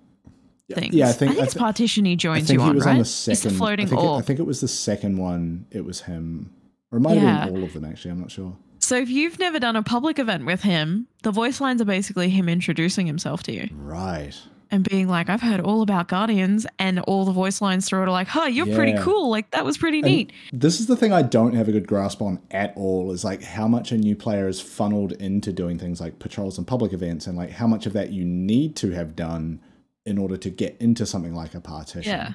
Yeah, 0.68 0.80
things. 0.80 0.96
Yeah, 0.96 1.10
I 1.10 1.12
think, 1.12 1.38
it's 1.38 1.54
thi- 1.54 1.60
partition 1.60 2.06
he 2.06 2.14
I 2.14 2.16
joins 2.16 2.48
think 2.48 2.58
you 2.58 2.64
he 2.64 2.70
on, 2.70 2.76
was 2.76 2.86
right? 2.86 2.92
on 2.94 2.98
the 2.98 3.02
It's 3.02 3.12
second. 3.12 3.52
the 3.52 3.58
floating 3.58 3.86
I 3.86 3.90
think, 3.90 4.02
it, 4.02 4.08
I 4.08 4.22
think 4.22 4.40
it 4.40 4.46
was 4.48 4.62
the 4.62 4.68
second 4.68 5.18
one. 5.18 5.68
It 5.70 5.86
was 5.86 6.02
him, 6.02 6.50
or 6.92 6.98
it 6.98 7.02
might 7.02 7.14
Yeah. 7.18 7.42
have 7.42 7.50
been 7.54 7.58
all 7.62 7.64
of 7.68 7.74
them. 7.74 7.86
Actually, 7.86 8.12
I'm 8.12 8.20
not 8.22 8.32
sure. 8.32 8.58
So 8.86 8.98
if 8.98 9.10
you've 9.10 9.40
never 9.40 9.58
done 9.60 9.76
a 9.76 9.82
public 9.82 10.20
event 10.20 10.46
with 10.46 10.62
him, 10.62 11.08
the 11.24 11.32
voice 11.32 11.60
lines 11.60 11.82
are 11.82 11.86
basically 11.86 12.30
him 12.30 12.48
introducing 12.48 13.08
himself 13.08 13.42
to 13.44 13.52
you 13.52 13.68
Right. 13.74 14.36
and 14.70 14.88
being 14.88 15.08
like, 15.08 15.28
"I've 15.28 15.42
heard 15.42 15.60
all 15.60 15.82
about 15.82 16.08
Guardians," 16.08 16.68
and 16.78 17.00
all 17.00 17.26
the 17.26 17.32
voice 17.32 17.62
lines 17.62 17.90
through 17.90 18.04
it 18.04 18.10
are 18.10 18.12
like, 18.12 18.28
"Huh, 18.28 18.44
you're 18.46 18.68
pretty 18.76 18.94
cool. 19.00 19.32
Like 19.32 19.50
that 19.52 19.66
was 19.66 19.76
pretty 19.76 20.02
And 20.02 20.08
neat." 20.08 20.32
This 20.54 20.80
is 20.80 20.86
the 20.86 20.96
thing 20.96 21.12
I 21.12 21.24
don't 21.24 21.56
have 21.56 21.68
a 21.68 21.72
good 21.72 21.88
grasp 21.88 22.22
on 22.22 22.38
at 22.52 22.74
all 22.78 23.12
is 23.12 23.24
like 23.24 23.42
how 23.42 23.68
much 23.68 23.92
a 23.92 23.98
new 23.98 24.16
player 24.16 24.48
is 24.48 24.62
funneled 24.62 25.14
into 25.14 25.52
doing 25.52 25.80
things 25.80 26.00
like 26.00 26.20
patrols 26.20 26.60
and 26.60 26.68
public 26.68 26.94
events 26.94 27.26
and 27.26 27.36
like 27.36 27.50
how 27.50 27.66
much 27.66 27.88
of 27.88 27.94
that 27.94 28.12
you 28.12 28.24
need 28.24 28.76
to 28.76 28.92
have 28.92 29.16
done 29.16 29.62
in 30.06 30.20
order 30.20 30.38
to 30.38 30.52
get 30.52 30.78
into 30.80 31.08
something 31.08 31.34
like 31.34 31.56
a 31.56 31.60
partition. 31.60 32.12
Yeah. 32.12 32.34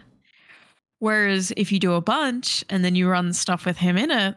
Whereas 0.98 1.52
if 1.56 1.70
you 1.70 1.78
do 1.78 1.92
a 1.92 2.00
bunch 2.00 2.64
and 2.68 2.84
then 2.84 2.96
you 2.96 3.08
run 3.08 3.32
stuff 3.34 3.64
with 3.64 3.76
him 3.76 3.96
in 3.96 4.10
it, 4.10 4.34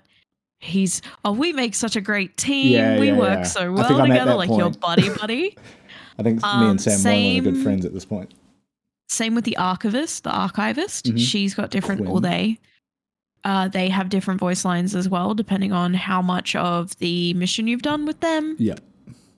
he's 0.64 1.01
oh, 1.26 1.32
we 1.32 1.53
make 1.53 1.76
such 1.76 1.95
a 1.95 2.01
great 2.01 2.38
team. 2.38 2.74
Yeah, 2.74 2.99
we 2.99 3.07
yeah, 3.07 3.18
work 3.18 3.39
yeah. 3.39 3.43
so 3.43 3.72
well 3.72 3.88
think 3.88 3.99
I'm 3.99 4.11
at 4.11 4.14
together, 4.20 4.36
like 4.36 4.49
your 4.49 4.72
buddy 4.72 5.09
buddy. 5.09 5.57
I 6.20 6.24
think 6.24 6.38
me 6.38 6.41
Um, 6.43 6.64
and 6.72 6.82
Sam 6.82 7.01
Moylan 7.03 7.39
are 7.47 7.51
good 7.51 7.64
friends 7.64 7.86
at 7.86 7.93
this 7.93 8.05
point. 8.05 8.34
Same 9.09 9.36
with 9.36 9.45
the 9.45 9.57
archivist, 9.57 10.24
the 10.24 10.32
archivist. 10.32 11.05
Mhm. 11.05 11.20
She's 11.20 11.53
got 11.53 11.70
different 11.72 12.01
or 12.01 12.20
Quinn. 12.20 12.24
they. 12.24 12.59
Uh, 13.43 13.68
they 13.68 13.89
have 13.89 14.07
different 14.07 14.39
voice 14.39 14.64
lines 14.64 14.95
as 14.95 15.09
well, 15.09 15.34
depending 15.34 15.74
on 15.74 15.93
how 15.93 16.22
much 16.22 16.55
of 16.55 16.97
the 16.99 17.34
mission 17.34 17.68
you've 17.68 17.82
done 17.82 18.05
with 18.05 18.20
them. 18.22 18.55
Yeah. 18.57 18.76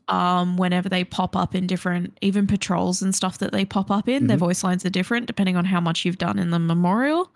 Um, 0.07 0.57
whenever 0.57 0.88
they 0.89 1.03
pop 1.03 1.36
up 1.36 1.55
in 1.55 1.65
different, 1.65 2.15
even 2.21 2.45
patrols 2.45 3.01
and 3.01 3.15
stuff 3.15 3.39
that 3.39 3.51
they 3.51 3.65
pop 3.65 3.89
up 3.89 4.07
in, 4.07 4.28
their 4.28 4.38
Mhm. 4.38 4.41
voice 4.41 4.63
lines 4.63 4.86
are 4.86 4.91
different 4.91 5.26
depending 5.26 5.57
on 5.57 5.65
how 5.65 5.82
much 5.82 6.05
you've 6.05 6.19
done 6.19 6.38
in 6.38 6.51
the 6.51 6.59
memorial. 6.59 7.32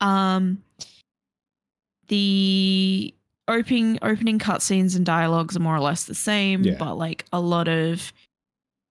Um, 0.00 0.62
the 2.12 3.14
opening 3.48 3.98
opening 4.02 4.38
cutscenes 4.38 4.94
and 4.94 5.04
dialogues 5.06 5.56
are 5.56 5.60
more 5.60 5.74
or 5.74 5.80
less 5.80 6.04
the 6.04 6.14
same, 6.14 6.62
Yeah. 6.62 6.76
but 6.78 6.94
like 6.96 7.24
a 7.32 7.40
lot 7.40 7.68
of 7.68 8.12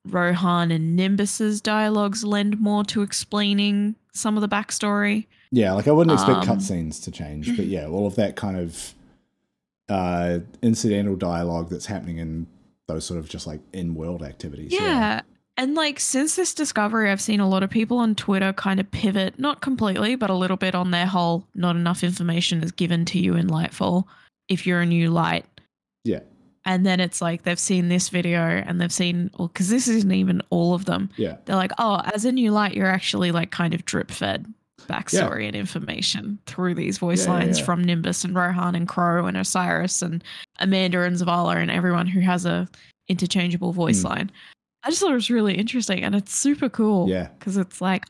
Rohan 0.08 0.72
and 0.72 0.96
Nimbus's 0.96 1.62
dialogues 1.62 2.24
lend 2.24 2.60
more 2.60 2.84
to 2.86 3.04
explaining 3.04 3.96
some 4.14 4.36
of 4.38 4.42
the 4.42 4.50
backstory. 4.50 5.28
Yeah, 5.52 5.74
like 5.74 5.88
I 5.88 5.92
wouldn't 5.92 6.14
expect 6.14 6.48
Um, 6.50 6.58
cutscenes 6.58 7.04
to 7.04 7.12
change, 7.12 7.56
but 7.56 7.68
yeah, 7.76 7.86
all 7.86 8.08
of 8.08 8.16
that 8.16 8.36
kind 8.36 8.58
of 8.58 8.96
uh, 9.88 10.40
incidental 10.64 11.16
dialogue 11.16 11.70
that's 11.70 11.86
happening 11.86 12.18
in 12.18 12.48
those 12.88 13.06
sort 13.06 13.20
of 13.20 13.30
just 13.30 13.46
like 13.46 13.60
in 13.72 13.94
world 13.94 14.24
activities. 14.24 14.72
Yeah. 14.74 15.22
And 15.62 15.76
like 15.76 16.00
since 16.00 16.36
this 16.36 16.56
discovery, 16.56 17.12
I've 17.12 17.22
seen 17.22 17.40
a 17.40 17.48
lot 17.48 17.62
of 17.62 17.70
people 17.70 18.00
on 18.00 18.16
Twitter 18.16 18.52
kind 18.52 18.80
of 18.80 18.90
pivot, 18.90 19.38
not 19.38 19.62
completely, 19.62 20.16
but 20.16 20.32
a 20.32 20.36
little 20.36 20.58
bit 20.58 20.74
on 20.74 20.90
their 20.90 21.06
whole 21.06 21.46
not 21.54 21.76
enough 21.76 22.04
information 22.04 22.64
is 22.64 22.72
given 22.72 23.06
to 23.06 23.20
you 23.20 23.36
in 23.36 23.48
Lightfall 23.48 24.06
if 24.50 24.66
you're 24.66 24.82
a 24.82 24.88
new 24.88 25.12
light. 25.12 25.46
Yeah. 26.04 26.22
And 26.66 26.84
then 26.84 27.00
it's 27.00 27.22
like 27.22 27.44
they've 27.44 27.60
seen 27.60 27.90
this 27.90 28.10
video 28.10 28.42
and 28.42 28.82
they've 28.82 28.92
seen, 28.92 29.30
well, 29.38 29.50
because 29.50 29.70
this 29.70 29.88
isn't 29.88 30.12
even 30.12 30.42
all 30.50 30.74
of 30.74 30.86
them. 30.86 31.12
Yeah. 31.16 31.38
They're 31.46 31.56
like, 31.56 31.74
oh, 31.78 32.02
as 32.12 32.26
a 32.26 32.32
new 32.32 32.50
light, 32.52 32.74
you're 32.74 32.88
actually 32.88 33.32
like 33.32 33.52
kind 33.52 33.76
of 33.76 33.86
drip 33.86 34.10
fed 34.10 34.52
backstory 34.88 35.46
and 35.46 35.56
information 35.56 36.40
through 36.48 36.74
these 36.74 36.98
voice 36.98 37.28
Yeah, 37.28 37.34
yeah, 37.34 37.40
lines 37.40 37.60
yeah. 37.60 37.66
from 37.66 37.84
Nimbus 37.84 38.24
and 38.24 38.34
Rohan 38.34 38.74
and 38.74 38.88
Crow 38.88 39.28
and 39.28 39.38
Osiris 39.38 40.02
and 40.02 40.24
Amanda 40.60 41.04
and 41.04 41.16
Zavala 41.16 41.58
and 41.58 41.70
everyone 41.70 42.08
who 42.08 42.20
has 42.22 42.48
a 42.48 42.68
interchangeable 43.08 43.74
voice 43.74 44.02
Mm. 44.02 44.10
line. 44.10 44.32
I 44.84 44.90
just 44.90 45.02
thought 45.02 45.12
it 45.12 45.16
was 45.16 45.30
really 45.30 45.56
interesting 45.56 46.04
and 46.04 46.16
it's 46.16 46.34
super 46.34 46.70
cool. 46.70 47.08
Yeah. 47.10 47.30
Because 47.38 47.58
it's 47.58 47.82
like, 47.82 48.06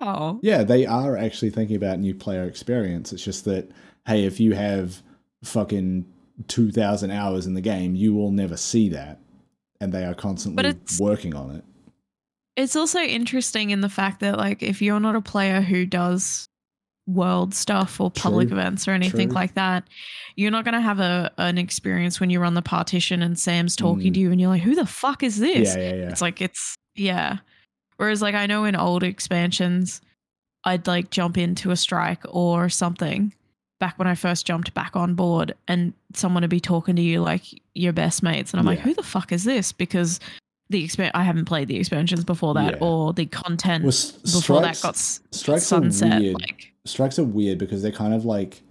oh, 0.00 0.40
Yeah, 0.42 0.64
they 0.64 0.86
are 0.86 1.16
actually 1.16 1.50
thinking 1.50 1.76
about 1.76 1.98
new 1.98 2.14
player 2.14 2.44
experience. 2.44 3.12
It's 3.12 3.24
just 3.24 3.44
that, 3.44 3.70
hey, 4.06 4.24
if 4.24 4.40
you 4.40 4.52
have 4.54 5.02
fucking 5.42 6.06
2,000 6.48 7.10
hours 7.10 7.46
in 7.46 7.54
the 7.54 7.60
game, 7.60 7.94
you 7.94 8.14
will 8.14 8.30
never 8.30 8.56
see 8.56 8.88
that. 8.90 9.20
And 9.80 9.92
they 9.92 10.04
are 10.04 10.14
constantly 10.14 10.74
working 10.98 11.34
on 11.34 11.56
it. 11.56 11.64
it's 12.56 12.76
also 12.76 13.00
interesting 13.00 13.70
in 13.70 13.80
the 13.82 13.88
fact 13.88 14.20
that 14.20 14.38
like 14.38 14.62
if 14.62 14.80
you're 14.80 15.00
not 15.00 15.16
a 15.16 15.20
player 15.20 15.60
who 15.60 15.84
does 15.84 16.48
world 17.06 17.54
stuff 17.54 18.00
or 18.00 18.10
public 18.10 18.48
True, 18.48 18.56
events 18.58 18.88
or 18.88 18.92
anything 18.92 19.28
true. 19.28 19.34
like 19.34 19.54
that 19.54 19.84
you're 20.36 20.50
not 20.50 20.64
going 20.64 20.72
to 20.74 20.80
have 20.80 21.00
a 21.00 21.30
an 21.36 21.58
experience 21.58 22.18
when 22.18 22.30
you 22.30 22.40
run 22.40 22.54
the 22.54 22.62
partition 22.62 23.22
and 23.22 23.38
sam's 23.38 23.76
talking 23.76 24.10
Mm. 24.10 24.14
to 24.14 24.20
you 24.20 24.30
and 24.32 24.40
you're 24.40 24.48
like 24.48 24.62
who 24.62 24.74
the 24.74 24.86
fuck 24.86 25.22
is 25.22 25.38
this 25.38 25.76
Yeah, 25.76 25.82
yeah, 25.82 25.94
yeah. 25.96 26.08
it's 26.08 26.22
like 26.22 26.40
it's 26.40 26.74
yeah 26.94 27.38
whereas 27.98 28.22
like 28.22 28.34
i 28.34 28.46
know 28.46 28.64
in 28.64 28.74
old 28.74 29.02
expansions 29.02 30.00
i'd 30.64 30.86
like 30.86 31.10
jump 31.10 31.36
into 31.36 31.70
a 31.70 31.76
strike 31.76 32.22
or 32.28 32.70
something 32.70 33.34
back 33.80 33.98
when 33.98 34.08
i 34.08 34.14
first 34.14 34.46
jumped 34.46 34.72
back 34.72 34.96
on 34.96 35.14
board 35.14 35.54
and 35.68 35.92
someone 36.14 36.42
would 36.42 36.48
be 36.48 36.58
talking 36.60 36.96
to 36.96 37.02
you 37.02 37.20
like 37.20 37.42
your 37.74 37.92
best 37.92 38.22
mates 38.22 38.52
and 38.54 38.60
i'm 38.60 38.66
like 38.66 38.78
who 38.78 38.94
the 38.94 39.02
fuck 39.02 39.30
is 39.30 39.44
this 39.44 39.72
because 39.72 40.20
the 40.70 40.82
expan- 40.86 41.10
i 41.14 41.22
haven't 41.22 41.44
played 41.44 41.68
the 41.68 41.76
expansions 41.76 42.24
before 42.24 42.54
that 42.54 42.72
Yeah. 42.74 42.78
or 42.86 43.12
the 43.12 43.26
content 43.26 43.84
Well, 43.84 43.88
s- 43.90 44.12
before 44.12 44.40
strikes, 44.62 44.80
that 44.80 44.86
got 44.86 44.94
s- 44.94 45.20
sunset 45.66 46.22
weird. 46.22 46.34
like 46.40 46.70
strikes 46.86 47.18
are 47.18 47.24
weird 47.24 47.58
because 47.58 47.82
they're 47.82 47.92
kind 47.92 48.14
of 48.14 48.24
like 48.24 48.62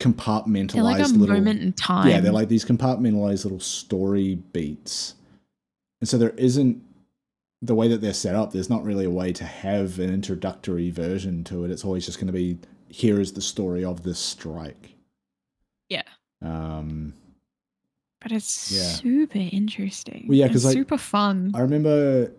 compartmentalized 0.00 0.72
they're 0.72 0.82
like 0.82 1.00
a 1.04 1.06
little 1.08 1.36
moment 1.36 1.62
in 1.62 1.72
time 1.72 2.08
Yeah, 2.08 2.20
they're 2.20 2.32
like 2.32 2.48
these 2.48 2.64
compartmentalized 2.64 3.44
little 3.44 3.60
story 3.60 4.34
beats. 4.52 5.14
And 6.00 6.08
so 6.08 6.18
there 6.18 6.30
isn't 6.30 6.82
the 7.62 7.74
way 7.74 7.88
that 7.88 8.00
they're 8.00 8.12
set 8.12 8.34
up, 8.34 8.52
there's 8.52 8.68
not 8.68 8.84
really 8.84 9.04
a 9.06 9.10
way 9.10 9.32
to 9.32 9.44
have 9.44 9.98
an 9.98 10.12
introductory 10.12 10.90
version 10.90 11.44
to 11.44 11.64
it. 11.64 11.70
It's 11.70 11.84
always 11.84 12.04
just 12.04 12.18
going 12.18 12.26
to 12.26 12.32
be 12.32 12.58
here 12.88 13.20
is 13.20 13.32
the 13.32 13.40
story 13.40 13.84
of 13.84 14.02
this 14.02 14.18
strike. 14.18 14.94
Yeah. 15.88 16.02
Um 16.42 17.14
but 18.20 18.32
it's 18.32 18.72
Yeah. 18.72 18.82
super 18.88 19.38
interesting 19.38 20.24
Well, 20.28 20.36
yeah, 20.38 20.46
and 20.46 20.52
'cause, 20.54 20.64
like, 20.64 20.72
super 20.72 20.98
fun 20.98 21.52
I 21.54 21.60
remember 21.60 22.30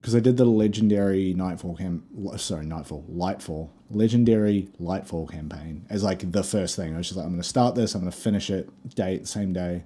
because 0.00 0.14
I 0.14 0.20
did 0.20 0.36
the 0.36 0.44
legendary 0.44 1.34
Nightfall 1.34 1.76
cam 1.76 2.04
sorry, 2.36 2.66
Nightfall, 2.66 3.04
Lightfall, 3.10 3.70
legendary 3.90 4.68
Lightfall 4.80 5.30
campaign 5.30 5.86
as 5.90 6.04
like 6.04 6.30
the 6.30 6.44
first 6.44 6.76
thing. 6.76 6.94
I 6.94 6.98
was 6.98 7.08
just 7.08 7.16
like, 7.16 7.26
I'm 7.26 7.32
gonna 7.32 7.42
start 7.42 7.74
this, 7.74 7.94
I'm 7.94 8.02
gonna 8.02 8.12
finish 8.12 8.50
it, 8.50 8.68
date, 8.94 9.26
same 9.26 9.52
day. 9.52 9.84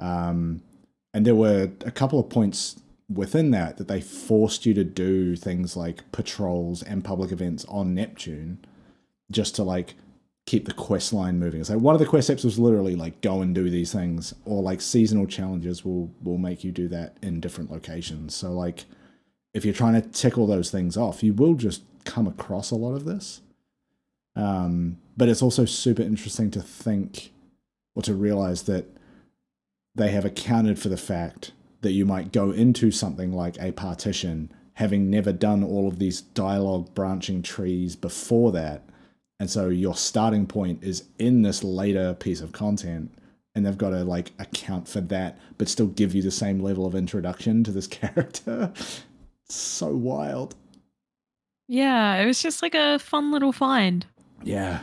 Um 0.00 0.62
and 1.12 1.24
there 1.24 1.36
were 1.36 1.70
a 1.84 1.90
couple 1.90 2.18
of 2.18 2.28
points 2.28 2.80
within 3.08 3.50
that 3.52 3.76
that 3.76 3.86
they 3.86 4.00
forced 4.00 4.66
you 4.66 4.74
to 4.74 4.84
do 4.84 5.36
things 5.36 5.76
like 5.76 6.10
patrols 6.10 6.82
and 6.82 7.04
public 7.04 7.30
events 7.30 7.64
on 7.68 7.94
Neptune 7.94 8.64
just 9.30 9.54
to 9.56 9.62
like 9.62 9.94
keep 10.46 10.66
the 10.66 10.74
quest 10.74 11.12
line 11.12 11.38
moving. 11.38 11.60
It's 11.60 11.70
like 11.70 11.78
one 11.78 11.94
of 11.94 12.00
the 12.00 12.06
quest 12.06 12.26
steps 12.26 12.44
was 12.44 12.58
literally 12.58 12.96
like 12.96 13.20
go 13.20 13.40
and 13.40 13.54
do 13.54 13.70
these 13.70 13.92
things, 13.92 14.34
or 14.44 14.62
like 14.62 14.80
seasonal 14.80 15.26
challenges 15.26 15.84
will 15.84 16.12
will 16.22 16.38
make 16.38 16.64
you 16.64 16.72
do 16.72 16.88
that 16.88 17.16
in 17.22 17.40
different 17.40 17.70
locations. 17.70 18.34
So 18.34 18.52
like 18.52 18.84
if 19.54 19.64
you're 19.64 19.72
trying 19.72 20.00
to 20.00 20.06
tick 20.08 20.36
all 20.36 20.46
those 20.46 20.70
things 20.70 20.96
off, 20.96 21.22
you 21.22 21.32
will 21.32 21.54
just 21.54 21.82
come 22.04 22.26
across 22.26 22.70
a 22.70 22.76
lot 22.76 22.94
of 22.94 23.04
this. 23.04 23.40
Um, 24.36 24.98
but 25.16 25.28
it's 25.28 25.42
also 25.42 25.64
super 25.64 26.02
interesting 26.02 26.50
to 26.50 26.60
think 26.60 27.32
or 27.94 28.02
to 28.02 28.14
realize 28.14 28.64
that 28.64 28.86
they 29.94 30.10
have 30.10 30.24
accounted 30.24 30.78
for 30.78 30.88
the 30.88 30.96
fact 30.96 31.52
that 31.82 31.92
you 31.92 32.04
might 32.04 32.32
go 32.32 32.50
into 32.50 32.90
something 32.90 33.32
like 33.32 33.56
a 33.60 33.70
partition 33.72 34.50
having 34.74 35.08
never 35.08 35.32
done 35.32 35.62
all 35.62 35.86
of 35.86 35.98
these 35.98 36.20
dialogue 36.20 36.92
branching 36.94 37.42
trees 37.42 37.94
before 37.94 38.52
that. 38.52 38.82
And 39.38 39.48
so 39.48 39.68
your 39.68 39.94
starting 39.94 40.46
point 40.46 40.82
is 40.82 41.04
in 41.18 41.42
this 41.42 41.62
later 41.62 42.14
piece 42.14 42.40
of 42.40 42.52
content, 42.52 43.12
and 43.54 43.64
they've 43.64 43.78
got 43.78 43.90
to 43.90 44.02
like 44.02 44.32
account 44.38 44.88
for 44.88 45.00
that, 45.02 45.38
but 45.58 45.68
still 45.68 45.86
give 45.86 46.14
you 46.14 46.22
the 46.22 46.30
same 46.30 46.58
level 46.58 46.86
of 46.86 46.94
introduction 46.96 47.62
to 47.64 47.70
this 47.70 47.86
character. 47.86 48.72
So 49.48 49.88
wild. 49.88 50.54
yeah 51.68 52.16
it 52.16 52.26
was 52.26 52.42
just 52.42 52.62
like 52.62 52.74
a 52.74 52.98
fun 52.98 53.30
little 53.32 53.52
find 53.52 54.06
Yeah. 54.42 54.80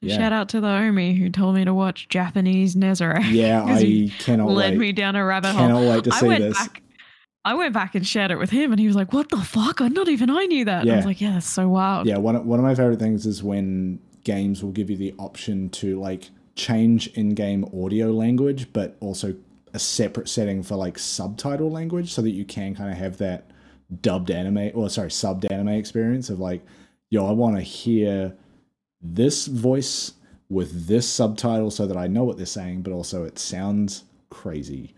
Yeah. 0.00 0.16
Shout 0.16 0.32
out 0.32 0.48
to 0.50 0.60
the 0.60 0.68
Omi 0.68 1.14
who 1.14 1.28
told 1.28 1.56
me 1.56 1.64
to 1.64 1.74
watch 1.74 2.08
Japanese 2.08 2.76
Nezarec. 2.76 3.24
Yeah, 3.32 3.64
I 3.64 4.12
cannot 4.20 4.46
wait. 4.46 4.54
led 4.54 4.70
wait. 4.74 4.78
me 4.78 4.92
down 4.92 5.16
a 5.16 5.24
rabbit 5.24 5.48
hole. 5.56 5.66
Cannot 5.66 5.82
wait 5.90 6.04
to 6.04 6.12
I 6.14 6.20
see 6.20 6.26
went 6.28 6.40
this. 6.44 6.56
back. 6.56 6.82
I 7.44 7.54
went 7.54 7.74
back 7.74 7.96
and 7.96 8.06
shared 8.06 8.30
it 8.30 8.38
with 8.38 8.50
him, 8.50 8.70
and 8.70 8.78
he 8.80 8.86
was 8.86 8.94
like, 8.94 9.12
"What 9.12 9.28
the 9.30 9.38
fuck? 9.38 9.80
I 9.80 9.88
not 9.88 10.08
even 10.08 10.30
I 10.30 10.44
knew 10.46 10.64
that." 10.66 10.82
And 10.82 10.92
I 10.92 10.96
was 10.96 11.04
like, 11.04 11.20
"Yeah, 11.20 11.32
that's 11.32 11.48
so 11.48 11.68
wild." 11.68 12.06
Yeah, 12.06 12.18
one 12.18 12.36
of, 12.36 12.46
one 12.46 12.60
of 12.60 12.64
my 12.64 12.76
favorite 12.76 13.00
things 13.00 13.26
is 13.26 13.42
when 13.42 13.98
games 14.22 14.62
will 14.62 14.70
give 14.70 14.88
you 14.88 14.96
the 14.96 15.14
option 15.18 15.68
to 15.70 15.98
like 15.98 16.30
change 16.54 17.08
in-game 17.08 17.64
audio 17.74 18.12
language, 18.12 18.72
but 18.72 18.96
also 19.00 19.34
a 19.74 19.78
separate 19.78 20.28
setting 20.28 20.62
for 20.62 20.76
like 20.76 20.98
subtitle 20.98 21.70
language, 21.70 22.12
so 22.12 22.22
that 22.22 22.30
you 22.30 22.44
can 22.44 22.74
kind 22.74 22.90
of 22.90 22.96
have 22.96 23.18
that 23.18 23.50
dubbed 24.02 24.30
anime 24.30 24.70
or 24.74 24.90
sorry 24.90 25.08
subbed 25.08 25.50
anime 25.50 25.68
experience 25.68 26.30
of 26.30 26.38
like, 26.38 26.62
yo, 27.10 27.26
I 27.26 27.32
want 27.32 27.56
to 27.56 27.62
hear 27.62 28.34
this 29.00 29.46
voice 29.46 30.12
with 30.48 30.86
this 30.86 31.08
subtitle 31.08 31.70
so 31.70 31.86
that 31.86 31.96
I 31.96 32.06
know 32.06 32.24
what 32.24 32.36
they're 32.36 32.46
saying, 32.46 32.82
but 32.82 32.92
also 32.92 33.24
it 33.24 33.38
sounds 33.38 34.04
crazy, 34.30 34.94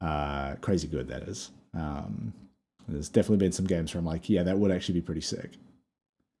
uh, 0.00 0.54
crazy 0.60 0.88
good. 0.88 1.08
That 1.08 1.22
is. 1.22 1.50
Um, 1.74 2.32
there's 2.88 3.08
definitely 3.08 3.38
been 3.38 3.52
some 3.52 3.66
games 3.66 3.94
where 3.94 4.00
I'm 4.00 4.06
like, 4.06 4.28
yeah, 4.28 4.42
that 4.42 4.58
would 4.58 4.70
actually 4.70 4.94
be 4.94 5.06
pretty 5.06 5.20
sick. 5.20 5.52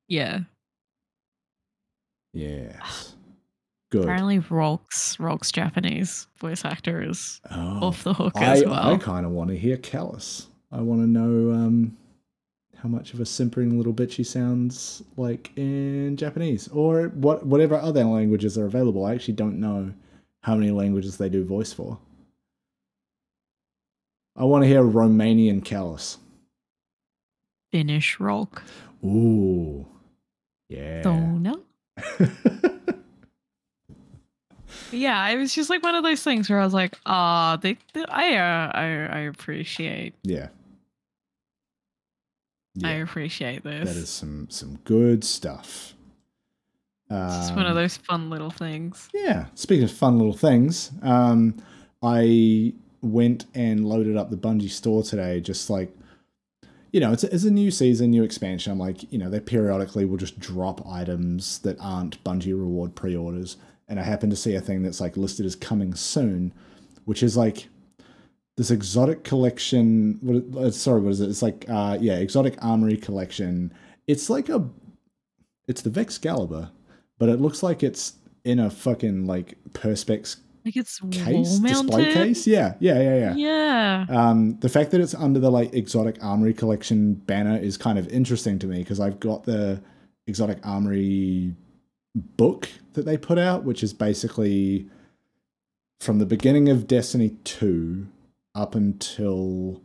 Yeah. 0.08 0.40
Yes. 2.34 3.14
Good. 3.92 4.04
Apparently, 4.04 4.38
Rolk's 4.38 5.20
Rolk's 5.20 5.52
Japanese 5.52 6.26
voice 6.38 6.64
actor 6.64 7.02
is 7.06 7.42
Oh, 7.50 7.88
off 7.88 8.04
the 8.04 8.14
hook 8.14 8.32
I, 8.36 8.52
as 8.52 8.64
well. 8.64 8.94
I 8.94 8.96
kind 8.96 9.26
of 9.26 9.32
want 9.32 9.50
to 9.50 9.58
hear 9.58 9.76
Calus. 9.76 10.46
I 10.72 10.80
want 10.80 11.02
to 11.02 11.06
know 11.06 11.52
um, 11.52 11.94
how 12.74 12.88
much 12.88 13.12
of 13.12 13.20
a 13.20 13.26
simpering 13.26 13.76
little 13.76 13.92
bitch 13.92 14.12
he 14.12 14.24
sounds 14.24 15.02
like 15.18 15.52
in 15.56 16.16
Japanese 16.16 16.68
or 16.68 17.08
what 17.08 17.44
whatever 17.44 17.74
other 17.74 18.02
languages 18.04 18.56
are 18.56 18.64
available. 18.64 19.04
I 19.04 19.12
actually 19.12 19.34
don't 19.34 19.60
know 19.60 19.92
how 20.40 20.54
many 20.54 20.70
languages 20.70 21.18
they 21.18 21.28
do 21.28 21.44
voice 21.44 21.74
for. 21.74 21.98
I 24.34 24.44
want 24.44 24.64
to 24.64 24.68
hear 24.68 24.82
Romanian 24.82 25.62
Calus. 25.62 26.16
Finnish 27.70 28.18
Rolk. 28.18 28.62
Ooh. 29.04 29.86
Yeah. 30.70 31.02
Dona. 31.02 31.56
Yeah, 34.92 35.28
it 35.28 35.36
was 35.38 35.54
just 35.54 35.70
like 35.70 35.82
one 35.82 35.94
of 35.94 36.04
those 36.04 36.22
things 36.22 36.48
where 36.50 36.60
I 36.60 36.64
was 36.64 36.74
like, 36.74 36.96
"Ah, 37.06 37.58
they, 37.60 37.78
they, 37.94 38.04
I, 38.04 38.34
uh, 38.36 38.70
I, 38.74 38.84
I 38.84 39.20
appreciate, 39.20 40.14
yeah. 40.22 40.48
I 42.84 42.92
appreciate 42.92 43.64
this." 43.64 43.88
That 43.88 43.96
is 43.96 44.08
some 44.08 44.48
some 44.50 44.78
good 44.84 45.24
stuff. 45.24 45.94
It's 47.10 47.36
just 47.36 47.54
one 47.54 47.66
of 47.66 47.72
Um, 47.72 47.76
those 47.76 47.98
fun 47.98 48.30
little 48.30 48.50
things. 48.50 49.10
Yeah. 49.12 49.46
Speaking 49.54 49.84
of 49.84 49.90
fun 49.90 50.16
little 50.16 50.32
things, 50.32 50.90
um, 51.02 51.56
I 52.02 52.72
went 53.02 53.44
and 53.54 53.86
loaded 53.86 54.16
up 54.16 54.30
the 54.30 54.36
Bungie 54.38 54.70
store 54.70 55.02
today. 55.02 55.38
Just 55.40 55.68
like, 55.68 55.94
you 56.90 57.00
know, 57.00 57.12
it's 57.12 57.22
a, 57.22 57.34
it's 57.34 57.44
a 57.44 57.50
new 57.50 57.70
season, 57.70 58.10
new 58.12 58.22
expansion. 58.22 58.72
I'm 58.72 58.78
like, 58.78 59.12
you 59.12 59.18
know, 59.18 59.28
they 59.28 59.40
periodically 59.40 60.06
will 60.06 60.16
just 60.16 60.38
drop 60.40 60.86
items 60.88 61.58
that 61.58 61.76
aren't 61.80 62.22
Bungie 62.24 62.58
reward 62.58 62.94
pre-orders, 62.94 63.58
and 63.88 64.00
I 64.00 64.02
happened 64.02 64.32
to 64.32 64.36
see 64.36 64.54
a 64.54 64.60
thing 64.60 64.82
that's 64.82 65.00
like 65.00 65.16
listed 65.16 65.46
as 65.46 65.56
coming 65.56 65.94
soon, 65.94 66.52
which 67.04 67.22
is 67.22 67.36
like 67.36 67.68
this 68.56 68.70
exotic 68.70 69.24
collection. 69.24 70.18
What? 70.22 70.64
uh, 70.64 70.70
Sorry, 70.70 71.00
what 71.00 71.10
is 71.10 71.20
it? 71.20 71.30
It's 71.30 71.42
like, 71.42 71.64
uh, 71.68 71.98
yeah, 72.00 72.14
exotic 72.14 72.56
armory 72.62 72.96
collection. 72.96 73.72
It's 74.06 74.28
like 74.28 74.48
a, 74.48 74.68
it's 75.68 75.82
the 75.82 75.90
Vexcalibur, 75.90 76.70
but 77.18 77.28
it 77.28 77.40
looks 77.40 77.62
like 77.62 77.82
it's 77.82 78.14
in 78.44 78.58
a 78.58 78.70
fucking 78.70 79.26
like 79.26 79.56
perspex 79.70 80.36
Like 80.64 80.76
it's 80.76 81.00
case, 81.10 81.58
display 81.58 82.12
case. 82.12 82.46
Yeah, 82.46 82.74
yeah, 82.80 83.00
yeah, 83.00 83.18
yeah. 83.18 83.34
Yeah. 83.34 84.06
Um, 84.08 84.58
the 84.60 84.68
fact 84.68 84.90
that 84.92 85.00
it's 85.00 85.14
under 85.14 85.40
the 85.40 85.50
like 85.50 85.74
exotic 85.74 86.22
armory 86.22 86.54
collection 86.54 87.14
banner 87.14 87.56
is 87.56 87.76
kind 87.76 87.98
of 87.98 88.08
interesting 88.08 88.58
to 88.60 88.66
me 88.66 88.78
because 88.78 89.00
I've 89.00 89.20
got 89.20 89.44
the 89.44 89.80
exotic 90.26 90.58
armory 90.64 91.54
book 92.14 92.68
that 92.92 93.04
they 93.04 93.16
put 93.16 93.38
out, 93.38 93.64
which 93.64 93.82
is 93.82 93.92
basically 93.92 94.88
from 96.00 96.18
the 96.18 96.26
beginning 96.26 96.68
of 96.68 96.86
Destiny 96.86 97.30
2 97.44 98.06
up 98.54 98.74
until 98.74 99.80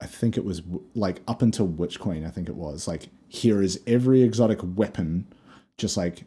I 0.00 0.06
think 0.06 0.36
it 0.36 0.44
was 0.44 0.62
like 0.94 1.20
up 1.28 1.42
until 1.42 1.66
Witch 1.66 2.00
Queen, 2.00 2.24
I 2.24 2.30
think 2.30 2.48
it 2.48 2.54
was. 2.54 2.88
Like, 2.88 3.08
here 3.28 3.60
is 3.60 3.80
every 3.86 4.22
exotic 4.22 4.60
weapon, 4.62 5.26
just 5.76 5.96
like 5.96 6.24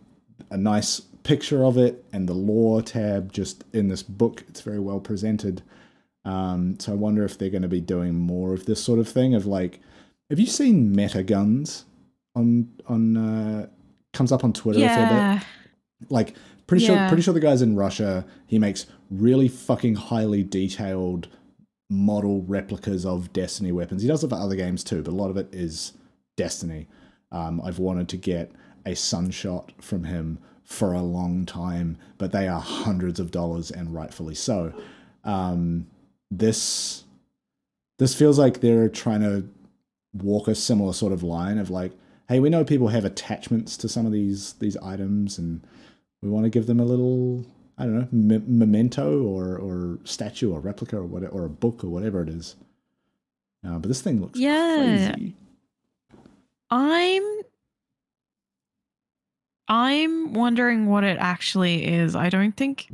a 0.51 0.57
nice 0.57 0.99
picture 1.23 1.63
of 1.63 1.77
it 1.77 2.03
and 2.11 2.27
the 2.27 2.33
lore 2.33 2.81
tab 2.81 3.31
just 3.31 3.63
in 3.73 3.87
this 3.87 4.03
book. 4.03 4.43
It's 4.47 4.61
very 4.61 4.79
well 4.79 4.99
presented. 4.99 5.63
Um, 6.25 6.79
so 6.79 6.91
I 6.91 6.95
wonder 6.95 7.23
if 7.23 7.37
they're 7.37 7.49
going 7.49 7.63
to 7.63 7.67
be 7.67 7.81
doing 7.81 8.15
more 8.15 8.53
of 8.53 8.65
this 8.65 8.83
sort 8.83 8.99
of 8.99 9.09
thing 9.09 9.33
of 9.33 9.45
like, 9.45 9.79
have 10.29 10.39
you 10.39 10.45
seen 10.45 10.95
Meta 10.95 11.23
Guns 11.23 11.85
on 12.35 12.69
on 12.87 13.17
uh, 13.17 13.67
comes 14.14 14.32
up 14.32 14.43
on 14.43 14.53
Twitter 14.53 14.80
a 14.80 14.88
fair 14.88 15.36
bit? 15.99 16.09
Like 16.09 16.36
pretty 16.68 16.86
sure 16.86 16.95
pretty 17.09 17.24
sure 17.24 17.34
the 17.34 17.39
guy's 17.39 17.61
in 17.61 17.76
Russia. 17.76 18.26
He 18.47 18.59
makes 18.59 18.86
really 19.09 19.47
fucking 19.47 19.95
highly 19.95 20.43
detailed 20.43 21.28
model 21.89 22.41
replicas 22.43 23.05
of 23.05 23.34
Destiny 23.34 23.72
weapons. 23.72 24.01
He 24.01 24.07
does 24.07 24.24
it 24.24 24.30
for 24.30 24.36
other 24.36 24.55
games 24.55 24.84
too, 24.84 25.03
but 25.03 25.11
a 25.11 25.16
lot 25.16 25.30
of 25.30 25.38
it 25.38 25.53
is 25.53 25.93
Destiny. 26.38 26.88
Um, 27.32 27.61
I've 27.64 27.80
wanted 27.80 28.09
to 28.09 28.18
get 28.18 28.51
a 28.86 28.95
sunshot 28.95 29.72
from 29.82 30.05
him 30.05 30.39
for 30.64 30.93
a 30.93 31.01
long 31.01 31.45
time, 31.45 31.97
but 32.18 32.32
they 32.32 32.47
are 32.47 32.61
hundreds 32.61 33.20
of 33.20 33.32
dollars 33.32 33.70
and 33.70 33.93
rightfully 33.93 34.36
so. 34.36 34.74
Um, 35.24 35.88
this 36.32 37.03
this 37.99 38.16
feels 38.16 38.39
like 38.39 38.59
they're 38.59 38.89
trying 38.89 39.22
to 39.22 39.47
walk 40.14 40.47
a 40.47 40.55
similar 40.55 40.93
sort 40.93 41.14
of 41.14 41.24
line 41.24 41.57
of 41.57 41.70
like, 41.70 41.91
hey, 42.34 42.39
we 42.39 42.49
know 42.49 42.65
people 42.65 42.88
have 42.88 43.05
attachments 43.05 43.77
to 43.77 43.88
some 43.88 44.05
of 44.07 44.11
these 44.11 44.53
these 44.53 44.75
items, 44.77 45.38
and 45.38 45.65
we 46.21 46.29
want 46.29 46.45
to 46.45 46.49
give 46.49 46.65
them 46.65 46.79
a 46.79 46.86
little, 46.86 47.45
I 47.77 47.86
don't 47.86 47.95
know, 47.95 48.07
me- 48.11 48.43
memento 48.47 49.21
or 49.23 49.55
or 49.57 49.99
statue 50.03 50.51
or 50.51 50.59
replica 50.59 50.97
or 50.97 51.05
whatever, 51.05 51.31
or 51.34 51.45
a 51.45 51.49
book 51.49 51.84
or 51.84 51.89
whatever 51.89 52.21
it 52.23 52.29
is. 52.29 52.55
Uh, 53.65 53.77
but 53.79 53.88
this 53.88 54.01
thing 54.01 54.19
looks 54.19 54.39
Yeah. 54.39 55.11
crazy. 55.11 55.36
I'm 56.71 57.23
I'm 59.67 60.34
wondering 60.34 60.88
what 60.88 61.03
it 61.03 61.17
actually 61.19 61.86
is. 61.86 62.15
I 62.15 62.29
don't 62.29 62.57
think 62.57 62.91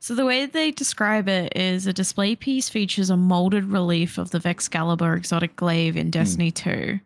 so. 0.00 0.14
The 0.14 0.24
way 0.24 0.46
they 0.46 0.70
describe 0.70 1.28
it 1.28 1.52
is 1.56 1.86
a 1.86 1.92
display 1.92 2.34
piece 2.34 2.68
features 2.68 3.10
a 3.10 3.16
molded 3.16 3.64
relief 3.66 4.18
of 4.18 4.30
the 4.30 4.38
Vexcalibur 4.40 5.16
exotic 5.16 5.54
glaive 5.54 5.96
in 5.96 6.10
Destiny 6.10 6.50
2 6.50 6.98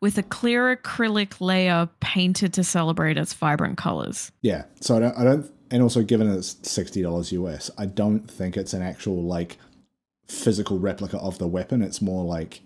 with 0.00 0.16
a 0.18 0.22
clear 0.22 0.74
acrylic 0.76 1.40
layer 1.40 1.88
painted 2.00 2.52
to 2.54 2.64
celebrate 2.64 3.18
its 3.18 3.34
vibrant 3.34 3.76
colors. 3.78 4.32
Yeah. 4.42 4.64
So 4.80 4.96
I 4.96 5.00
don't, 5.00 5.18
I 5.18 5.24
don't, 5.24 5.50
and 5.70 5.82
also 5.82 6.02
given 6.02 6.28
it's 6.30 6.56
sixty 6.62 7.02
dollars 7.02 7.32
US, 7.32 7.70
I 7.78 7.86
don't 7.86 8.28
think 8.30 8.56
it's 8.56 8.72
an 8.72 8.82
actual 8.82 9.22
like 9.22 9.58
physical 10.28 10.78
replica 10.78 11.18
of 11.18 11.38
the 11.38 11.46
weapon. 11.48 11.82
It's 11.82 12.00
more 12.00 12.24
like 12.24 12.60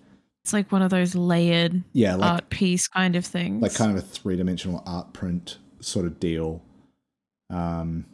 It's 0.44 0.52
like 0.52 0.70
one 0.72 0.82
of 0.82 0.90
those 0.90 1.14
layered 1.14 1.82
yeah, 1.92 2.14
like 2.14 2.30
art 2.30 2.50
piece 2.50 2.88
kind 2.88 3.16
of 3.16 3.24
things. 3.26 3.62
like 3.62 3.74
kind 3.74 3.90
of 3.90 3.96
a 3.96 4.00
three 4.06 4.36
dimensional 4.36 4.82
art 4.86 5.12
print 5.12 5.58
sort 5.80 6.06
of 6.06 6.20
deal. 6.20 6.62
Um, 7.50 8.06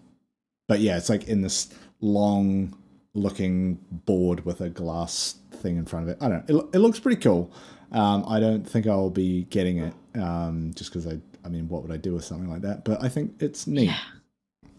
but 0.68 0.80
yeah, 0.80 0.96
it's 0.96 1.08
like 1.08 1.28
in 1.28 1.42
this 1.42 1.68
long 2.00 2.76
looking 3.14 3.74
board 3.90 4.44
with 4.44 4.60
a 4.60 4.70
glass 4.70 5.36
thing 5.52 5.76
in 5.76 5.84
front 5.84 6.08
of 6.08 6.10
it. 6.10 6.18
I 6.20 6.28
don't 6.28 6.48
know. 6.48 6.60
It, 6.60 6.76
it 6.76 6.78
looks 6.78 6.98
pretty 7.00 7.20
cool. 7.20 7.52
Um, 7.92 8.24
I 8.28 8.38
don't 8.40 8.64
think 8.64 8.86
I'll 8.86 9.10
be 9.10 9.44
getting 9.44 9.78
it 9.78 9.94
um, 10.14 10.72
just 10.74 10.90
because 10.92 11.06
I, 11.06 11.18
I 11.44 11.48
mean, 11.48 11.68
what 11.68 11.82
would 11.82 11.90
I 11.90 11.96
do 11.96 12.14
with 12.14 12.24
something 12.24 12.48
like 12.48 12.62
that? 12.62 12.84
But 12.84 13.02
I 13.02 13.08
think 13.08 13.42
it's 13.42 13.66
neat. 13.66 13.86
Yeah. 13.86 13.98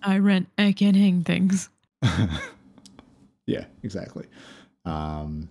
I 0.04 0.18
rent 0.18 0.48
again 0.58 0.96
hang 0.96 1.24
things. 1.24 1.70
yeah, 3.46 3.66
exactly. 3.84 4.26
Um, 4.86 5.50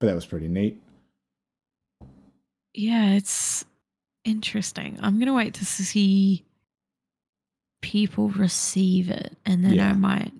but 0.00 0.06
that 0.06 0.14
was 0.14 0.24
pretty 0.26 0.48
neat. 0.48 0.80
Yeah, 2.72 3.10
it's 3.10 3.64
interesting. 4.24 4.98
I'm 5.02 5.18
gonna 5.18 5.34
wait 5.34 5.54
to 5.54 5.64
see 5.66 6.44
people 7.82 8.30
receive 8.30 9.10
it, 9.10 9.36
and 9.44 9.64
then 9.64 9.74
Yeah. 9.74 9.90
I 9.90 9.92
might 9.92 10.32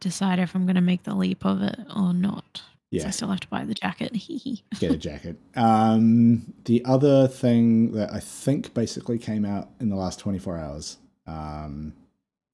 decide 0.00 0.38
if 0.38 0.54
I'm 0.54 0.66
gonna 0.66 0.80
make 0.80 1.02
the 1.02 1.14
leap 1.14 1.44
of 1.44 1.62
it 1.62 1.78
or 1.94 2.14
not. 2.14 2.62
Yeah. 3.02 3.08
I 3.08 3.10
still 3.10 3.28
have 3.28 3.40
to 3.40 3.48
buy 3.48 3.64
the 3.64 3.74
jacket. 3.74 4.12
Get 4.78 4.92
a 4.92 4.96
jacket. 4.96 5.36
Um, 5.56 6.54
the 6.64 6.84
other 6.84 7.26
thing 7.28 7.92
that 7.92 8.12
I 8.12 8.20
think 8.20 8.74
basically 8.74 9.18
came 9.18 9.44
out 9.44 9.68
in 9.80 9.88
the 9.88 9.96
last 9.96 10.20
24 10.20 10.58
hours, 10.58 10.98
um, 11.26 11.94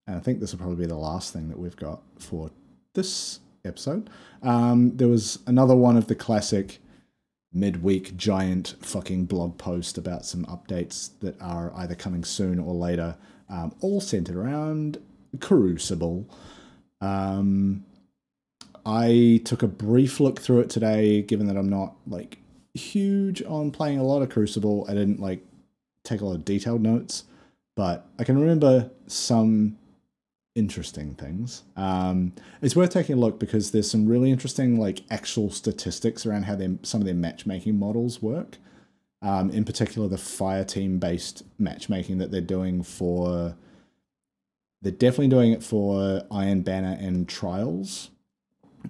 and 0.07 0.16
I 0.16 0.20
think 0.20 0.41
this 0.41 0.53
will 0.53 0.59
probably 0.59 0.76
be 0.76 0.86
the 0.86 0.97
last 0.97 1.32
thing 1.32 1.49
that 1.49 1.59
we've 1.59 1.76
got 1.76 2.03
for 2.18 2.51
this 2.95 3.41
episode. 3.64 4.09
Um, 4.43 4.97
there 4.97 5.09
was 5.09 5.38
another 5.47 5.76
one 5.76 5.97
of 5.97 6.07
the 6.07 6.14
classic 6.14 6.78
midweek 7.53 8.16
giant 8.16 8.76
fucking 8.80 9.24
blog 9.24 9.59
post 9.59 9.99
about 9.99 10.24
some 10.24 10.45
updates 10.47 11.11
that 11.20 11.41
are 11.41 11.72
either 11.76 11.95
coming 11.95 12.24
soon 12.24 12.59
or 12.59 12.74
later, 12.74 13.16
um, 13.49 13.74
all 13.80 14.01
centered 14.01 14.36
around 14.36 14.99
Crucible. 15.41 16.28
Um, 17.01 17.84
I 18.84 19.40
took 19.44 19.62
a 19.62 19.68
brief 19.68 20.20
look 20.20 20.40
through 20.40 20.60
it 20.60 20.70
today, 20.70 21.22
given 21.22 21.46
that 21.46 21.56
I'm 21.56 21.68
not 21.68 21.96
like 22.06 22.38
huge 22.74 23.42
on 23.42 23.70
playing 23.70 23.98
a 23.98 24.04
lot 24.04 24.22
of 24.22 24.30
Crucible. 24.30 24.86
I 24.88 24.94
didn't 24.94 25.20
like 25.20 25.44
take 26.04 26.20
a 26.20 26.24
lot 26.24 26.36
of 26.36 26.44
detailed 26.44 26.82
notes, 26.82 27.24
but 27.76 28.06
I 28.18 28.24
can 28.24 28.38
remember 28.38 28.90
some 29.06 29.78
interesting 30.54 31.14
things. 31.14 31.62
Um, 31.76 32.32
it's 32.60 32.76
worth 32.76 32.90
taking 32.90 33.16
a 33.16 33.18
look 33.18 33.38
because 33.38 33.70
there's 33.70 33.90
some 33.90 34.06
really 34.06 34.30
interesting 34.30 34.78
like 34.78 35.02
actual 35.10 35.50
statistics 35.50 36.26
around 36.26 36.44
how 36.44 36.56
their, 36.56 36.76
some 36.82 37.00
of 37.00 37.06
their 37.06 37.14
matchmaking 37.14 37.78
models 37.78 38.22
work. 38.22 38.58
Um, 39.22 39.50
in 39.50 39.64
particular, 39.64 40.08
the 40.08 40.18
fire 40.18 40.64
team 40.64 40.98
based 40.98 41.42
matchmaking 41.58 42.18
that 42.18 42.30
they're 42.30 42.40
doing 42.40 42.82
for. 42.82 43.56
They're 44.82 44.92
definitely 44.92 45.28
doing 45.28 45.52
it 45.52 45.62
for 45.62 46.22
Iron 46.30 46.62
Banner 46.62 46.96
and 46.98 47.28
Trials, 47.28 48.10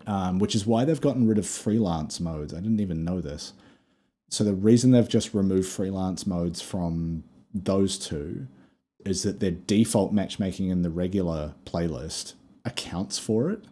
um, 0.06 0.38
which 0.38 0.54
is 0.54 0.66
why 0.66 0.84
they've 0.84 1.00
gotten 1.00 1.26
rid 1.26 1.38
of 1.38 1.46
freelance 1.46 2.20
modes. 2.20 2.54
I 2.54 2.60
didn't 2.60 2.80
even 2.80 3.04
know 3.04 3.20
this. 3.20 3.52
So 4.28 4.44
the 4.44 4.54
reason 4.54 4.90
they've 4.90 5.08
just 5.08 5.34
removed 5.34 5.68
freelance 5.68 6.26
modes 6.26 6.62
from 6.62 7.24
those 7.52 7.98
two 7.98 8.46
is 9.04 9.22
that 9.22 9.40
their 9.40 9.50
default 9.50 10.12
matchmaking 10.12 10.68
in 10.68 10.82
the 10.82 10.90
regular 10.90 11.54
playlist 11.64 12.34
accounts 12.64 13.18
for 13.18 13.50
it. 13.50 13.64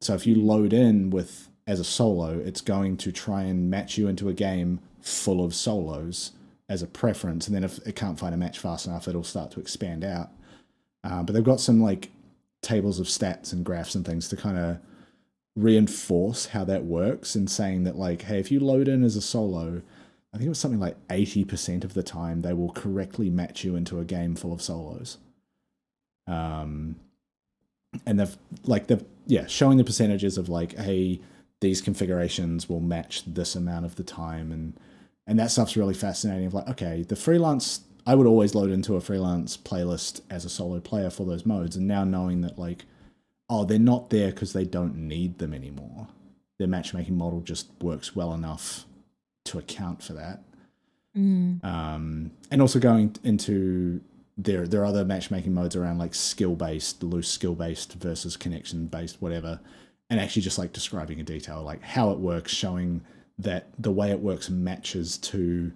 So 0.00 0.14
if 0.14 0.26
you 0.26 0.34
load 0.34 0.72
in 0.72 1.10
with 1.10 1.48
as 1.66 1.80
a 1.80 1.84
solo, 1.84 2.38
it's 2.38 2.60
going 2.60 2.96
to 2.98 3.12
try 3.12 3.42
and 3.42 3.70
match 3.70 3.96
you 3.98 4.08
into 4.08 4.28
a 4.28 4.34
game 4.34 4.80
full 5.00 5.44
of 5.44 5.54
solos 5.54 6.32
as 6.68 6.82
a 6.82 6.86
preference, 6.86 7.48
and 7.48 7.56
then 7.56 7.64
if 7.64 7.78
it 7.86 7.96
can't 7.96 8.18
find 8.18 8.32
a 8.32 8.38
match 8.38 8.58
fast 8.58 8.86
enough, 8.86 9.08
it'll 9.08 9.24
start 9.24 9.50
to 9.50 9.60
expand 9.60 10.04
out. 10.04 10.30
Uh, 11.02 11.22
but 11.22 11.32
they've 11.32 11.42
got 11.42 11.60
some 11.60 11.82
like 11.82 12.10
tables 12.62 13.00
of 13.00 13.06
stats 13.06 13.52
and 13.52 13.64
graphs 13.64 13.94
and 13.94 14.06
things 14.06 14.28
to 14.28 14.36
kind 14.36 14.56
of 14.56 14.78
reinforce 15.56 16.46
how 16.46 16.64
that 16.64 16.84
works 16.84 17.34
and 17.34 17.50
saying 17.50 17.84
that 17.84 17.96
like 17.96 18.22
hey 18.22 18.38
if 18.38 18.50
you 18.50 18.60
load 18.60 18.88
in 18.88 19.02
as 19.02 19.16
a 19.16 19.20
solo 19.20 19.82
i 20.32 20.36
think 20.36 20.46
it 20.46 20.50
was 20.50 20.60
something 20.60 20.80
like 20.80 20.96
80% 21.08 21.82
of 21.82 21.94
the 21.94 22.04
time 22.04 22.42
they 22.42 22.52
will 22.52 22.70
correctly 22.72 23.30
match 23.30 23.64
you 23.64 23.74
into 23.74 23.98
a 23.98 24.04
game 24.04 24.36
full 24.36 24.52
of 24.52 24.62
solos. 24.62 25.18
Um 26.26 26.96
and 28.06 28.20
they've 28.20 28.36
like 28.64 28.86
they've 28.86 29.04
yeah 29.26 29.46
showing 29.46 29.78
the 29.78 29.84
percentages 29.84 30.38
of 30.38 30.48
like 30.48 30.76
hey 30.78 31.20
these 31.60 31.80
configurations 31.80 32.68
will 32.68 32.80
match 32.80 33.22
this 33.26 33.54
amount 33.54 33.84
of 33.84 33.96
the 33.96 34.04
time. 34.04 34.52
And 34.52 34.74
and 35.26 35.38
that 35.38 35.50
stuff's 35.50 35.76
really 35.76 35.94
fascinating 35.94 36.46
of 36.46 36.54
like 36.54 36.68
okay 36.68 37.02
the 37.02 37.16
freelance 37.16 37.80
i 38.06 38.14
would 38.14 38.26
always 38.26 38.54
load 38.54 38.70
into 38.70 38.96
a 38.96 39.00
freelance 39.00 39.56
playlist 39.56 40.20
as 40.30 40.44
a 40.44 40.50
solo 40.50 40.80
player 40.80 41.10
for 41.10 41.26
those 41.26 41.44
modes. 41.44 41.76
And 41.76 41.86
now 41.86 42.04
knowing 42.04 42.40
that 42.42 42.58
like 42.58 42.84
oh, 43.50 43.64
they're 43.64 43.78
not 43.78 44.10
there 44.10 44.30
because 44.30 44.52
they 44.52 44.64
don't 44.64 44.96
need 44.96 45.38
them 45.38 45.52
anymore. 45.52 46.06
Their 46.58 46.68
matchmaking 46.68 47.18
model 47.18 47.40
just 47.40 47.68
works 47.82 48.14
well 48.14 48.32
enough 48.32 48.86
to 49.46 49.58
account 49.58 50.02
for 50.02 50.12
that. 50.12 50.42
Mm. 51.16 51.62
Um, 51.64 52.30
and 52.50 52.62
also 52.62 52.78
going 52.78 53.16
into 53.24 54.00
their 54.38 54.66
their 54.66 54.84
other 54.84 55.04
matchmaking 55.04 55.52
modes 55.52 55.74
around 55.74 55.98
like 55.98 56.14
skill 56.14 56.54
based, 56.54 57.02
loose 57.02 57.28
skill 57.28 57.56
based 57.56 57.94
versus 57.94 58.36
connection 58.36 58.86
based, 58.86 59.20
whatever, 59.20 59.60
and 60.08 60.20
actually 60.20 60.42
just 60.42 60.58
like 60.58 60.72
describing 60.72 61.18
in 61.18 61.24
detail 61.24 61.62
like 61.62 61.82
how 61.82 62.10
it 62.10 62.18
works, 62.18 62.52
showing 62.52 63.02
that 63.38 63.66
the 63.78 63.90
way 63.90 64.10
it 64.10 64.20
works 64.20 64.48
matches 64.48 65.18
to 65.18 65.72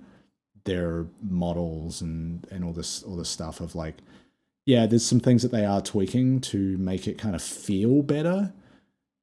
their 0.62 1.06
models 1.28 2.00
and 2.00 2.46
and 2.52 2.64
all 2.64 2.72
this 2.72 3.02
all 3.02 3.16
this 3.16 3.28
stuff 3.28 3.60
of 3.60 3.74
like 3.74 3.96
yeah, 4.66 4.86
there's 4.86 5.04
some 5.04 5.20
things 5.20 5.42
that 5.42 5.52
they 5.52 5.64
are 5.64 5.80
tweaking 5.80 6.40
to 6.40 6.76
make 6.78 7.06
it 7.06 7.18
kind 7.18 7.34
of 7.34 7.42
feel 7.42 8.02
better. 8.02 8.52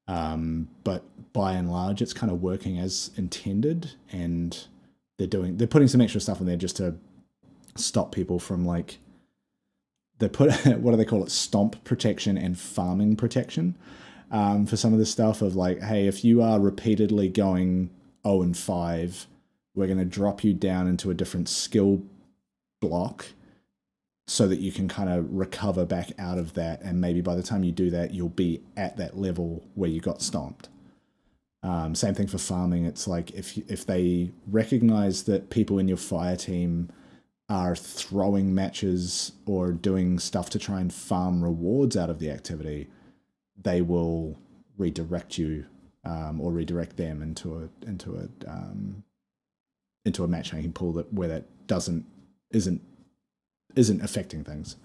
Um, 0.07 0.67
but 0.83 1.03
by 1.33 1.53
and 1.53 1.71
large, 1.71 2.01
it's 2.01 2.13
kind 2.13 2.31
of 2.31 2.41
working 2.41 2.77
as 2.77 3.11
intended, 3.15 3.91
and 4.11 4.67
they're 5.17 5.27
doing 5.27 5.57
they're 5.57 5.67
putting 5.67 5.87
some 5.87 6.01
extra 6.01 6.19
stuff 6.19 6.39
in 6.39 6.47
there 6.47 6.57
just 6.57 6.77
to 6.77 6.95
stop 7.75 8.11
people 8.11 8.39
from 8.39 8.65
like 8.65 8.97
they 10.17 10.27
put 10.27 10.51
what 10.77 10.91
do 10.91 10.97
they 10.97 11.05
call 11.05 11.23
it 11.23 11.31
stomp 11.31 11.83
protection 11.83 12.37
and 12.37 12.57
farming 12.59 13.15
protection 13.15 13.75
um, 14.31 14.65
for 14.65 14.77
some 14.77 14.93
of 14.93 14.99
the 14.99 15.05
stuff 15.05 15.41
of 15.41 15.55
like 15.55 15.79
hey 15.81 16.07
if 16.07 16.25
you 16.25 16.41
are 16.41 16.59
repeatedly 16.59 17.29
going 17.29 17.91
0 18.25 18.41
and 18.41 18.57
5 18.57 19.27
we're 19.75 19.85
going 19.85 19.99
to 19.99 20.05
drop 20.05 20.43
you 20.43 20.53
down 20.53 20.87
into 20.87 21.11
a 21.11 21.13
different 21.13 21.47
skill 21.47 22.01
block 22.81 23.27
so 24.27 24.47
that 24.47 24.59
you 24.59 24.71
can 24.71 24.87
kind 24.87 25.09
of 25.09 25.31
recover 25.31 25.85
back 25.85 26.11
out 26.17 26.37
of 26.37 26.53
that 26.53 26.81
and 26.81 27.01
maybe 27.01 27.21
by 27.21 27.35
the 27.35 27.43
time 27.43 27.63
you 27.63 27.71
do 27.71 27.89
that 27.89 28.13
you'll 28.13 28.29
be 28.29 28.61
at 28.77 28.95
that 28.97 29.17
level 29.17 29.63
where 29.75 29.89
you 29.89 29.99
got 29.99 30.21
stomped. 30.21 30.69
Um, 31.63 31.93
same 31.93 32.15
thing 32.15 32.27
for 32.27 32.39
farming. 32.39 32.85
It's 32.85 33.07
like 33.07 33.31
if 33.31 33.57
if 33.69 33.85
they 33.85 34.31
recognize 34.47 35.23
that 35.23 35.49
people 35.49 35.77
in 35.77 35.87
your 35.87 35.97
fire 35.97 36.35
team 36.35 36.89
are 37.49 37.75
throwing 37.75 38.55
matches 38.55 39.33
or 39.45 39.71
doing 39.71 40.17
stuff 40.17 40.49
to 40.51 40.57
try 40.57 40.79
and 40.79 40.91
farm 40.91 41.43
rewards 41.43 41.97
out 41.97 42.09
of 42.09 42.17
the 42.17 42.31
activity 42.31 42.87
they 43.63 43.81
will 43.81 44.37
redirect 44.77 45.37
you 45.37 45.65
um, 46.05 46.41
or 46.41 46.51
redirect 46.51 46.97
them 46.97 47.21
into 47.21 47.55
a 47.57 47.87
into 47.87 48.15
a 48.15 48.49
um, 48.49 49.03
into 50.05 50.23
a 50.23 50.27
matchmaking 50.27 50.73
pool 50.73 50.93
that 50.93 51.11
where 51.13 51.27
that 51.27 51.45
doesn't 51.67 52.05
isn't 52.51 52.81
isn't 53.75 54.01
affecting 54.01 54.43
things. 54.43 54.75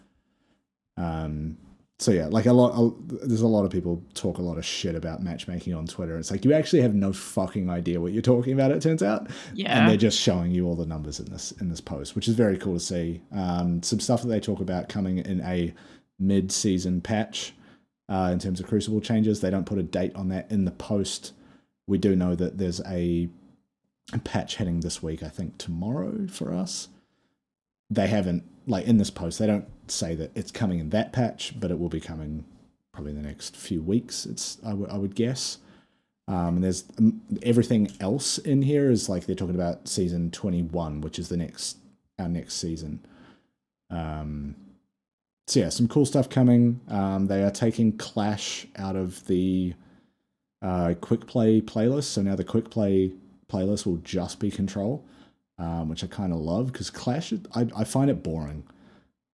Um, 0.96 1.58
so 1.98 2.10
yeah, 2.12 2.26
like 2.26 2.44
a 2.46 2.52
lot, 2.52 2.74
a, 2.78 3.26
there's 3.26 3.40
a 3.40 3.46
lot 3.46 3.64
of 3.64 3.70
people 3.70 4.02
talk 4.14 4.36
a 4.36 4.42
lot 4.42 4.58
of 4.58 4.64
shit 4.66 4.94
about 4.94 5.22
matchmaking 5.22 5.72
on 5.74 5.86
Twitter. 5.86 6.18
It's 6.18 6.30
like 6.30 6.44
you 6.44 6.52
actually 6.52 6.82
have 6.82 6.94
no 6.94 7.12
fucking 7.12 7.70
idea 7.70 8.00
what 8.00 8.12
you're 8.12 8.20
talking 8.22 8.52
about. 8.52 8.70
It 8.70 8.82
turns 8.82 9.02
out, 9.02 9.30
Yeah. 9.54 9.78
and 9.78 9.88
they're 9.88 9.96
just 9.96 10.20
showing 10.20 10.50
you 10.50 10.66
all 10.66 10.76
the 10.76 10.84
numbers 10.84 11.20
in 11.20 11.26
this 11.26 11.52
in 11.52 11.70
this 11.70 11.80
post, 11.80 12.14
which 12.14 12.28
is 12.28 12.34
very 12.34 12.58
cool 12.58 12.74
to 12.74 12.80
see. 12.80 13.22
Um, 13.32 13.82
some 13.82 14.00
stuff 14.00 14.22
that 14.22 14.28
they 14.28 14.40
talk 14.40 14.60
about 14.60 14.88
coming 14.90 15.18
in 15.18 15.40
a 15.40 15.72
mid-season 16.18 17.00
patch 17.00 17.54
uh, 18.10 18.28
in 18.32 18.38
terms 18.38 18.60
of 18.60 18.66
Crucible 18.66 19.00
changes. 19.00 19.40
They 19.40 19.50
don't 19.50 19.66
put 19.66 19.78
a 19.78 19.82
date 19.82 20.14
on 20.14 20.28
that 20.28 20.50
in 20.50 20.66
the 20.66 20.70
post. 20.72 21.32
We 21.86 21.96
do 21.96 22.14
know 22.14 22.34
that 22.34 22.58
there's 22.58 22.80
a 22.86 23.28
patch 24.24 24.56
heading 24.56 24.80
this 24.80 25.02
week. 25.02 25.22
I 25.22 25.28
think 25.28 25.56
tomorrow 25.56 26.26
for 26.26 26.52
us. 26.52 26.88
They 27.90 28.08
haven't 28.08 28.44
like 28.66 28.86
in 28.86 28.98
this 28.98 29.10
post. 29.10 29.38
They 29.38 29.46
don't 29.46 29.66
say 29.88 30.14
that 30.16 30.32
it's 30.34 30.50
coming 30.50 30.78
in 30.80 30.90
that 30.90 31.12
patch, 31.12 31.54
but 31.58 31.70
it 31.70 31.78
will 31.78 31.88
be 31.88 32.00
coming 32.00 32.44
probably 32.92 33.12
in 33.12 33.22
the 33.22 33.28
next 33.28 33.56
few 33.56 33.82
weeks. 33.82 34.26
It's 34.26 34.58
I 34.64 34.74
would- 34.74 34.90
would 34.92 35.14
guess. 35.14 35.58
Um, 36.28 36.56
and 36.56 36.64
there's 36.64 36.84
um, 36.98 37.20
everything 37.42 37.92
else 38.00 38.38
in 38.38 38.62
here 38.62 38.90
is 38.90 39.08
like 39.08 39.26
they're 39.26 39.36
talking 39.36 39.54
about 39.54 39.86
season 39.86 40.30
21, 40.32 41.00
which 41.00 41.18
is 41.18 41.28
the 41.28 41.36
next 41.36 41.78
our 42.18 42.28
next 42.28 42.54
season. 42.54 43.04
Um, 43.90 44.56
so 45.46 45.60
yeah, 45.60 45.68
some 45.68 45.86
cool 45.86 46.06
stuff 46.06 46.28
coming. 46.28 46.80
Um, 46.88 47.26
they 47.26 47.44
are 47.44 47.50
taking 47.52 47.96
Clash 47.96 48.66
out 48.76 48.96
of 48.96 49.24
the 49.28 49.74
uh, 50.62 50.94
quick 51.00 51.26
play 51.28 51.60
playlist, 51.60 52.04
so 52.04 52.22
now 52.22 52.34
the 52.34 52.42
quick 52.42 52.70
play 52.70 53.12
playlist 53.48 53.86
will 53.86 53.98
just 53.98 54.40
be 54.40 54.50
Control, 54.50 55.04
um, 55.58 55.88
which 55.88 56.04
I 56.04 56.06
kind 56.06 56.32
of 56.32 56.38
love 56.38 56.72
because 56.72 56.90
Clash 56.90 57.32
I, 57.54 57.66
I 57.76 57.84
find 57.84 58.10
it 58.10 58.22
boring 58.22 58.64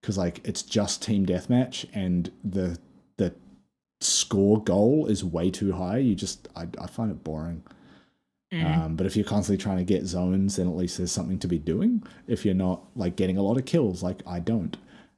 because 0.02 0.18
like 0.18 0.42
it's 0.48 0.62
just 0.62 1.02
team 1.02 1.26
deathmatch 1.26 1.86
and 1.94 2.32
the 2.44 2.80
the 3.18 3.34
score 4.00 4.62
goal 4.64 5.06
is 5.08 5.24
way 5.24 5.50
too 5.52 5.74
high. 5.74 5.98
You 5.98 6.16
just 6.16 6.48
I, 6.56 6.68
I 6.80 6.88
find 6.88 7.12
it 7.12 7.24
boring. 7.24 7.64
Mm. 8.54 8.66
Um, 8.66 8.96
but 8.96 9.06
if 9.06 9.16
you're 9.16 9.26
constantly 9.26 9.62
trying 9.62 9.78
to 9.78 9.84
get 9.84 10.06
zones, 10.06 10.58
then 10.58 10.68
at 10.68 10.76
least 10.76 10.98
there's 10.98 11.12
something 11.12 11.40
to 11.40 11.48
be 11.48 11.58
doing. 11.58 12.04
If 12.28 12.44
you're 12.44 12.54
not 12.54 12.84
like 12.96 13.16
getting 13.16 13.38
a 13.38 13.42
lot 13.42 13.58
of 13.58 13.66
kills, 13.66 14.04
like 14.04 14.22
I 14.28 14.40
don't. 14.40 14.76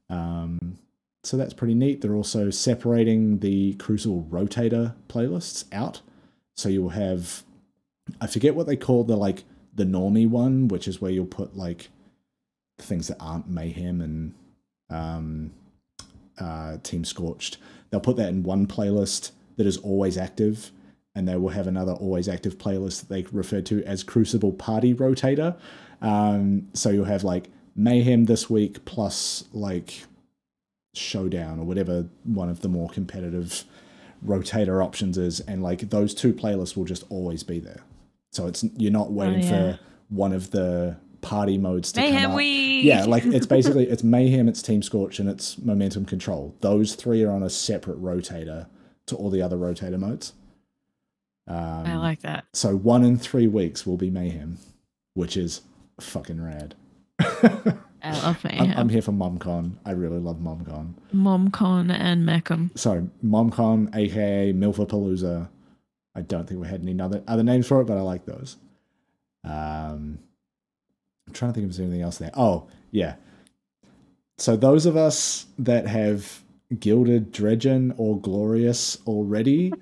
Um, 0.10 0.78
so 1.24 1.38
that's 1.38 1.54
pretty 1.54 1.74
neat. 1.74 2.02
They're 2.02 2.16
also 2.16 2.50
separating 2.50 3.40
the 3.40 3.74
Crucible 3.76 4.28
Rotator 4.30 4.94
playlists 5.08 5.66
out. 5.72 6.02
So 6.56 6.70
you'll 6.70 6.90
have, 6.90 7.44
I 8.22 8.28
forget 8.28 8.56
what 8.56 8.68
they 8.68 8.76
call 8.76 9.04
the 9.04 9.16
like 9.16 9.44
the 9.76 9.86
normie 9.86 10.30
one, 10.30 10.68
which 10.68 10.88
is 10.88 11.02
where 11.02 11.12
you'll 11.12 11.26
put 11.26 11.58
like 11.58 11.90
things 12.78 13.08
that 13.08 13.18
aren't 13.20 13.50
mayhem 13.50 14.02
and 14.02 14.34
um, 14.90 15.52
uh, 16.40 16.78
Team 16.84 17.06
Scorched. 17.06 17.58
They'll 17.90 18.00
put 18.00 18.18
that 18.18 18.30
in 18.30 18.44
one 18.44 18.68
playlist 18.68 19.32
that 19.58 19.68
is 19.68 19.78
always 19.78 20.18
active, 20.18 20.72
and 21.16 21.28
they 21.28 21.36
will 21.36 21.50
have 21.50 21.68
another 21.68 21.94
always 21.94 22.28
active 22.28 22.58
playlist 22.58 23.02
that 23.02 23.10
they 23.10 23.24
refer 23.32 23.62
to 23.62 23.84
as 23.84 24.04
Crucible 24.04 24.54
Party 24.54 24.94
Rotator. 24.94 25.58
Um, 26.02 26.70
so 26.74 26.90
you'll 26.90 27.06
have 27.06 27.24
like 27.24 27.50
Mayhem 27.76 28.26
this 28.26 28.50
week 28.50 28.84
plus 28.86 29.46
like 29.54 30.06
Showdown 30.96 31.60
or 31.60 31.66
whatever 31.66 32.08
one 32.24 32.50
of 32.50 32.62
the 32.62 32.70
more 32.70 32.90
competitive 32.90 33.64
rotator 34.26 34.84
options 34.84 35.18
is, 35.18 35.40
and 35.42 35.62
like 35.62 35.90
those 35.90 36.14
two 36.14 36.34
playlists 36.34 36.78
will 36.78 36.86
just 36.86 37.04
always 37.10 37.44
be 37.44 37.60
there. 37.60 37.82
So 38.34 38.48
it's 38.48 38.66
you're 38.78 38.92
not 38.92 39.12
waiting 39.12 39.44
yeah. 39.44 39.50
for 39.50 39.80
one 40.10 40.34
of 40.34 40.52
the 40.52 40.98
party 41.22 41.58
modes 41.58 41.92
to 41.94 42.02
come 42.02 42.12
Mayhem 42.12 42.32
up. 42.32 42.38
week. 42.38 42.84
Yeah, 42.84 43.06
like 43.06 43.26
it's 43.26 43.46
basically 43.58 43.88
it's 43.88 44.04
mayhem, 44.04 44.48
it's 44.50 44.62
team 44.62 44.82
scorch, 44.82 45.20
and 45.20 45.30
it's 45.30 45.58
momentum 45.60 46.06
control. 46.06 46.56
Those 46.62 46.96
three 46.96 47.24
are 47.24 47.32
on 47.32 47.44
a 47.44 47.50
separate 47.50 48.02
rotator 48.02 48.68
to 49.06 49.16
all 49.16 49.30
the 49.30 49.42
other 49.42 49.56
rotator 49.56 50.00
modes. 50.00 50.34
Um, 51.48 51.86
I 51.86 51.98
like 51.98 52.22
that. 52.22 52.46
so 52.54 52.76
one 52.76 53.04
in 53.04 53.18
three 53.18 53.48
weeks 53.48 53.86
will 53.86 53.98
be 53.98 54.10
mayhem, 54.10 54.58
which 55.14 55.38
is 55.38 55.62
fucking 56.00 56.42
rad. 56.42 56.74
I 57.20 57.76
love 58.24 58.46
I'm, 58.46 58.58
mayhem. 58.58 58.78
I'm 58.78 58.90
here 58.90 59.02
for 59.02 59.12
MomCon. 59.12 59.74
I 59.86 59.92
really 59.92 60.20
love 60.20 60.38
MomCon. 60.38 60.94
Momcon 61.14 61.92
and 61.92 62.26
Meckham. 62.26 62.72
Sorry, 62.76 63.08
MomCon, 63.24 63.96
aka 63.96 64.54
Milfapalooza. 64.54 65.50
I 66.16 66.22
don't 66.22 66.48
think 66.48 66.62
we 66.62 66.68
had 66.68 66.82
any 66.82 67.00
other 67.00 67.24
other 67.28 67.44
names 67.44 67.68
for 67.68 67.82
it, 67.82 67.86
but 67.86 67.98
I 67.98 68.02
like 68.02 68.26
those. 68.26 68.58
Um, 69.44 70.20
I'm 71.28 71.34
trying 71.34 71.52
to 71.52 71.56
think 71.56 71.70
if 71.70 71.76
there's 71.76 71.80
anything 71.80 72.02
else 72.02 72.18
there. 72.18 72.32
Oh, 72.34 72.68
yeah. 72.92 73.16
So 74.38 74.56
those 74.56 74.86
of 74.86 74.98
us 74.98 75.46
that 75.60 75.88
have 75.88 76.44
gilded 76.80 77.32
Dredgen 77.32 77.94
or 77.98 78.20
Glorious 78.20 78.98
already, 79.06 79.74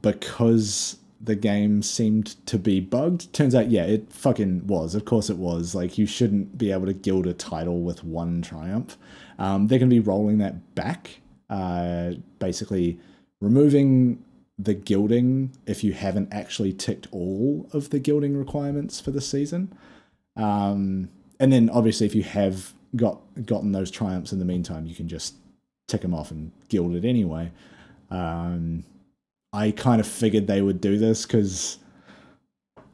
because 0.00 0.96
the 1.20 1.36
game 1.36 1.82
seemed 1.82 2.46
to 2.46 2.58
be 2.58 2.80
bugged. 2.80 3.32
Turns 3.34 3.54
out, 3.54 3.70
yeah, 3.70 3.84
it 3.84 4.10
fucking 4.12 4.66
was. 4.66 4.94
Of 4.94 5.04
course 5.04 5.28
it 5.28 5.36
was. 5.36 5.74
Like, 5.74 5.98
you 5.98 6.06
shouldn't 6.06 6.56
be 6.56 6.72
able 6.72 6.86
to 6.86 6.94
gild 6.94 7.26
a 7.26 7.34
title 7.34 7.82
with 7.82 8.02
one 8.04 8.40
triumph. 8.40 8.96
Um, 9.38 9.66
they're 9.66 9.78
going 9.78 9.90
to 9.90 9.94
be 9.94 10.00
rolling 10.00 10.38
that 10.38 10.74
back, 10.74 11.20
uh, 11.50 12.12
basically 12.38 12.98
removing 13.40 14.24
the 14.62 14.74
gilding 14.74 15.52
if 15.66 15.82
you 15.82 15.92
haven't 15.92 16.32
actually 16.32 16.72
ticked 16.72 17.06
all 17.10 17.68
of 17.72 17.90
the 17.90 17.98
gilding 17.98 18.36
requirements 18.36 19.00
for 19.00 19.10
the 19.10 19.20
season. 19.20 19.72
Um, 20.36 21.08
and 21.38 21.52
then 21.52 21.70
obviously, 21.70 22.06
if 22.06 22.14
you 22.14 22.22
have 22.22 22.74
got 22.96 23.20
gotten 23.46 23.72
those 23.72 23.90
triumphs 23.90 24.32
in 24.32 24.38
the 24.38 24.44
meantime, 24.44 24.86
you 24.86 24.94
can 24.94 25.08
just 25.08 25.34
tick 25.88 26.02
them 26.02 26.14
off 26.14 26.30
and 26.30 26.52
gild 26.68 26.94
it 26.94 27.04
anyway. 27.04 27.50
Um, 28.10 28.84
I 29.52 29.70
kind 29.72 30.00
of 30.00 30.06
figured 30.06 30.46
they 30.46 30.62
would 30.62 30.80
do 30.80 30.98
this 30.98 31.24
because, 31.26 31.78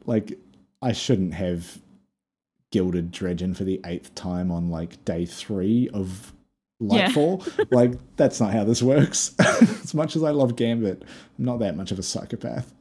like, 0.05 0.39
I 0.81 0.93
shouldn't 0.93 1.33
have 1.33 1.79
gilded 2.71 3.11
Dredgen 3.11 3.55
for 3.55 3.63
the 3.63 3.79
eighth 3.85 4.13
time 4.15 4.51
on 4.51 4.69
like 4.69 5.03
day 5.05 5.25
three 5.25 5.89
of 5.93 6.33
Yeah. 6.79 7.09
Lightfall. 7.09 7.71
like, 7.71 7.93
that's 8.17 8.39
not 8.39 8.53
how 8.53 8.63
this 8.63 8.81
works. 8.81 9.33
as 9.39 9.93
much 9.93 10.15
as 10.15 10.23
I 10.23 10.29
love 10.31 10.55
Gambit, 10.55 11.03
I'm 11.37 11.45
not 11.45 11.59
that 11.59 11.75
much 11.75 11.91
of 11.91 11.99
a 11.99 12.03
psychopath. 12.03 12.73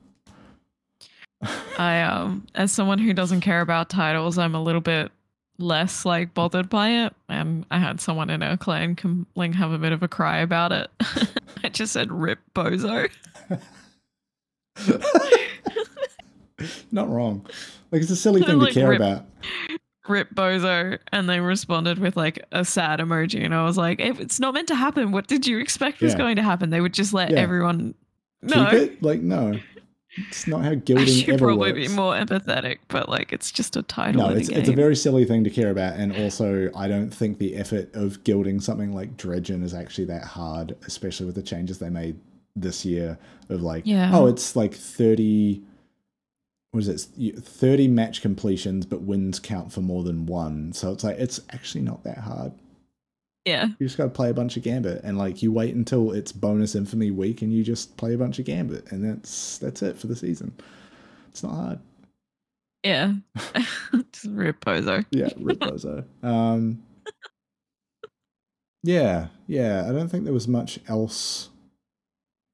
I 1.78 2.01
um 2.03 2.47
as 2.55 2.72
someone 2.72 2.99
who 2.99 3.12
doesn't 3.12 3.42
care 3.42 3.61
about 3.61 3.90
titles, 3.90 4.38
I'm 4.38 4.55
a 4.55 4.62
little 4.62 4.80
bit 4.80 5.12
less 5.59 6.05
like 6.07 6.32
bothered 6.34 6.68
by 6.70 6.88
it. 6.88 7.14
And 7.28 7.66
I 7.70 7.78
had 7.78 8.01
someone 8.01 8.30
in 8.30 8.42
our 8.42 8.57
clan 8.57 8.97
come 8.97 9.26
like 9.34 9.55
have 9.55 9.72
a 9.72 9.78
bit 9.78 9.92
of 9.92 10.03
a 10.03 10.09
cry 10.09 10.38
about 10.38 10.72
it. 10.72 10.90
I 11.64 11.68
just 11.68 11.92
said 11.92 12.11
rip 12.11 12.38
bozo. 12.55 13.09
not 16.90 17.09
wrong. 17.11 17.47
Like, 17.92 18.03
it's 18.03 18.11
a 18.11 18.16
silly 18.16 18.42
thing 18.42 18.59
Like, 18.59 18.72
to 18.72 18.80
care 18.80 18.88
rip. 18.90 19.01
about. 19.01 19.26
Rip 20.09 20.35
bozo. 20.35 20.99
And 21.13 21.29
they 21.29 21.41
responded 21.41 21.99
with 21.99 22.17
like 22.17 22.45
a 22.53 22.65
sad 22.65 23.01
emoji. 23.01 23.45
And 23.45 23.55
I 23.55 23.65
was 23.65 23.77
like, 23.77 24.01
if 24.01 24.21
it's 24.21 24.39
not 24.41 24.55
meant 24.55 24.69
to 24.69 24.75
happen, 24.75 25.13
what 25.13 25.27
did 25.27 25.47
you 25.47 25.59
expect 25.59 26.01
was 26.01 26.13
Yeah. 26.13 26.19
going 26.19 26.37
to 26.37 26.43
happen? 26.43 26.71
They 26.71 26.81
would 26.81 26.95
just 26.95 27.13
let 27.15 27.31
Yeah. 27.31 27.39
everyone 27.41 27.95
Keep 28.47 28.73
it? 28.75 29.03
Like, 29.03 29.23
no. 29.23 29.59
It's 30.29 30.47
not 30.47 30.65
how 30.65 30.71
I 30.71 30.75
gilding 30.77 31.07
should 31.09 31.29
ever 31.35 31.47
probably 31.47 31.73
works. 31.73 31.89
be 31.89 31.95
more 31.95 32.15
empathetic, 32.15 32.79
but 32.89 33.09
like 33.09 33.33
it's 33.33 33.51
just 33.51 33.77
a 33.77 33.83
title 33.83 34.23
no, 34.23 34.35
it's, 34.35 34.49
a 34.49 34.59
it's 34.59 34.69
a 34.69 34.73
very 34.73 34.97
silly 34.97 35.25
thing 35.27 35.45
to 35.45 35.51
care 35.51 35.71
about, 35.71 35.97
and 35.99 36.17
also 36.17 36.71
I 36.75 36.89
don't 36.89 37.11
think 37.11 37.39
the 37.39 37.55
effort 37.57 37.95
of 37.95 38.25
gilding 38.25 38.61
something 38.61 38.95
like 38.95 39.17
Dredgen 39.19 39.63
is 39.63 39.75
actually 39.75 40.07
that 40.07 40.25
hard, 40.25 40.75
especially 40.87 41.27
with 41.27 41.35
the 41.35 41.43
changes 41.43 41.79
they 41.81 41.91
made 41.91 42.19
this 42.55 42.83
year. 42.85 43.19
Of 43.51 43.61
like, 43.63 43.83
Yeah. 43.85 44.11
oh, 44.15 44.27
it's 44.27 44.57
like 44.57 44.73
thirty. 44.75 45.61
What 46.77 46.87
is 46.87 47.09
it? 47.16 47.39
Thirty 47.39 47.89
match 47.89 48.20
completions, 48.20 48.85
but 48.85 49.01
wins 49.01 49.41
count 49.41 49.72
for 49.72 49.81
more 49.81 50.03
than 50.05 50.27
one. 50.27 50.74
So 50.74 50.93
it's 50.93 51.03
like 51.03 51.16
it's 51.18 51.41
actually 51.49 51.81
not 51.81 52.05
that 52.05 52.18
hard. 52.18 52.53
yeah. 53.47 53.68
You 53.79 53.87
just 53.87 53.97
got 53.97 54.05
to 54.05 54.11
play 54.11 54.29
a 54.29 54.35
bunch 54.35 54.59
of 54.59 54.62
Gambit, 54.62 55.01
and 55.03 55.16
like 55.16 55.43
you 55.43 55.51
wait 55.51 55.74
until 55.74 56.12
it's 56.12 56.33
bonus 56.33 56.74
Infamy 56.74 57.11
week, 57.11 57.41
and 57.41 57.51
you 57.51 57.64
just 57.64 57.97
play 57.97 58.12
a 58.12 58.18
bunch 58.18 58.39
of 58.39 58.45
Gambit, 58.45 58.93
and 58.93 59.03
that's 59.03 59.57
that's 59.57 59.81
it 59.81 59.97
for 59.97 60.07
the 60.07 60.14
season. 60.14 60.53
It's 61.31 61.43
not 61.43 61.55
hard. 61.55 61.79
Yeah. 62.85 63.14
just 64.12 64.27
rip. 64.27 64.62
Yeah, 65.11 65.31
Rip. 65.39 65.62
Um, 66.22 66.83
yeah, 68.83 69.29
yeah. 69.47 69.87
I 69.89 69.93
don't 69.93 70.11
think 70.11 70.24
there 70.24 70.35
was 70.35 70.47
much 70.47 70.79
else 70.89 71.49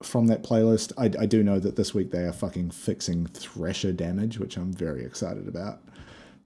from 0.04 0.26
that 0.28 0.42
playlist. 0.42 0.92
I, 0.98 1.06
I 1.22 1.26
do 1.26 1.42
know 1.42 1.58
that 1.58 1.76
this 1.76 1.94
week 1.94 2.10
they 2.10 2.24
are 2.24 2.32
fucking 2.32 2.70
fixing 2.70 3.26
Thresher 3.26 3.92
damage, 3.92 4.38
which 4.38 4.56
I'm 4.56 4.72
very 4.72 5.04
excited 5.04 5.48
about 5.48 5.80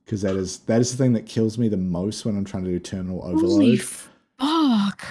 because 0.05 0.23
that 0.23 0.37
is 0.37 0.59
that 0.61 0.81
is 0.81 0.91
the 0.93 0.97
thing 1.03 1.13
that 1.15 1.27
kills 1.27 1.59
me 1.59 1.69
the 1.69 1.77
most 1.77 2.25
when 2.25 2.37
I'm 2.37 2.45
trying 2.45 2.65
to 2.65 2.71
do 2.71 2.79
terminal 2.79 3.23
Holy 3.23 3.35
overload. 3.35 3.83
fuck. 4.39 5.07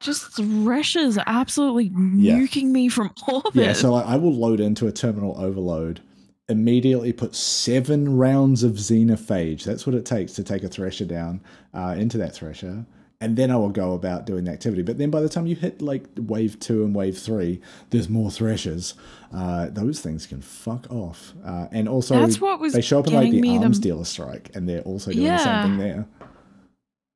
Just 0.00 0.32
Threshers 0.36 1.16
absolutely 1.26 1.92
Yeah. 2.16 2.36
nuking 2.38 2.70
me 2.70 2.88
from 2.88 3.12
orbit. 3.28 3.54
Yeah, 3.54 3.72
so 3.72 3.94
I, 3.94 4.14
I 4.14 4.16
will 4.16 4.34
load 4.34 4.58
into 4.58 4.88
a 4.88 4.92
terminal 4.92 5.38
overload, 5.38 6.00
immediately 6.48 7.12
put 7.12 7.36
seven 7.36 8.16
rounds 8.16 8.64
of 8.64 8.72
Xenophage. 8.72 9.62
That's 9.62 9.86
what 9.86 9.94
it 9.94 10.04
takes 10.04 10.32
to 10.32 10.42
take 10.42 10.64
a 10.64 10.68
Thresher 10.68 11.04
down 11.04 11.40
uh, 11.72 11.94
into 11.96 12.18
that 12.18 12.34
Thresher. 12.34 12.84
And 13.22 13.36
then 13.36 13.50
I 13.52 13.56
will 13.56 13.70
go 13.70 13.92
about 13.94 14.26
doing 14.26 14.44
the 14.44 14.50
activity. 14.50 14.82
But 14.82 14.98
then 14.98 15.10
by 15.10 15.20
the 15.20 15.28
time 15.28 15.46
you 15.46 15.54
hit 15.54 15.80
like 15.80 16.04
wave 16.16 16.58
two 16.58 16.84
and 16.84 16.92
wave 16.94 17.16
three, 17.16 17.60
there's 17.90 18.08
more 18.08 18.30
Threshers. 18.30 18.94
Uh, 19.32 19.68
those 19.70 20.00
things 20.00 20.26
can 20.26 20.42
fuck 20.42 20.90
off. 20.90 21.32
Uh, 21.44 21.68
and 21.70 21.88
also, 21.88 22.18
That's 22.18 22.40
what 22.40 22.58
was 22.60 22.72
they 22.72 22.80
show 22.80 22.98
up 22.98 23.06
in 23.06 23.14
like 23.14 23.30
the 23.30 23.40
me 23.40 23.56
the- 23.58 23.64
Arms 23.64 23.78
Dealer 23.78 24.04
Strike, 24.04 24.50
and 24.54 24.68
they're 24.68 24.82
also 24.82 25.12
doing 25.12 25.24
the 25.24 25.38
same 25.38 25.62
thing 25.62 25.78
there. 25.78 26.06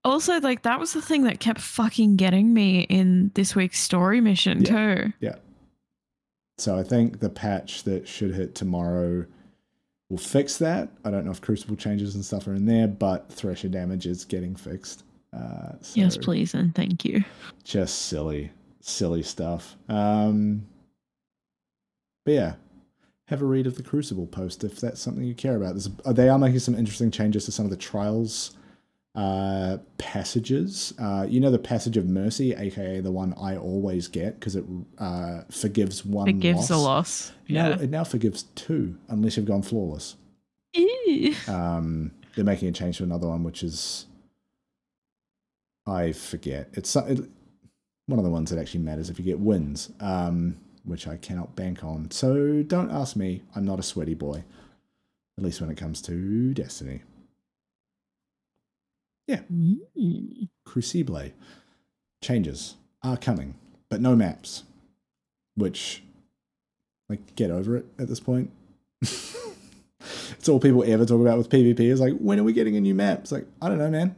also, 0.05 0.39
like 0.41 0.63
that 0.63 0.79
was 0.79 0.93
the 0.93 1.03
thing 1.03 1.25
that 1.25 1.41
kept 1.41 1.61
fucking 1.61 2.15
getting 2.17 2.55
me 2.55 2.83
in 2.83 3.33
this 3.35 3.57
week's 3.57 3.81
story 3.81 4.21
mission 4.21 4.63
too. 4.63 5.13
Yeah. 5.21 5.37
So 6.59 6.79
I 6.79 6.85
think 6.85 7.19
the 7.19 7.29
patch 7.29 7.83
that 7.83 8.07
should 8.09 8.35
hit 8.35 8.55
tomorrow 8.55 9.27
will 10.09 10.19
fix 10.19 10.57
that. 10.59 10.89
I 11.05 11.11
don't 11.11 11.25
know 11.25 11.33
if 11.33 11.41
Crucible 11.41 11.77
changes 11.77 12.15
and 12.15 12.25
stuff 12.25 12.47
are 12.47 12.55
in 12.55 12.67
there, 12.67 12.87
but 12.87 13.29
Thresher 13.31 13.69
damage 13.69 14.07
is 14.07 14.25
getting 14.25 14.55
fixed. 14.55 15.03
Uh, 15.37 15.73
so 15.81 16.01
Yes, 16.01 16.17
please 16.17 16.55
and 16.55 16.75
thank 16.75 17.05
you. 17.05 17.25
Just 17.65 18.07
silly, 18.07 18.53
silly 18.81 19.23
stuff. 19.23 19.77
Um, 19.89 20.67
but 22.25 22.33
yeah, 22.33 22.55
have 23.29 23.43
a 23.43 23.45
read 23.45 23.67
of 23.67 23.77
the 23.77 23.83
Crucible 23.83 24.27
post 24.27 24.65
if 24.65 24.81
that's 24.81 25.01
something 25.01 25.25
you 25.25 25.35
care 25.35 25.57
about. 25.57 25.75
There's, 25.75 25.91
uh, 26.05 26.13
they 26.13 26.29
are 26.29 26.39
making 26.39 26.61
some 26.61 26.75
interesting 26.75 27.11
changes 27.11 27.45
to 27.47 27.53
some 27.53 27.67
of 27.67 27.71
the 27.71 27.77
trials 27.77 28.57
uh, 29.17 29.79
passages. 29.99 30.93
Uh, 30.99 31.27
you 31.29 31.41
know 31.41 31.51
the 31.51 31.59
passage 31.59 31.97
of 31.97 32.07
mercy, 32.07 32.55
aka 32.55 33.01
the 33.01 33.11
one 33.11 33.35
I 33.41 33.57
always 33.57 34.09
get 34.09 34.39
because 34.39 34.57
it 34.57 34.65
uh, 34.99 35.41
forgives 35.51 36.05
one. 36.05 36.29
It 36.29 36.41
gives 36.41 36.71
a 36.71 36.77
loss. 36.77 37.31
loss. 37.31 37.33
Now 37.49 37.71
it 37.71 37.91
now 37.91 38.05
forgives 38.05 38.45
two 38.55 38.97
unless 39.09 39.37
you've 39.37 39.47
gone 39.47 39.63
flawless. 39.63 40.17
Ew. 40.75 41.35
Um, 41.49 42.13
they're 42.35 42.45
making 42.45 42.69
a 42.69 42.73
change 42.73 42.99
to 42.99 43.05
another 43.05 43.29
one, 43.29 43.43
which 43.43 43.63
is 43.63 44.07
I 45.87 46.13
forget. 46.13 46.69
It's 46.73 46.95
it, 46.97 47.21
one 48.07 48.19
of 48.19 48.25
the 48.25 48.31
ones 48.31 48.51
that 48.51 48.59
actually 48.59 48.81
matters 48.81 49.11
if 49.11 49.19
you 49.19 49.25
get 49.25 49.39
wins, 49.39 49.91
um, 50.01 50.57
which 50.85 51.07
I 51.07 51.17
cannot 51.17 51.57
bank 51.57 51.85
on. 51.85 52.11
So 52.11 52.63
don't 52.63 52.91
ask 52.91 53.17
me. 53.17 53.43
I'm 53.55 53.65
not 53.65 53.79
a 53.79 53.83
sweaty 53.83 54.15
boy, 54.15 54.45
at 55.39 55.45
least 55.45 55.61
when 55.61 55.71
it 55.71 55.77
comes 55.77 56.01
to 56.03 56.55
Destiny. 56.55 57.03
Mm. 59.29 60.49
Crucible 60.65 61.31
changes 62.23 62.77
are 63.03 63.17
coming, 63.17 63.55
but 63.89 64.01
no 64.01 64.15
maps. 64.15 64.65
Which, 65.57 66.03
like, 67.09 67.35
get 67.35 67.51
over 67.51 67.77
it 67.77 67.87
at 67.99 68.09
this 68.09 68.21
point. 68.21 68.51
it's 69.01 70.49
all 70.49 70.61
people 70.61 70.85
ever 70.87 71.07
talk 71.07 71.21
about 71.21 71.39
with 71.39 71.49
PvP 71.49 71.81
is 71.81 72.01
like, 72.01 72.15
when 72.19 72.39
are 72.39 72.45
we 72.45 72.53
getting 72.53 72.77
a 72.77 72.81
new 72.81 72.95
map? 72.95 73.21
It's 73.21 73.33
like, 73.33 73.47
I 73.63 73.69
don't 73.69 73.79
know, 73.79 73.91
man. 73.91 74.15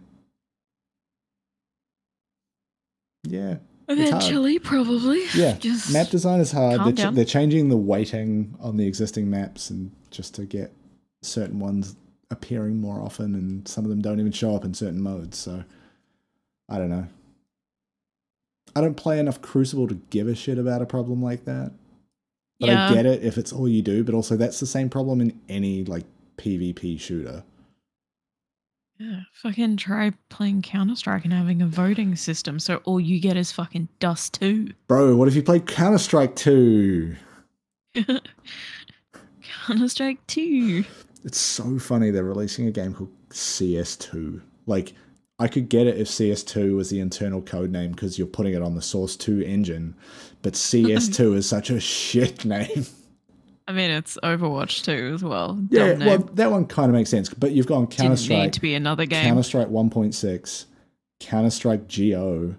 Yeah. 3.30 3.56
Eventually, 3.88 4.58
probably. 4.58 5.24
yeah. 5.34 5.52
Just 5.58 5.92
map 5.92 6.08
design 6.08 6.40
is 6.40 6.52
hard. 6.52 6.84
They're, 6.84 7.10
ch- 7.10 7.14
they're 7.14 7.24
changing 7.24 7.70
the 7.70 7.76
weighting 7.76 8.54
on 8.60 8.76
the 8.76 8.86
existing 8.86 9.30
maps 9.30 9.70
and 9.70 9.90
just 10.10 10.34
to 10.34 10.44
get 10.44 10.72
certain 11.22 11.58
ones 11.58 11.96
appearing 12.30 12.80
more 12.80 13.00
often, 13.00 13.34
and 13.34 13.66
some 13.66 13.84
of 13.84 13.90
them 13.90 14.02
don't 14.02 14.20
even 14.20 14.32
show 14.32 14.54
up 14.54 14.64
in 14.64 14.74
certain 14.74 15.00
modes. 15.00 15.38
So 15.38 15.64
I 16.68 16.76
don't 16.76 16.90
know. 16.90 17.06
I 18.76 18.82
don't 18.82 18.96
play 18.96 19.18
enough 19.18 19.40
Crucible 19.40 19.88
to 19.88 19.94
give 20.10 20.28
a 20.28 20.34
shit 20.34 20.58
about 20.58 20.82
a 20.82 20.86
problem 20.86 21.22
like 21.22 21.46
that. 21.46 21.72
But 22.60 22.68
yeah. 22.68 22.90
I 22.90 22.94
get 22.94 23.06
it 23.06 23.24
if 23.24 23.38
it's 23.38 23.52
all 23.52 23.68
you 23.68 23.82
do, 23.82 24.04
but 24.04 24.14
also 24.14 24.36
that's 24.36 24.60
the 24.60 24.66
same 24.66 24.90
problem 24.90 25.20
in 25.20 25.40
any 25.48 25.84
like 25.84 26.04
PvP 26.36 27.00
shooter. 27.00 27.44
Yeah, 28.98 29.20
fucking 29.32 29.76
try 29.76 30.12
playing 30.28 30.62
Counter 30.62 30.96
Strike 30.96 31.24
and 31.24 31.32
having 31.32 31.62
a 31.62 31.66
voting 31.66 32.16
system, 32.16 32.58
so 32.58 32.76
all 32.84 32.98
you 32.98 33.20
get 33.20 33.36
is 33.36 33.52
fucking 33.52 33.88
Dust 34.00 34.34
two. 34.34 34.72
Bro, 34.88 35.14
what 35.14 35.28
if 35.28 35.36
you 35.36 35.42
played 35.42 35.66
Counter 35.66 35.98
Strike 35.98 36.34
2? 36.34 37.14
Counter 39.66 39.88
Strike 39.88 40.26
two. 40.26 40.84
It's 41.24 41.38
so 41.38 41.78
funny 41.78 42.10
they're 42.10 42.24
releasing 42.24 42.66
a 42.66 42.72
game 42.72 42.92
called 42.92 43.12
CS2. 43.30 44.40
Like, 44.66 44.94
I 45.38 45.46
could 45.46 45.68
get 45.68 45.86
it 45.86 45.98
if 45.98 46.08
CS2 46.08 46.74
was 46.74 46.90
the 46.90 46.98
internal 46.98 47.40
code 47.40 47.70
name 47.70 47.92
because 47.92 48.18
you're 48.18 48.26
putting 48.26 48.54
it 48.54 48.62
on 48.62 48.74
the 48.74 48.82
Source 48.82 49.14
2 49.14 49.42
engine, 49.42 49.94
but 50.42 50.52
CS2 50.54 51.36
is 51.36 51.48
such 51.48 51.70
a 51.70 51.78
shit 51.78 52.44
name. 52.44 52.86
I 53.68 53.72
mean, 53.72 53.90
it's 53.90 54.16
Overwatch 54.24 54.82
two 54.84 55.12
as 55.14 55.22
well. 55.22 55.58
yeah, 55.70 55.88
Dumb 55.90 55.98
well, 56.06 56.18
name. 56.20 56.30
that 56.34 56.50
one 56.50 56.64
kind 56.66 56.88
of 56.90 56.94
makes 56.94 57.10
sense, 57.10 57.28
but 57.28 57.52
you've 57.52 57.66
gone 57.66 57.86
Counter 57.86 58.16
Didn't 58.16 58.42
need 58.44 58.52
to 58.54 58.60
be 58.62 58.74
another 58.74 59.04
game. 59.06 59.24
Counter 59.24 59.42
Strike 59.42 59.68
1.6, 59.68 60.64
Counter 61.20 61.50
Strike 61.50 61.82
GO. 61.94 62.54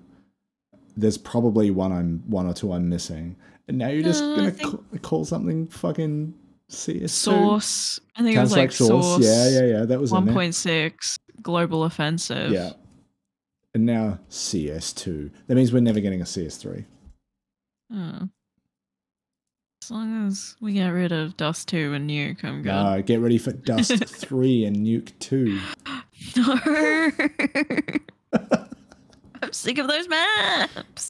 There's 0.96 1.18
probably 1.18 1.72
one 1.72 1.92
I'm 1.92 2.24
one 2.28 2.46
or 2.46 2.54
two 2.54 2.72
I'm 2.74 2.88
missing, 2.90 3.36
and 3.68 3.78
now 3.80 3.88
you're 3.88 4.04
just 4.04 4.24
I 4.24 4.36
gonna 4.36 4.52
think- 4.52 4.72
ca- 4.92 4.98
call 5.02 5.26
something 5.26 5.68
fucking 5.68 6.34
CS2. 6.70 7.10
Source. 7.10 8.00
I 8.16 8.22
think 8.24 8.38
it 8.38 8.40
was 8.42 8.52
like 8.52 8.72
Strike 8.72 8.88
Source. 8.90 9.26
Yeah, 9.26 9.50
yeah, 9.50 9.66
yeah. 9.80 9.86
That 9.86 10.00
was 10.00 10.12
in 10.12 10.16
One 10.16 10.26
there. 10.26 10.36
point 10.36 10.54
six 10.56 11.18
global 11.42 11.86
offensive. 11.86 12.52
Yeah. 12.52 12.74
And 13.74 13.86
now 13.86 14.20
CS2. 14.30 15.32
That 15.48 15.56
means 15.56 15.72
we're 15.74 15.80
never 15.80 16.00
getting 16.00 16.22
a 16.22 16.26
CS3. 16.26 16.86
Hmm. 17.92 18.26
As 19.82 19.92
long 19.92 20.28
as 20.28 20.56
we 20.60 20.74
get 20.74 20.90
rid 20.90 21.12
of 21.12 21.38
Dust 21.38 21.68
two 21.70 21.94
and 21.94 22.10
Nuke, 22.10 22.44
I'm 22.44 22.62
good. 22.62 22.70
No, 22.72 23.02
get 23.02 23.22
ready 23.22 23.38
for 23.38 23.52
Dust 23.54 23.92
3 24.08 24.66
and 24.66 24.78
Nuke 24.78 25.12
2. 25.20 25.60
No. 26.36 26.60
I'm 29.42 29.54
sick 29.54 29.78
of 29.78 29.88
those 29.88 30.08
maps. 30.10 31.10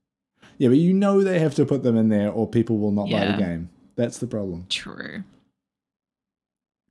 Yeah, 0.60 0.70
but 0.70 0.78
you 0.78 0.94
know 0.94 1.24
they 1.24 1.40
have 1.40 1.56
to 1.56 1.66
put 1.66 1.84
them 1.84 1.98
in 1.98 2.10
there 2.10 2.32
or 2.32 2.48
people 2.48 2.78
will 2.78 2.92
not 2.92 3.10
buy 3.10 3.26
the 3.26 3.38
game. 3.38 3.70
That's 3.96 4.20
the 4.20 4.28
problem. 4.28 4.66
True. 4.70 5.24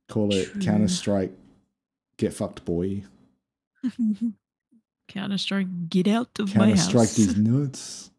Call 0.09 0.33
it 0.33 0.59
Counter 0.61 0.87
Strike 0.89 1.31
Get 2.17 2.33
Fucked 2.33 2.65
Boy. 2.65 3.03
Counter 5.07 5.37
Strike, 5.37 5.89
get 5.89 6.07
out 6.07 6.27
of 6.39 6.53
my 6.55 6.65
Counter 6.65 6.75
house. 6.75 6.87
Strike 6.87 7.09
these 7.11 7.37
nuts. 7.37 8.11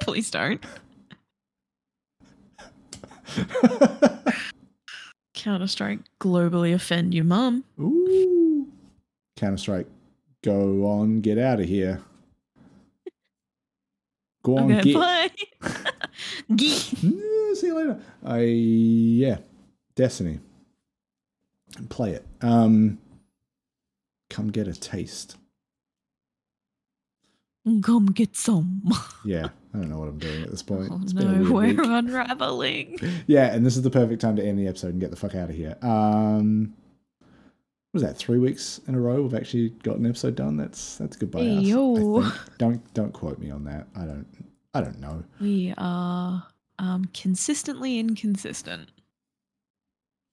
Please 0.00 0.30
don't. 0.30 0.64
Counter 5.34 5.66
Strike, 5.66 6.00
globally 6.20 6.74
offend 6.74 7.14
your 7.14 7.24
mum. 7.24 7.64
Ooh. 7.80 8.68
Counter 9.36 9.56
Strike, 9.56 9.86
go 10.42 10.86
on, 10.86 11.20
get 11.20 11.38
out 11.38 11.60
of 11.60 11.66
here. 11.66 12.00
Go 14.44 14.58
on, 14.58 14.72
Okay, 14.72 14.92
get. 14.92 14.94
bye. 14.94 15.30
Geek. 16.56 16.72
Mm, 17.00 17.56
see 17.56 17.66
you 17.68 17.74
later. 17.76 18.00
I 18.24 18.40
yeah, 18.40 19.38
Destiny. 19.94 20.40
Play 21.88 22.12
it. 22.12 22.26
Um, 22.42 22.98
come 24.28 24.48
get 24.50 24.66
a 24.68 24.74
taste. 24.74 25.36
Come 27.82 28.06
get 28.06 28.36
some. 28.36 28.82
Yeah, 29.24 29.50
I 29.74 29.78
don't 29.78 29.88
know 29.88 29.98
what 29.98 30.08
I'm 30.08 30.18
doing 30.18 30.42
at 30.42 30.50
this 30.50 30.62
point. 30.62 30.88
Oh, 30.92 31.00
It's 31.02 31.12
been 31.14 31.28
a 31.28 31.38
no, 31.38 31.52
we're 31.52 31.68
week. 31.68 31.78
unraveling. 31.80 32.98
Yeah, 33.26 33.52
and 33.54 33.64
this 33.64 33.76
is 33.76 33.82
the 33.82 33.90
perfect 33.90 34.20
time 34.20 34.36
to 34.36 34.44
end 34.44 34.58
the 34.58 34.68
episode 34.68 34.88
and 34.92 35.00
get 35.00 35.10
the 35.10 35.16
fuck 35.16 35.34
out 35.34 35.48
of 35.50 35.56
here. 35.56 35.76
Um, 35.80 36.74
what 37.20 37.94
was 37.94 38.02
that? 38.02 38.16
Three 38.18 38.38
weeks 38.38 38.80
in 38.86 38.94
a 38.94 39.00
row 39.00 39.22
we've 39.22 39.34
actually 39.34 39.70
got 39.82 39.96
an 39.96 40.06
episode 40.06 40.34
done. 40.34 40.56
That's 40.56 40.96
that's 40.98 41.16
good 41.16 41.30
by 41.30 41.40
us. 41.40 41.62
Yo. 41.64 42.22
Don't 42.58 42.94
don't 42.94 43.12
quote 43.12 43.38
me 43.38 43.50
on 43.50 43.64
that. 43.64 43.86
I 43.96 44.04
don't 44.04 44.26
I 44.74 44.80
don't 44.80 44.98
know. 45.00 45.24
We 45.40 45.74
are 45.78 46.46
um 46.78 47.04
consistently 47.14 47.98
inconsistent. 47.98 48.90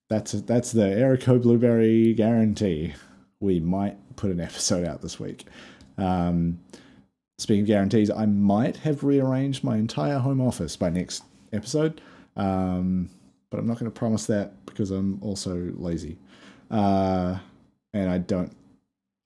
That's 0.10 0.32
that's 0.34 0.72
the 0.72 0.86
Error 0.88 1.18
Code 1.18 1.44
Blueberry 1.44 2.14
guarantee. 2.14 2.94
We 3.40 3.60
might 3.60 3.98
put 4.16 4.32
an 4.32 4.40
episode 4.42 4.86
out 4.86 5.02
this 5.02 5.20
week. 5.20 5.46
Um, 5.98 6.60
speaking 7.40 7.62
of 7.62 7.68
guarantees, 7.68 8.12
I 8.12 8.26
might 8.26 8.78
have 8.78 9.04
rearranged 9.04 9.64
my 9.64 9.78
entire 9.78 10.20
home 10.20 10.42
office 10.42 10.76
by 10.76 10.90
next 10.90 11.24
episode, 11.54 12.02
um, 12.36 13.10
but 13.50 13.60
I'm 13.60 13.66
not 13.66 13.80
going 13.80 13.92
to 13.92 13.98
promise 13.98 14.26
that 14.28 14.66
because 14.66 14.92
I'm 14.92 15.20
also 15.22 15.72
lazy, 15.76 16.18
uh, 16.70 17.40
and 17.94 18.10
I 18.10 18.18
don't. 18.20 18.56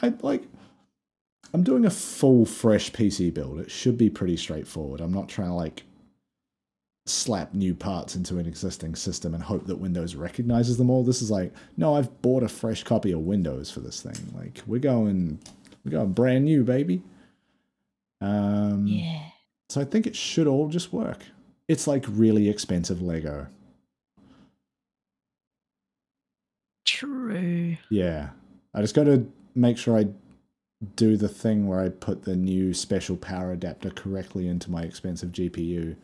I 0.02 0.14
like. 0.22 0.44
I'm 1.54 1.64
doing 1.64 1.86
a 1.86 1.92
full 1.92 2.46
fresh 2.46 2.92
PC 2.92 3.34
build. 3.34 3.60
It 3.60 3.70
should 3.70 3.98
be 3.98 4.10
pretty 4.10 4.38
straightforward. 4.38 5.02
I'm 5.02 5.14
not 5.14 5.30
trying 5.30 5.50
to 5.50 5.54
like 5.54 5.84
slap 7.06 7.54
new 7.54 7.76
parts 7.76 8.16
into 8.16 8.38
an 8.38 8.48
existing 8.48 8.96
system 8.96 9.34
and 9.34 9.44
hope 9.44 9.68
that 9.68 9.76
Windows 9.76 10.16
recognizes 10.16 10.78
them 10.78 10.90
all. 10.90 11.04
This 11.04 11.22
is 11.22 11.30
like, 11.30 11.54
no, 11.76 11.96
I've 11.96 12.22
bought 12.22 12.44
a 12.44 12.48
fresh 12.48 12.84
copy 12.84 13.12
of 13.12 13.20
Windows 13.20 13.70
for 13.70 13.82
this 13.82 14.02
thing. 14.02 14.16
Like 14.36 14.62
we're 14.68 14.80
going 14.80 15.40
we're 15.84 15.92
going 15.92 16.14
brand 16.14 16.46
new, 16.46 16.64
baby. 16.64 17.02
Um 18.24 18.88
Yeah. 18.88 19.22
so 19.70 19.82
I 19.82 19.86
think 19.86 20.08
it 20.08 20.16
should 20.16 20.48
all 20.48 20.70
just 20.70 20.94
work. 20.94 21.20
It's 21.68 21.88
like 21.88 22.06
really 22.08 22.50
expensive 22.50 23.02
Lego. 23.02 23.48
True. 26.86 27.78
Yeah. 27.90 28.30
I 28.74 28.82
just 28.82 28.96
got 28.96 29.06
to 29.06 29.26
make 29.56 29.78
sure 29.78 29.98
I 29.98 30.08
do 30.96 31.16
the 31.16 31.30
thing 31.30 31.68
where 31.68 31.80
I 31.80 31.90
put 31.90 32.24
the 32.24 32.36
new 32.36 32.74
special 32.74 33.16
power 33.16 33.52
adapter 33.52 33.90
correctly 33.90 34.48
into 34.48 34.70
my 34.70 34.82
expensive 34.84 35.32
GPU 35.32 35.96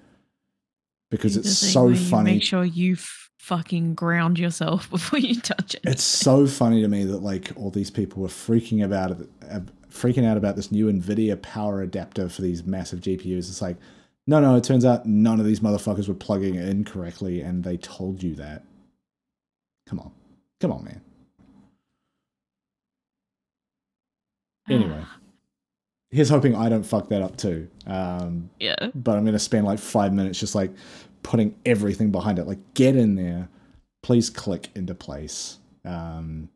because 1.11 1.33
Do 1.33 1.41
it's 1.41 1.57
so 1.57 1.93
funny. 1.95 2.33
Make 2.35 2.43
sure 2.43 2.63
you 2.63 2.93
f- 2.93 3.29
fucking 3.39 3.95
ground 3.95 4.39
yourself 4.39 4.89
before 4.91 5.19
you 5.19 5.35
touch 5.41 5.75
it. 5.75 5.81
It's 5.83 6.03
so 6.03 6.47
funny 6.47 6.81
to 6.81 6.87
me 6.87 7.03
that 7.05 7.19
like 7.23 7.51
all 7.57 7.71
these 7.71 7.91
people 7.91 8.21
were 8.21 8.29
freaking 8.29 8.83
about 8.85 9.11
it, 9.11 9.29
freaking 9.89 10.25
out 10.25 10.37
about 10.37 10.55
this 10.55 10.71
new 10.71 10.91
Nvidia 10.91 11.41
power 11.41 11.81
adapter 11.81 12.29
for 12.29 12.41
these 12.41 12.63
massive 12.63 12.99
GPUs. 12.99 13.49
It's 13.49 13.61
like, 13.61 13.77
no, 14.27 14.39
no. 14.39 14.55
It 14.55 14.63
turns 14.63 14.85
out 14.85 15.05
none 15.05 15.39
of 15.39 15.45
these 15.45 15.59
motherfuckers 15.59 16.07
were 16.07 16.13
plugging 16.13 16.55
it 16.55 16.67
in 16.67 16.83
correctly, 16.83 17.41
and 17.41 17.63
they 17.63 17.77
told 17.77 18.21
you 18.21 18.35
that. 18.35 18.63
Come 19.87 19.99
on, 19.99 20.11
come 20.59 20.71
on, 20.71 20.83
man. 20.83 21.01
Anyway, 24.69 25.03
here's 26.11 26.29
hoping 26.29 26.55
I 26.55 26.69
don't 26.69 26.83
fuck 26.83 27.09
that 27.09 27.23
up 27.23 27.37
too. 27.37 27.67
Um, 27.87 28.51
yeah. 28.59 28.89
but 28.93 29.17
I'm 29.17 29.25
gonna 29.25 29.39
spend 29.39 29.65
like 29.65 29.79
five 29.79 30.13
minutes 30.13 30.39
just 30.39 30.53
like 30.53 30.71
putting 31.23 31.55
everything 31.65 32.11
behind 32.11 32.39
it. 32.39 32.45
Like, 32.45 32.59
get 32.75 32.95
in 32.95 33.15
there, 33.15 33.49
please 34.03 34.29
click 34.29 34.69
into 34.75 34.93
place. 34.93 35.57
Um, 35.85 36.49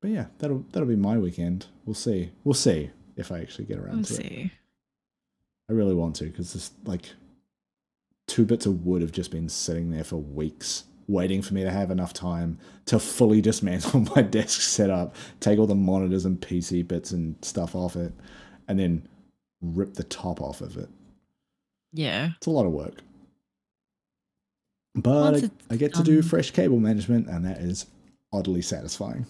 but 0.00 0.10
yeah, 0.10 0.26
that'll 0.38 0.64
that'll 0.72 0.88
be 0.88 0.96
my 0.96 1.18
weekend. 1.18 1.66
We'll 1.84 1.94
see. 1.94 2.30
We'll 2.44 2.54
see 2.54 2.90
if 3.16 3.32
I 3.32 3.40
actually 3.40 3.64
get 3.64 3.78
around 3.78 3.96
We'll 3.96 4.04
to 4.04 4.14
it. 4.14 4.16
see. 4.16 4.52
I 5.68 5.72
really 5.72 5.94
want 5.94 6.16
to 6.16 6.24
because 6.24 6.52
this 6.52 6.70
like 6.84 7.02
two 8.26 8.44
bits 8.44 8.66
of 8.66 8.86
wood 8.86 9.02
have 9.02 9.12
just 9.12 9.30
been 9.30 9.48
sitting 9.48 9.90
there 9.90 10.04
for 10.04 10.16
weeks, 10.16 10.84
waiting 11.08 11.42
for 11.42 11.54
me 11.54 11.62
to 11.62 11.70
have 11.70 11.90
enough 11.90 12.12
time 12.12 12.58
to 12.86 12.98
fully 12.98 13.40
dismantle 13.42 14.06
my 14.14 14.22
desk 14.22 14.60
setup, 14.60 15.14
take 15.40 15.58
all 15.58 15.66
the 15.66 15.74
monitors 15.74 16.24
and 16.24 16.40
PC 16.40 16.86
bits 16.86 17.10
and 17.10 17.36
stuff 17.42 17.74
off 17.74 17.96
it, 17.96 18.12
and 18.68 18.78
then 18.78 19.06
rip 19.60 19.94
the 19.94 20.04
top 20.04 20.40
off 20.40 20.60
of 20.60 20.76
it. 20.76 20.88
Yeah. 21.92 22.30
It's 22.36 22.46
a 22.46 22.50
lot 22.50 22.66
of 22.66 22.72
work. 22.72 23.00
But 24.94 25.44
I, 25.44 25.50
I 25.70 25.76
get 25.76 25.94
to 25.94 26.02
do 26.02 26.22
fresh 26.22 26.50
cable 26.50 26.80
management, 26.80 27.28
and 27.28 27.44
that 27.44 27.58
is 27.58 27.86
oddly 28.32 28.62
satisfying. 28.62 29.26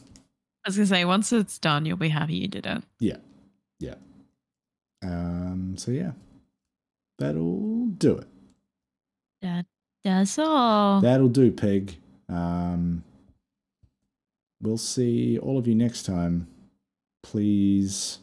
I 0.69 0.71
was 0.71 0.77
gonna 0.77 0.87
say 0.87 1.05
once 1.07 1.33
it's 1.33 1.59
done, 1.59 1.87
you'll 1.87 1.97
be 1.97 2.11
happy 2.11 2.35
you 2.35 2.47
did 2.47 2.67
it. 2.67 2.83
Yeah, 3.01 3.17
yeah. 3.81 3.95
Um, 5.03 5.77
so 5.79 5.91
yeah, 5.91 6.11
that'll 7.19 7.87
do 7.87 8.19
it. 8.19 8.27
That 9.41 9.65
that's 10.05 10.39
all. 10.39 11.01
That'll 11.01 11.31
do, 11.31 11.51
pig. 11.51 11.97
Um, 12.29 13.03
we'll 14.61 14.77
see 14.77 15.39
all 15.39 15.57
of 15.57 15.67
you 15.67 15.75
next 15.75 16.03
time. 16.03 16.49
Please. 17.23 18.19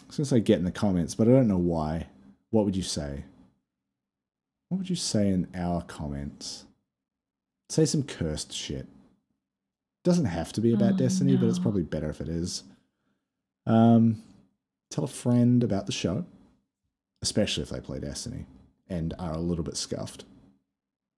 I 0.00 0.06
was 0.06 0.16
gonna 0.16 0.24
say 0.24 0.40
get 0.40 0.60
in 0.60 0.64
the 0.64 0.70
comments, 0.70 1.14
but 1.14 1.28
I 1.28 1.32
don't 1.32 1.46
know 1.46 1.58
why. 1.58 2.06
What 2.48 2.64
would 2.64 2.74
you 2.74 2.82
say? 2.82 3.24
What 4.70 4.78
would 4.78 4.88
you 4.88 4.96
say 4.96 5.28
in 5.28 5.46
our 5.54 5.82
comments? 5.82 6.64
Say 7.68 7.84
some 7.84 8.02
cursed 8.02 8.54
shit. 8.54 8.86
Doesn't 10.02 10.24
have 10.26 10.52
to 10.54 10.60
be 10.60 10.72
about 10.72 10.94
Oh, 10.94 10.96
Destiny, 10.96 11.36
but 11.36 11.46
it's 11.48 11.58
probably 11.58 11.82
better 11.82 12.08
if 12.08 12.20
it 12.20 12.28
is. 12.28 12.64
Um, 13.66 14.22
tell 14.90 15.04
a 15.04 15.08
friend 15.08 15.62
about 15.62 15.86
the 15.86 15.92
show, 15.92 16.24
especially 17.22 17.62
if 17.62 17.68
they 17.68 17.80
play 17.80 18.00
Destiny 18.00 18.46
and 18.88 19.14
are 19.18 19.32
a 19.32 19.38
little 19.38 19.64
bit 19.64 19.76
scuffed. 19.76 20.24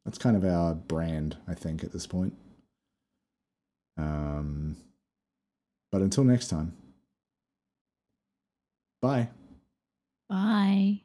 That's 0.05 0.18
kind 0.18 0.37
of 0.37 0.45
our 0.45 0.74
brand, 0.74 1.37
I 1.47 1.55
think, 1.55 1.85
at 1.85 1.93
this 1.93 2.07
point. 2.09 2.35
Um, 3.97 4.76
but 5.93 6.03
until 6.03 6.24
next 6.24 6.49
time, 6.49 6.74
bye. 9.01 9.28
Bye. 10.28 11.03